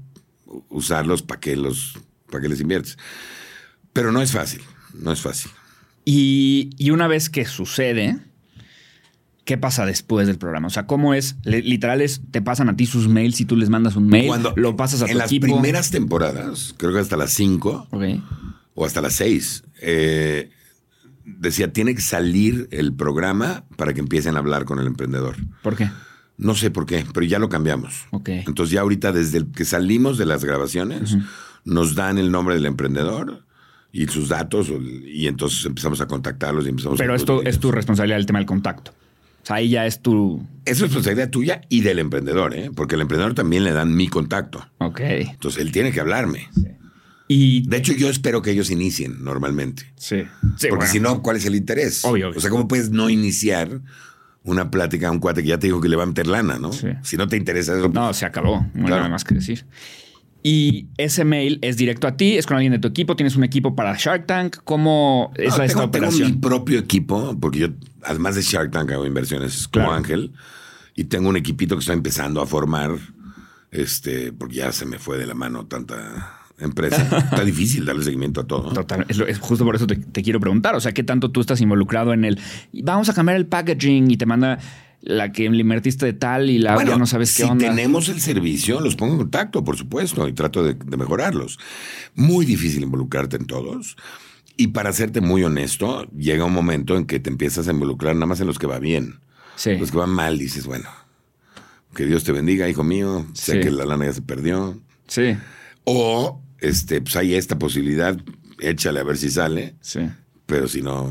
[0.68, 1.99] usarlos, ¿para qué los,
[2.30, 2.97] para qué les inviertes?
[3.92, 4.62] Pero no es fácil,
[4.95, 5.51] no es fácil.
[6.05, 8.18] Y, y una vez que sucede,
[9.45, 10.68] ¿qué pasa después del programa?
[10.68, 11.36] O sea, ¿cómo es?
[11.45, 14.76] Literal es, te pasan a ti sus mails y tú les mandas un mail, lo
[14.76, 15.47] pasas a tu en las equipo.
[15.47, 18.05] primeras temporadas, creo que hasta las cinco Ok.
[18.74, 20.51] o hasta las seis, eh,
[21.24, 25.36] decía, tiene que salir el programa para que empiecen a hablar con el emprendedor.
[25.62, 25.90] ¿Por qué?
[26.36, 28.06] No sé por qué, pero ya lo cambiamos.
[28.10, 28.28] Ok.
[28.28, 31.16] Entonces ya ahorita desde el que salimos de las grabaciones,
[31.64, 33.44] nos dan el nombre del emprendedor
[33.92, 34.72] y sus datos
[35.04, 38.40] y entonces empezamos a contactarlos y empezamos Pero a esto es tu responsabilidad el tema
[38.40, 38.90] del contacto.
[38.90, 40.44] O sea, ahí ya es tu.
[40.64, 42.70] Es responsabilidad tuya y del emprendedor, ¿eh?
[42.74, 44.66] porque el emprendedor también le dan mi contacto.
[44.78, 45.00] Ok.
[45.00, 46.48] Entonces él tiene que hablarme.
[47.37, 47.66] Y.
[47.68, 49.82] De hecho, yo espero que ellos inicien normalmente.
[49.97, 50.22] Sí.
[50.57, 50.93] Sí, porque bueno.
[50.93, 52.05] si no, ¿cuál es el interés?
[52.05, 52.39] Obvio, obvio.
[52.39, 53.80] O sea, ¿cómo puedes no iniciar
[54.45, 56.59] una plática a un cuate que ya te dijo que le va a meter lana,
[56.59, 56.72] no?
[56.72, 56.89] Sí.
[57.03, 58.66] Si no te interesa eso, No, se acabó.
[58.74, 59.64] No hay nada más que decir.
[60.43, 63.45] Y ese mail es directo a ti, es con alguien de tu equipo, tienes un
[63.45, 64.59] equipo para Shark Tank.
[64.64, 66.41] ¿Cómo es No, la, esta tengo, tengo mi operación?
[66.43, 67.68] propio equipo, porque yo,
[68.03, 69.93] además de Shark Tank, hago inversiones como Claro.
[69.95, 70.32] Ángel.
[70.95, 72.91] Y tengo un equipito que está empezando a formar,
[73.70, 77.02] este, porque ya se me fue de la mano tanta empresa.
[77.18, 78.72] Está difícil darle seguimiento a todo.
[78.72, 80.74] Total, es, lo- es justo por eso te, te quiero preguntar.
[80.74, 82.38] O sea, ¿qué tanto tú estás involucrado en el
[82.72, 84.59] vamos a cambiar el packaging y te manda
[85.00, 87.68] la que le invertiste de tal y la ya no sabes si qué onda?
[87.68, 91.59] tenemos el servicio, los pongo en contacto, por supuesto, y trato de, de mejorarlos.
[92.14, 93.96] Muy difícil involucrarte en todos.
[94.57, 98.26] Y para serte muy honesto, llega un momento en que te empiezas a involucrar nada
[98.26, 99.18] más en los que va bien.
[99.57, 99.76] Sí.
[99.76, 100.88] Los que van mal, dices, bueno,
[101.94, 103.26] que Dios te bendiga, hijo mío.
[103.34, 103.61] Sé Sí.
[103.61, 104.80] que la lana ya se perdió.
[105.09, 105.36] Sí,
[105.84, 108.18] O, este, pues hay esta posibilidad,
[108.60, 109.74] échale a ver si sale.
[109.80, 110.00] sí.
[110.46, 111.10] Pero si no,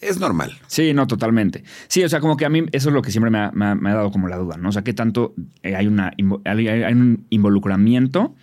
[0.00, 0.58] es, normal.
[0.68, 1.64] Sí, no, totalmente.
[1.88, 3.66] Sí, o sea, como que a mí eso es lo que siempre me ha, me
[3.66, 4.70] ha- me ha dado como la duda, ¿no?
[4.70, 6.12] O sea, ¿qué tanto eh, hay, una,
[6.46, 8.34] hay, hay un involucramiento?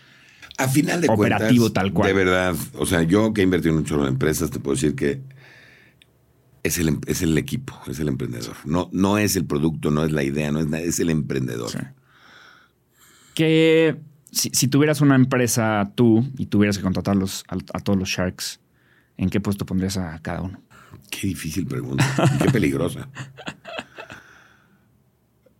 [0.60, 2.08] A final de Operativo cuentas, tal cual.
[2.08, 4.76] de verdad, o sea, yo que he invertido en un chorro de empresas, te puedo
[4.76, 5.22] decir que
[6.62, 8.56] es el, em- es el equipo, es el emprendedor.
[8.66, 11.72] No, no es el producto, no es la idea, no es nada, es el emprendedor.
[11.72, 11.80] Sí.
[13.34, 13.96] Que
[14.32, 18.60] si, si tuvieras una empresa tú y tuvieras que contratarlos a, a todos los Sharks,
[19.18, 20.62] ¿en qué puesto pondrías a cada uno?
[21.10, 22.06] Qué difícil pregunta.
[22.36, 23.08] y qué peligrosa.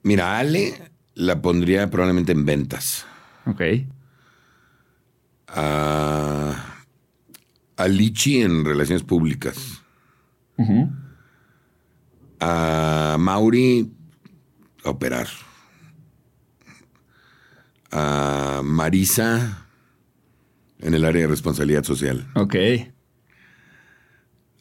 [0.04, 3.06] Mira, Ale la pondría probablemente en ventas.
[3.46, 3.62] Ok.
[5.48, 6.56] A,
[7.78, 9.82] a Lichi en relaciones públicas.
[12.40, 13.92] A Mauri
[14.84, 15.28] a operar.
[17.92, 19.68] A Marisa
[20.80, 22.28] en el área de responsabilidad social.
[22.36, 22.56] Ok.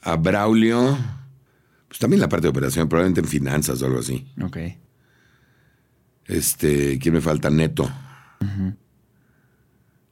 [0.02, 0.98] A Braulio,
[1.88, 4.26] pues también la parte de operación, probablemente en finanzas o algo así.
[4.42, 4.58] Ok.
[6.26, 7.50] Este, ¿quién me falta?
[7.50, 7.90] Neto.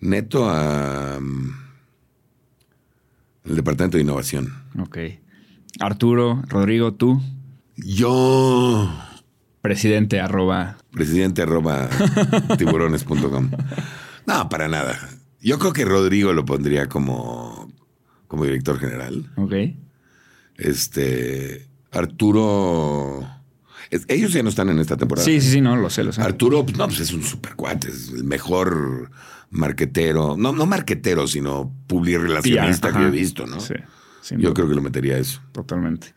[0.01, 1.51] Neto a mm,
[3.45, 4.53] el departamento de innovación.
[4.78, 4.99] Ok.
[5.81, 7.23] Arturo, Rodrigo, tú,
[7.77, 8.90] Yo,
[9.69, 10.78] presidente arroba.
[10.93, 11.90] presidente arroba
[12.57, 13.51] tiburones.com.
[14.27, 14.99] No, para nada.
[15.43, 17.70] Yo creo que Rodrigo lo pondría como,
[18.28, 19.31] como director general.
[19.36, 19.53] Ok.
[20.57, 23.28] Este, Arturo,
[23.90, 25.24] Es- ellos ya no están en esta temporada.
[25.24, 26.23] Sí, sí, sí, no, lo sé, lo sé.
[26.23, 29.11] Arturo, pues, no, pues es un super cuate, es el mejor
[29.51, 33.01] marquetero, no, no marquetero, sino publirelacionista Ajá.
[33.01, 33.61] que he visto, ¿no?
[33.61, 33.74] Sí,
[34.31, 35.40] Yo duda, creo que lo metería a eso.
[35.53, 36.15] totalmente.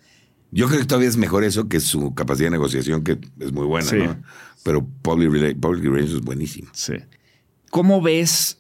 [0.52, 3.65] Yo creo que todavía es mejor eso que su capacidad de negociación, que es muy
[3.65, 3.98] buena, Sí.
[3.98, 4.22] ¿no?
[4.64, 6.69] Pero public, public relations es buenísimo.
[6.73, 6.94] Sí.
[7.69, 8.60] ¿Cómo ves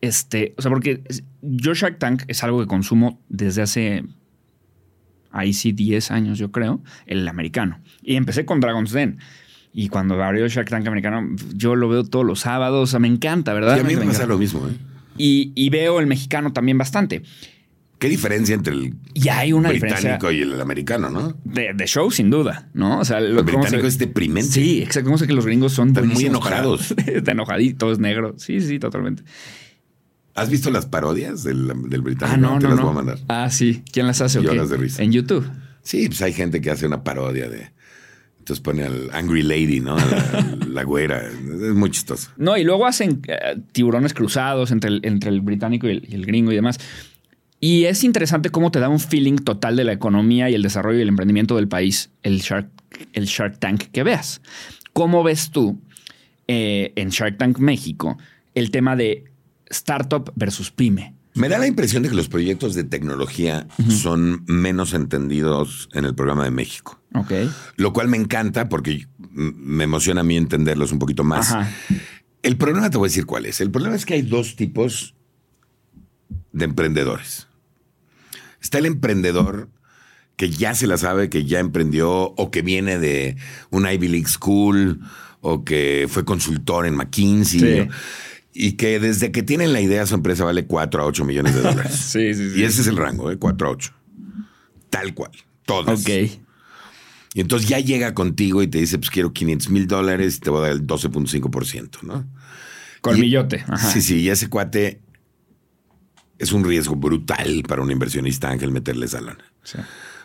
[0.00, 0.54] este?
[0.58, 1.02] O sea, porque
[1.40, 4.04] yo Shark Tank es algo que consumo desde hace.
[5.30, 7.80] Ahí sí, 10 años, yo creo, el americano.
[8.02, 9.18] Y empecé con Dragon's Den.
[9.72, 12.90] Y cuando abrió Shark Tank americano, yo lo veo todos los sábados.
[12.90, 13.76] O sea, me encanta, ¿verdad?
[13.76, 14.72] Sí, a mí me pasa lo mismo, ¿eh?
[15.16, 17.22] Y, y veo el mexicano también bastante.
[18.02, 18.94] ¿Qué diferencia entre el
[19.30, 21.36] hay una británico y el americano, no?
[21.44, 22.98] de, de show, sin duda, ¿no?
[22.98, 24.50] O sea, lo, El británico se- es deprimente.
[24.50, 25.04] Sí, exacto.
[25.06, 26.90] ¿Cómo sé que los gringos son Están muy enojados.
[27.06, 28.34] Está enojadito, es negro.
[28.38, 29.22] Sí, sí, totalmente.
[30.34, 32.34] ¿Has visto las parodias del, del británico?
[32.34, 32.82] Ah, no, Te no, las no.
[32.86, 33.18] voy a mandar.
[33.28, 33.84] Ah, sí.
[33.92, 34.40] ¿Quién las hace?
[34.40, 34.48] o qué?
[34.48, 35.02] Lloras de risa.
[35.02, 35.48] En YouTube.
[35.82, 37.70] Sí, pues hay gente que hace una parodia de.
[38.40, 39.96] Entonces pone al Angry Lady, ¿no?
[39.96, 41.22] La, la güera.
[41.24, 42.30] Es muy chistoso.
[42.36, 46.14] No, y luego hacen eh, tiburones cruzados entre el, entre el británico y el, y
[46.16, 46.78] el gringo y demás.
[47.64, 50.98] Y es interesante cómo te da un feeling total de la economía y el desarrollo
[50.98, 52.68] y el emprendimiento del país, el Shark,
[53.12, 54.42] el Shark Tank que veas.
[54.92, 55.80] ¿Cómo ves tú
[56.48, 58.18] eh, en Shark Tank México
[58.56, 59.30] el tema de
[59.70, 61.14] startup versus pyme?
[61.34, 66.16] Me da la impresión de que los proyectos de tecnología son menos entendidos en el
[66.16, 67.00] programa de México.
[67.14, 67.30] Ok.
[67.76, 71.52] Lo cual me encanta porque me emociona a mí entenderlos un poquito más.
[71.52, 71.70] Ajá.
[72.42, 73.60] El problema te voy a decir cuál es.
[73.60, 75.14] El problema es que hay dos tipos
[76.50, 77.46] de emprendedores.
[78.62, 79.68] Está el emprendedor
[80.36, 83.36] que ya se la sabe, que ya emprendió o que viene de
[83.70, 85.00] una Ivy League School
[85.40, 87.88] o que fue consultor en McKinsey Sí.
[88.54, 91.60] y que desde que tienen la idea su empresa vale 4 a 8 millones de
[91.62, 91.94] dólares.
[91.94, 92.60] Sí, sí, sí.
[92.60, 93.36] Y ese es el rango, ¿eh?
[93.38, 93.92] 4 a 8.
[94.90, 95.32] Tal cual.
[95.64, 96.00] Todas.
[96.00, 96.08] Ok.
[97.34, 100.50] Y entonces ya llega contigo y te dice, pues quiero 500 mil dólares y te
[100.50, 102.26] voy a dar el 12.5%, ¿no?
[103.00, 103.64] Colmillote.
[103.68, 103.90] Ajá.
[103.90, 105.00] Sí, sí, y ese cuate
[106.38, 109.44] es un riesgo brutal para un inversionista ángel meterle esa lana.
[109.62, 109.78] Sí.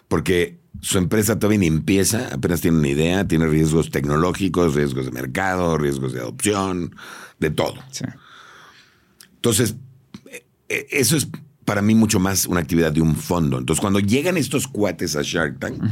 [0.08, 5.12] Porque su empresa todavía ni empieza, apenas tiene una idea, tiene riesgos tecnológicos, riesgos de
[5.12, 6.96] mercado, riesgos de adopción,
[7.40, 7.76] de todo.
[7.92, 8.06] Sí.
[9.36, 9.76] Entonces,
[10.32, 11.28] eh, eh, eso es
[11.66, 13.58] para mí mucho más una actividad de un fondo.
[13.58, 15.84] Entonces, cuando llegan estos cuates a Shark Tank,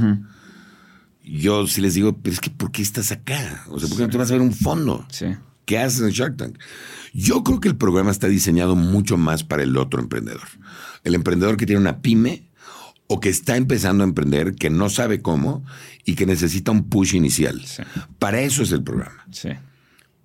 [1.21, 3.65] yo sí les digo, pero es que ¿por qué estás acá?
[3.69, 5.05] O sea, ¿por qué no te vas a ver un fondo?
[5.09, 5.25] Sí.
[5.65, 6.57] ¿Qué haces en Shark Tank?
[7.13, 10.47] Yo creo que el programa está diseñado mucho más para el otro emprendedor.
[11.03, 12.43] El emprendedor que tiene una pyme
[13.07, 15.63] o que está empezando a emprender, que no sabe cómo
[16.05, 17.61] y que necesita un push inicial.
[17.65, 17.83] Sí.
[18.19, 19.25] Para eso es el programa.
[19.31, 19.49] Sí.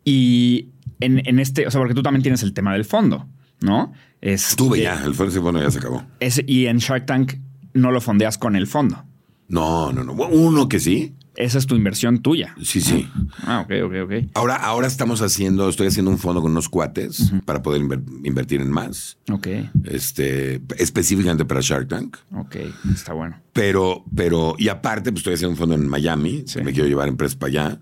[0.04, 0.68] Y
[1.00, 3.28] en, en este, o sea, porque tú también tienes el tema del fondo,
[3.60, 3.92] ¿no?
[4.20, 6.04] Es Estuve ya, el fondo bueno ya se acabó.
[6.46, 7.34] y en Shark Tank
[7.72, 9.04] no lo fondeas con el fondo.
[9.48, 10.12] No, no, no.
[10.12, 11.14] Uno que sí.
[11.36, 12.54] Esa es tu inversión tuya.
[12.62, 13.08] Sí, sí.
[13.44, 14.12] Ah, ok, ok, ok.
[14.34, 18.60] Ahora, ahora estamos haciendo, estoy haciendo un fondo con unos cuates para poder inver- invertir
[18.60, 19.16] en más.
[19.30, 19.46] Ok,
[19.84, 22.16] Este, específicamente para Shark Tank.
[22.36, 22.56] ok,
[22.92, 23.36] está bueno.
[23.52, 26.44] Pero, pero, y aparte, pues estoy haciendo un fondo en Miami.
[26.46, 26.60] Sí.
[26.62, 27.80] Me quiero llevar empresas para allá.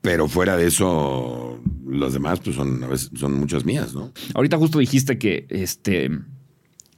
[0.00, 4.12] Pero fuera de eso, los demás, pues son, a veces, son muchas mías, ¿no?
[4.34, 6.10] Ahorita justo dijiste que este,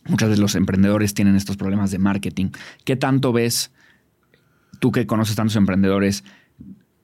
[0.07, 2.51] muchas de los emprendedores tienen estos problemas de marketing.
[2.85, 3.71] ¿Qué tanto ves,
[4.79, 6.25] tú que conoces tantos emprendedores,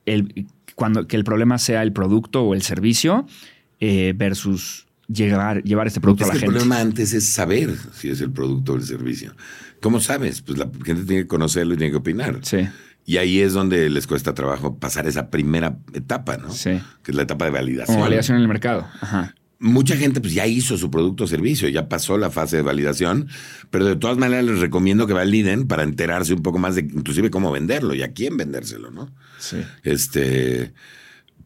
[0.06, 3.26] el, cuando, que el problema sea el producto o el servicio
[3.80, 6.58] eh, versus llegar, llevar este producto Es a que la el gente?
[6.60, 9.34] problema antes es saber si es el producto o el servicio.
[9.80, 10.40] ¿Cómo sabes?
[10.42, 12.38] Pues la gente tiene que conocerlo y tiene que opinar.
[12.42, 12.66] Sí,
[13.04, 16.50] Y ahí es donde les cuesta trabajo pasar esa primera etapa, ¿no?
[16.50, 16.80] sí.
[17.02, 18.00] Que es la etapa de validación.
[18.00, 18.86] Validación en el mercado.
[19.00, 19.34] Ajá.
[19.58, 23.28] Mucha gente pues ya hizo su producto o servicio, ya pasó la fase de validación,
[23.70, 27.30] pero de todas maneras les recomiendo que validen para enterarse un poco más de inclusive
[27.30, 29.14] cómo venderlo y a quién vendérselo, ¿no?
[29.38, 29.58] Sí.
[29.82, 30.74] Este,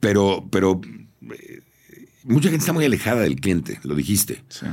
[0.01, 0.81] pero, pero
[1.31, 1.61] eh,
[2.25, 4.43] mucha gente está muy alejada del cliente, lo dijiste.
[4.49, 4.67] Sí.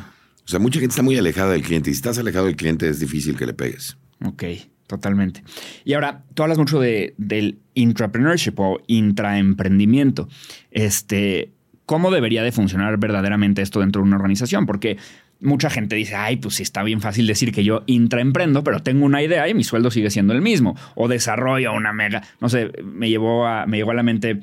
[0.46, 2.88] O sea, mucha gente está muy alejada del cliente y si estás alejado del cliente
[2.88, 3.98] es difícil que le pegues.
[4.24, 4.44] Ok,
[4.86, 5.44] totalmente.
[5.84, 10.30] Y ahora, tú hablas mucho de, del intrapreneurship o intraemprendimiento.
[10.70, 11.52] Este,
[11.86, 14.66] ¿Cómo debería de funcionar verdaderamente esto dentro de una organización?
[14.66, 14.98] Porque
[15.40, 19.06] mucha gente dice, ay, pues sí está bien fácil decir que yo intraemprendo, pero tengo
[19.06, 20.76] una idea y mi sueldo sigue siendo el mismo.
[20.96, 24.40] O desarrollo una mega, no sé, me llevó a, me llegó a la mente,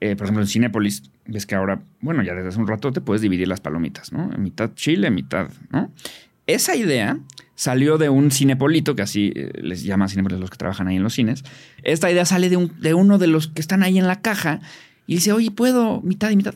[0.00, 3.00] eh, por ejemplo, en Cinépolis, ves que ahora, bueno, ya desde hace un rato te
[3.00, 4.32] puedes dividir las palomitas, ¿no?
[4.34, 5.92] En mitad chile, mitad, ¿no?
[6.48, 7.18] Esa idea
[7.54, 11.04] salió de un cinepolito, que así eh, les llama cinepolis los que trabajan ahí en
[11.04, 11.44] los cines.
[11.84, 14.60] Esta idea sale de uno de los que están ahí en la caja
[15.06, 16.54] y dice, oye, ¿puedo mitad y mitad?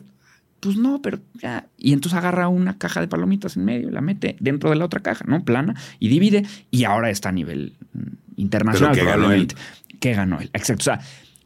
[0.59, 1.67] Pues no, pero ya.
[1.77, 4.85] Y entonces agarra una caja de palomitas en medio y la mete dentro de la
[4.85, 5.43] otra caja, ¿no?
[5.43, 7.99] Plana y divide y ahora está a nivel mm,
[8.37, 9.55] internacional Pero ¿qué ganó probablemente.
[9.99, 10.49] ¿Qué ganó él?
[10.53, 10.81] Exacto.
[10.81, 10.99] O sea,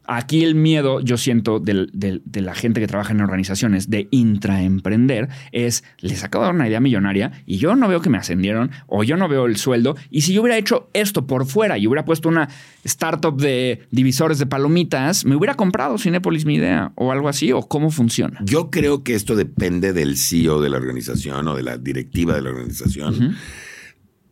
[0.06, 5.30] Aquí el miedo, yo siento, del- de la gente que trabaja en organizaciones de intraemprender
[5.52, 8.72] es, les acabo de dar una idea millonaria y yo no veo que me ascendieron
[8.88, 9.96] o yo no veo el sueldo.
[10.10, 12.50] Y si yo hubiera hecho esto por fuera y hubiera puesto una
[12.84, 17.62] startup de divisores de palomitas, me hubiera comprado Cinepolis mi idea o algo así o
[17.62, 18.40] cómo funciona.
[18.44, 22.42] Yo creo que esto depende del CEO de la organización o de la directiva de
[22.42, 23.36] la organización.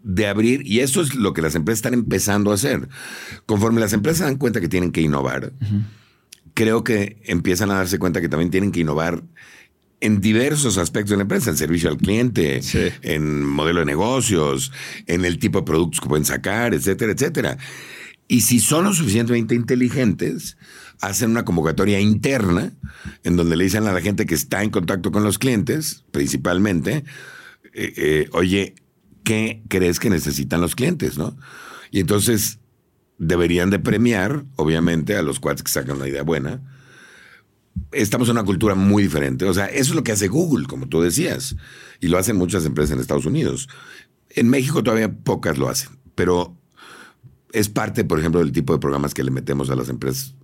[0.02, 2.88] De abrir, y eso es lo que las empresas están empezando a hacer.
[3.46, 5.52] Conforme las empresas dan cuenta que tienen que innovar,
[6.54, 9.24] creo que empiezan a darse cuenta que también tienen que innovar
[10.02, 12.88] en diversos aspectos de la empresa, en servicio al cliente, Sí.
[13.02, 14.72] en modelo de negocios,
[15.08, 17.58] en el tipo de productos que pueden sacar, etcétera, etcétera.
[18.30, 20.56] Y si son lo suficientemente inteligentes,
[21.02, 22.72] hacen una convocatoria interna
[23.24, 27.04] en donde le dicen a la gente que está en contacto con los clientes, principalmente,
[27.74, 28.76] eh, eh, oye,
[29.24, 31.18] ¿qué crees que necesitan los clientes?
[31.18, 31.38] ¿no?
[31.92, 32.60] Y entonces
[33.18, 36.62] deberían de premiar, obviamente, a los cuates que sacan una idea buena.
[37.92, 39.46] Estamos en una cultura muy diferente.
[39.46, 41.56] O sea, eso es lo que hace Google, como tú decías.
[42.00, 43.70] Y lo hacen muchas empresas en Estados Unidos.
[44.30, 46.56] En México todavía pocas lo hacen, pero
[47.52, 50.36] es parte, por ejemplo, del tipo de programas que le metemos a las empresas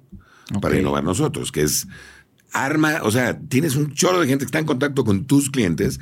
[0.62, 1.88] para innovar nosotros, que es
[2.52, 6.00] arma, o sea, tienes un chorro de gente que está en contacto con tus clientes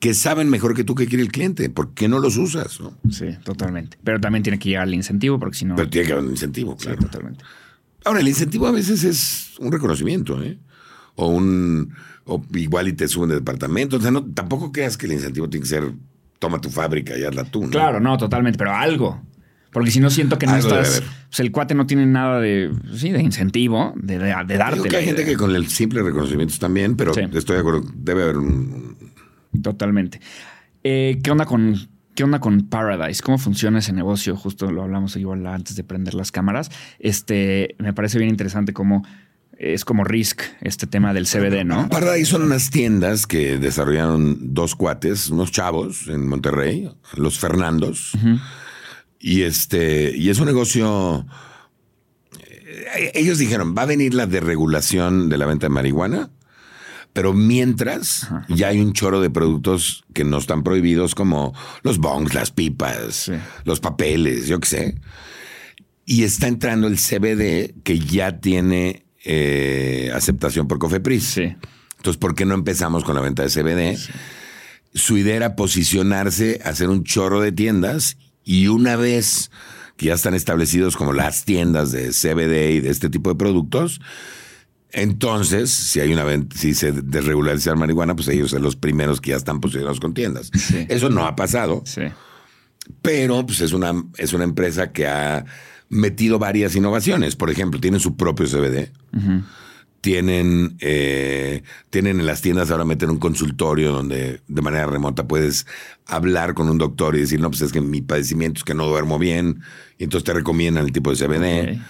[0.00, 1.68] que saben mejor que tú qué quiere el cliente.
[1.70, 2.80] ¿Por qué no los usas?
[2.80, 2.92] no?
[3.10, 3.98] Sí, totalmente.
[4.04, 5.74] Pero también tiene que llegar el incentivo porque si no...
[5.76, 7.00] Pero tiene que haber un incentivo, Sí, claro.
[7.00, 7.44] totalmente.
[8.04, 10.58] Ahora, el incentivo a veces es un reconocimiento, ¿eh?
[11.16, 11.92] O un.
[12.24, 13.96] O igual y te suben de departamento.
[13.96, 15.92] O sea, no, tampoco creas que el incentivo tiene que ser
[16.38, 17.70] toma tu fábrica y hazla tú, ¿no?
[17.70, 19.20] Claro, no, totalmente, pero algo.
[19.72, 21.02] Porque si no siento que no Algo estás.
[21.28, 22.72] Pues el cuate no tiene nada de.
[22.94, 24.76] Sí, de incentivo, de, de, de darte.
[24.76, 27.22] Digo que hay gente que con el simple reconocimiento también, pero Sí.
[27.34, 27.82] estoy de acuerdo.
[27.96, 28.96] Debe haber un.
[29.62, 30.20] Totalmente.
[30.84, 31.76] Eh, ¿Qué onda con.
[32.14, 33.22] ¿Qué onda con Paradise?
[33.22, 34.34] ¿Cómo funciona ese negocio?
[34.36, 36.68] Justo lo hablamos igual antes de prender las cámaras.
[36.98, 39.04] Este, me parece bien interesante cómo
[39.56, 41.88] es como Risk, este tema del CBD, ¿no?
[41.88, 48.12] Paradise son unas tiendas que desarrollaron dos cuates, unos chavos en Monterrey, los Fernandos.
[49.20, 51.24] Y este, y es un negocio.
[52.96, 56.30] eh, Ellos dijeron: va a venir la desregulación de la venta de marihuana,
[57.12, 62.34] pero mientras ya hay un chorro de productos que no están prohibidos, como los bongs,
[62.34, 63.32] las pipas, Sí.
[63.64, 64.94] los papeles, yo qué sé.
[66.04, 71.24] Y está entrando el CBD que ya tiene eh, aceptación por Cofepris.
[71.24, 71.54] Sí.
[71.96, 73.98] Entonces, ¿por qué no empezamos con la venta de CBD?
[74.94, 79.50] Su idea era posicionarse, hacer un chorro de tiendas y una vez
[79.96, 84.00] que ya están establecidos como las tiendas de CBD y de este tipo de productos,
[85.00, 89.20] entonces, si hay una venta, si se desregulariza la marihuana, pues ellos son los primeros
[89.20, 90.50] que ya están posicionados con tiendas.
[90.54, 90.86] Sí.
[90.88, 92.02] Eso no ha pasado, Sí.
[93.02, 95.44] pero pues es una, es una empresa que ha
[95.88, 97.34] metido varias innovaciones.
[97.36, 98.90] Por ejemplo, tienen su propio CBD.
[100.00, 105.66] Tienen, eh, tienen en las tiendas ahora meten un consultorio donde de manera remota puedes
[106.06, 108.86] hablar con un doctor y decir, no, pues es que mi padecimiento es que no
[108.86, 109.60] duermo bien.
[109.98, 111.80] Y entonces te recomiendan el tipo de CBD.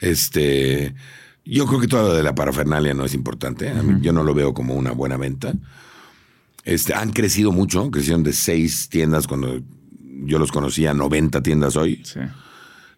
[0.00, 0.94] Este,
[1.44, 3.72] yo creo que todo lo de la parafernalia no es importante.
[4.00, 5.54] Yo no lo veo como una buena venta.
[6.64, 9.60] Este, han crecido mucho, crecieron de seis tiendas cuando
[10.24, 12.02] yo los conocía, 90 tiendas hoy.
[12.04, 12.20] Sí.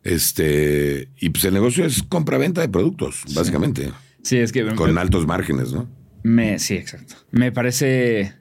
[0.03, 3.93] Este, y pues el negocio es compra-venta de productos, básicamente,
[4.23, 4.75] Sí, es que.
[4.75, 5.89] con altos márgenes, ¿no?
[6.23, 7.15] Me, sí, exacto.
[7.31, 8.35] Me parece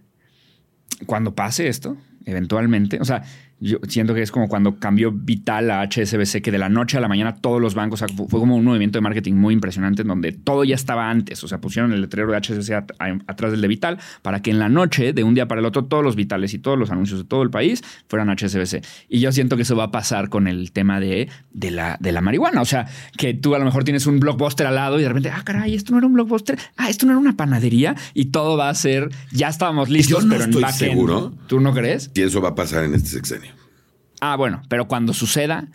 [1.05, 3.23] cuando pase esto, eventualmente, o sea,
[3.61, 6.99] yo siento que es como cuando cambió Vital a HSBC, que de la noche a
[6.99, 9.53] la mañana todos los bancos, o sea, fu- fue como un movimiento de marketing muy
[9.53, 12.85] impresionante en donde todo ya estaba antes, o sea, pusieron el letrero de HSBC a-
[13.27, 15.85] atrás del de Vital para que en la noche, de un día para el otro,
[15.85, 18.83] todos los Vitales y todos los anuncios de todo el país fueran HSBC.
[19.09, 22.11] Y yo siento que eso va a pasar con el tema de, de, la, de
[22.11, 25.03] la marihuana, o sea, que tú a lo mejor tienes un blockbuster al lado y
[25.03, 27.95] de repente, ah, caray, esto no era un blockbuster, ah, esto no era una panadería
[28.15, 31.33] y todo va a ser, ya estábamos listos, Yo no pero en estoy backend, seguro.
[31.47, 32.09] ¿Tú no crees?
[32.15, 33.50] Y eso va a pasar en este sexenio.
[34.22, 35.68] Ah, bueno, pero cuando suceda,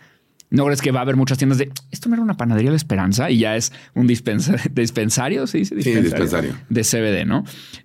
[0.49, 2.77] ¿no crees que va a haber muchas tiendas de esto no era una panadería La
[2.77, 5.45] Esperanza y ya es un dispensa- dispensario?
[5.47, 6.55] Sí, dice Sí, dispensario.
[6.69, 7.43] De CBD, ¿no?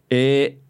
[0.09, 0.61] Eh,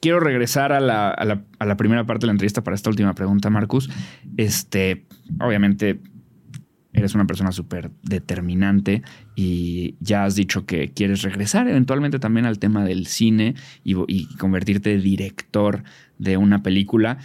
[0.00, 2.88] quiero regresar a la, a la- a la primera parte de la entrevista para esta
[2.90, 3.90] última pregunta, Marcus.
[4.36, 5.04] Este,
[5.40, 6.00] obviamente,
[6.94, 9.02] eres una persona súper determinante
[9.36, 14.26] y ya has dicho que quieres regresar eventualmente también al tema del cine y, y
[14.36, 15.84] convertirte en director
[16.18, 17.18] de una película.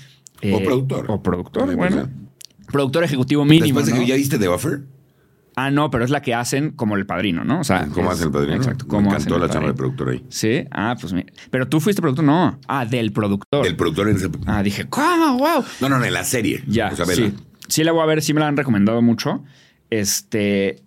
[0.52, 1.06] O Eh, productor.
[1.10, 2.10] O productor, bueno.
[2.72, 3.66] Productor ejecutivo mínimo.
[3.66, 4.00] Después de ¿no?
[4.00, 4.82] que ya viste The Offer,
[5.56, 7.60] Ah, no, pero es la que hacen como el padrino, ¿no?
[7.60, 8.56] O sea, ¿cómo es- hace el padrino?
[8.56, 8.86] Exacto.
[8.86, 10.26] Me ¿cómo encantó hacen la chamba de productor ahí.
[10.30, 11.32] Sí, ah, pues mira.
[11.52, 12.60] Pero tú fuiste productor, no.
[12.68, 13.68] Ah, del productor.
[13.68, 14.30] El productor en ese...
[14.48, 15.38] Ah, dije, ¿cómo?
[15.38, 15.64] ¡Wow!
[15.80, 16.64] No, no, en la serie.
[16.68, 17.32] Ya, O sea, sí.
[17.68, 19.44] Sí la voy a ver, sí me la han recomendado mucho.
[19.92, 20.82] Este,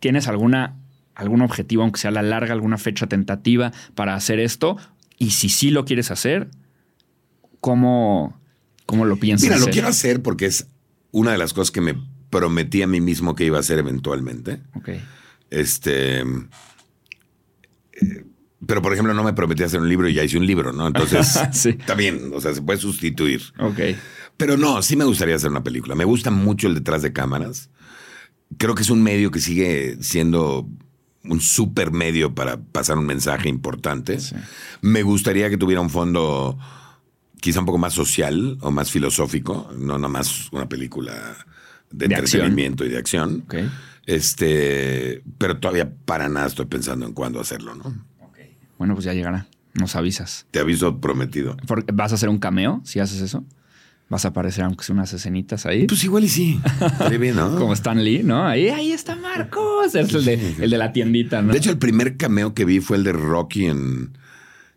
[0.00, 0.74] ¿tienes alguna
[1.14, 4.78] algún objetivo, aunque sea a la larga, alguna fecha tentativa para hacer esto?
[5.16, 6.48] Y si sí lo quieres hacer,
[7.60, 8.39] ¿cómo,
[8.90, 9.48] cómo lo piensas?
[9.48, 10.66] Mira, lo quiero hacer porque es
[11.12, 11.94] una de las cosas que me
[12.28, 14.60] prometí a mí mismo que iba a hacer eventualmente.
[14.74, 14.90] Ok.
[15.50, 16.20] Este.
[16.20, 16.24] eh,
[18.66, 20.86] pero, por ejemplo, no me prometí hacer un libro y ya hice un libro, ¿no?
[20.88, 21.70] Entonces, Sí.
[21.70, 23.40] está bien, o sea, se puede sustituir.
[23.58, 23.78] Ok.
[24.36, 25.94] Pero no, sí me gustaría hacer una película.
[25.94, 27.70] Me gusta mucho el detrás de cámaras.
[28.58, 30.68] Creo que es un medio que sigue siendo
[31.24, 34.20] un super medio para pasar un mensaje importante.
[34.20, 34.34] Sí.
[34.82, 36.58] Me gustaría que tuviera un fondo
[37.40, 41.12] quizá un poco más social o más filosófico, no nada más una película
[41.90, 42.42] de, De acción.
[42.42, 43.42] entretenimiento y de acción.
[43.44, 43.54] Ok.
[44.06, 47.94] Este, pero todavía para nada estoy pensando en cuándo hacerlo, ¿no?
[48.78, 49.46] Bueno, pues ya llegará.
[49.74, 50.46] Nos avisas.
[50.50, 51.56] Te aviso prometido.
[51.66, 53.44] Porque ¿Vas a hacer un cameo si haces eso?
[54.08, 55.86] ¿Vas a aparecer aunque sea unas escenitas ahí?
[55.86, 56.60] Pues igual y sí.
[57.20, 57.54] Bien, ¿no?
[57.58, 58.44] Como Stan Lee, ¿no?
[58.44, 59.94] Ahí, ahí está Marcos.
[59.94, 61.52] Es el de, el de la tiendita, ¿no?
[61.52, 64.18] De hecho, el primer cameo que vi fue el de Rocky en,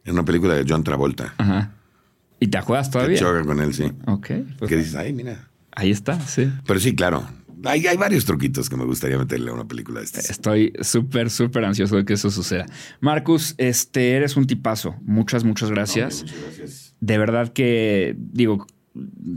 [0.06, 1.34] en una película de John Travolta.
[1.38, 1.72] Ajá.
[2.44, 3.18] ¿Y te acuerdas Que todavía?
[3.18, 3.86] choca con él, sí.
[4.06, 4.28] Ok.
[4.60, 5.50] pues que dices, ay, mira.
[5.72, 6.52] ahí está, sí.
[6.68, 7.26] Pero sí, claro.
[7.66, 10.30] Hay, hay varios truquitos que me gustaría meterle a una película de estas.
[10.30, 12.66] Estoy súper, súper ansioso de que eso suceda.
[13.00, 14.96] Marcus, este, eres un tipazo.
[15.04, 16.24] Muchas, muchas gracias.
[16.24, 16.96] Muchas gracias.
[17.00, 18.68] De verdad que, digo,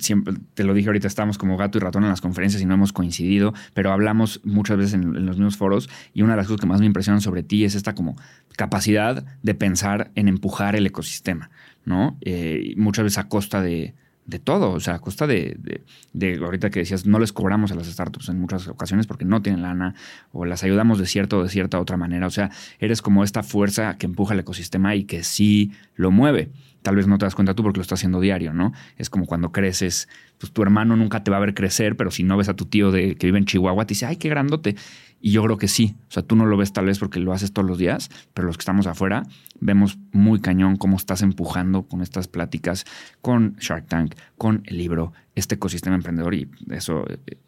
[0.01, 2.75] siempre te lo dije ahorita, estamos como gato y ratón en las conferencias y no
[2.75, 6.47] hemos coincidido, pero hablamos muchas veces en, en los mismos foros y una de las
[6.49, 8.17] cosas que más me impresionan sobre ti es esta como
[8.57, 11.51] capacidad de pensar en empujar el ecosistema,
[11.87, 12.19] ¿no?
[12.21, 13.95] Eh, muchas veces a costa de,
[14.27, 15.83] de todo, o sea, a costa de, de-
[16.13, 19.41] de, ahorita que decías, no les cobramos a las startups en muchas ocasiones porque no
[19.41, 19.95] tienen lana
[20.33, 22.51] o las ayudamos de cierta o de cierta otra manera, o sea,
[22.81, 26.51] eres como esta fuerza que empuja el ecosistema y que sí lo mueve.
[26.83, 28.73] Tal vez no te das cuenta tú porque lo estás haciendo diario, ¿no?
[28.97, 30.09] Es como cuando creces,
[30.39, 32.67] pues tu hermano nunca te va a ver crecer, pero si no ves a tu
[32.67, 34.77] tío de, que vive en Chihuahua, te dice, ay, qué grandote.
[35.21, 35.97] Y yo creo que sí.
[36.09, 38.47] O sea, tú no lo ves tal vez porque lo haces todos los días, pero
[38.47, 39.25] los que estamos afuera
[39.61, 42.85] vemos muy cañón cómo estás empujando con estas pláticas,
[43.23, 47.39] con Shark Tank, con el libro, este ecosistema emprendedor y eso eh,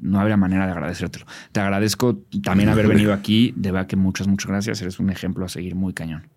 [0.00, 1.26] no habría manera de agradecértelo.
[1.52, 3.52] Te agradezco también haber venido aquí.
[3.56, 4.80] De verdad que muchas, muchas gracias.
[4.82, 6.28] Eres un ejemplo a seguir muy cañón.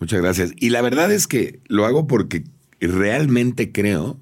[0.00, 0.52] Muchas gracias.
[0.56, 2.44] Y la verdad es que lo hago porque
[2.80, 4.18] realmente creo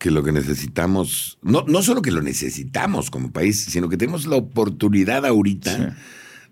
[0.00, 4.26] que lo que necesitamos, no, no solo que lo necesitamos como país, sino que tenemos
[4.26, 5.84] la oportunidad ahorita Sí.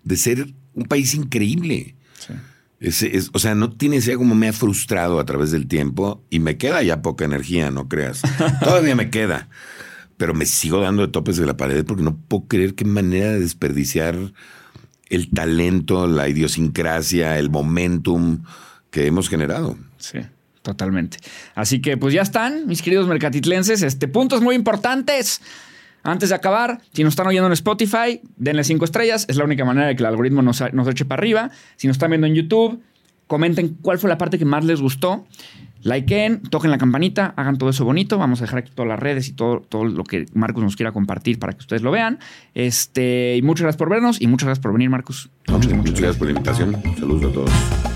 [0.03, 1.95] de ser un país increíble.
[2.19, 2.33] Sí.
[2.79, 6.23] Es- es- o sea, no tienes idea cómo me ha frustrado a través del tiempo
[6.29, 8.21] y me queda ya poca energía, no creas.
[8.63, 9.49] Todavía me queda.
[10.17, 13.31] Pero me sigo dando de topes de la pared porque no puedo creer qué manera
[13.31, 14.15] de desperdiciar
[15.09, 18.43] el talento, la idiosincrasia, el momentum
[18.91, 19.75] que hemos generado.
[19.97, 20.19] Sí,
[20.69, 21.17] totalmente.
[21.55, 25.41] Así que pues ya están, mis queridos mercatitlenses, este, puntos muy importantes.
[26.03, 29.25] Antes de acabar, si nos están oyendo en Spotify, denle cinco estrellas.
[29.27, 31.49] Es la única manera de que el algoritmo nos, nos eche para arriba.
[31.75, 32.81] Si nos están viendo en YouTube,
[33.27, 35.25] comenten cuál fue la parte que más les gustó.
[35.81, 38.17] Likeen, toquen la campanita, hagan todo eso bonito.
[38.17, 40.91] Vamos a dejar aquí todas las redes y todo, todo lo que Marcus nos quiera
[40.91, 42.19] compartir para que ustedes lo vean.
[42.53, 45.29] Este, y muchas gracias por vernos y muchas gracias por venir, Marcus.
[45.47, 46.81] Muchas, muchas gracias por la invitación.
[46.97, 47.88] Saludos a todos.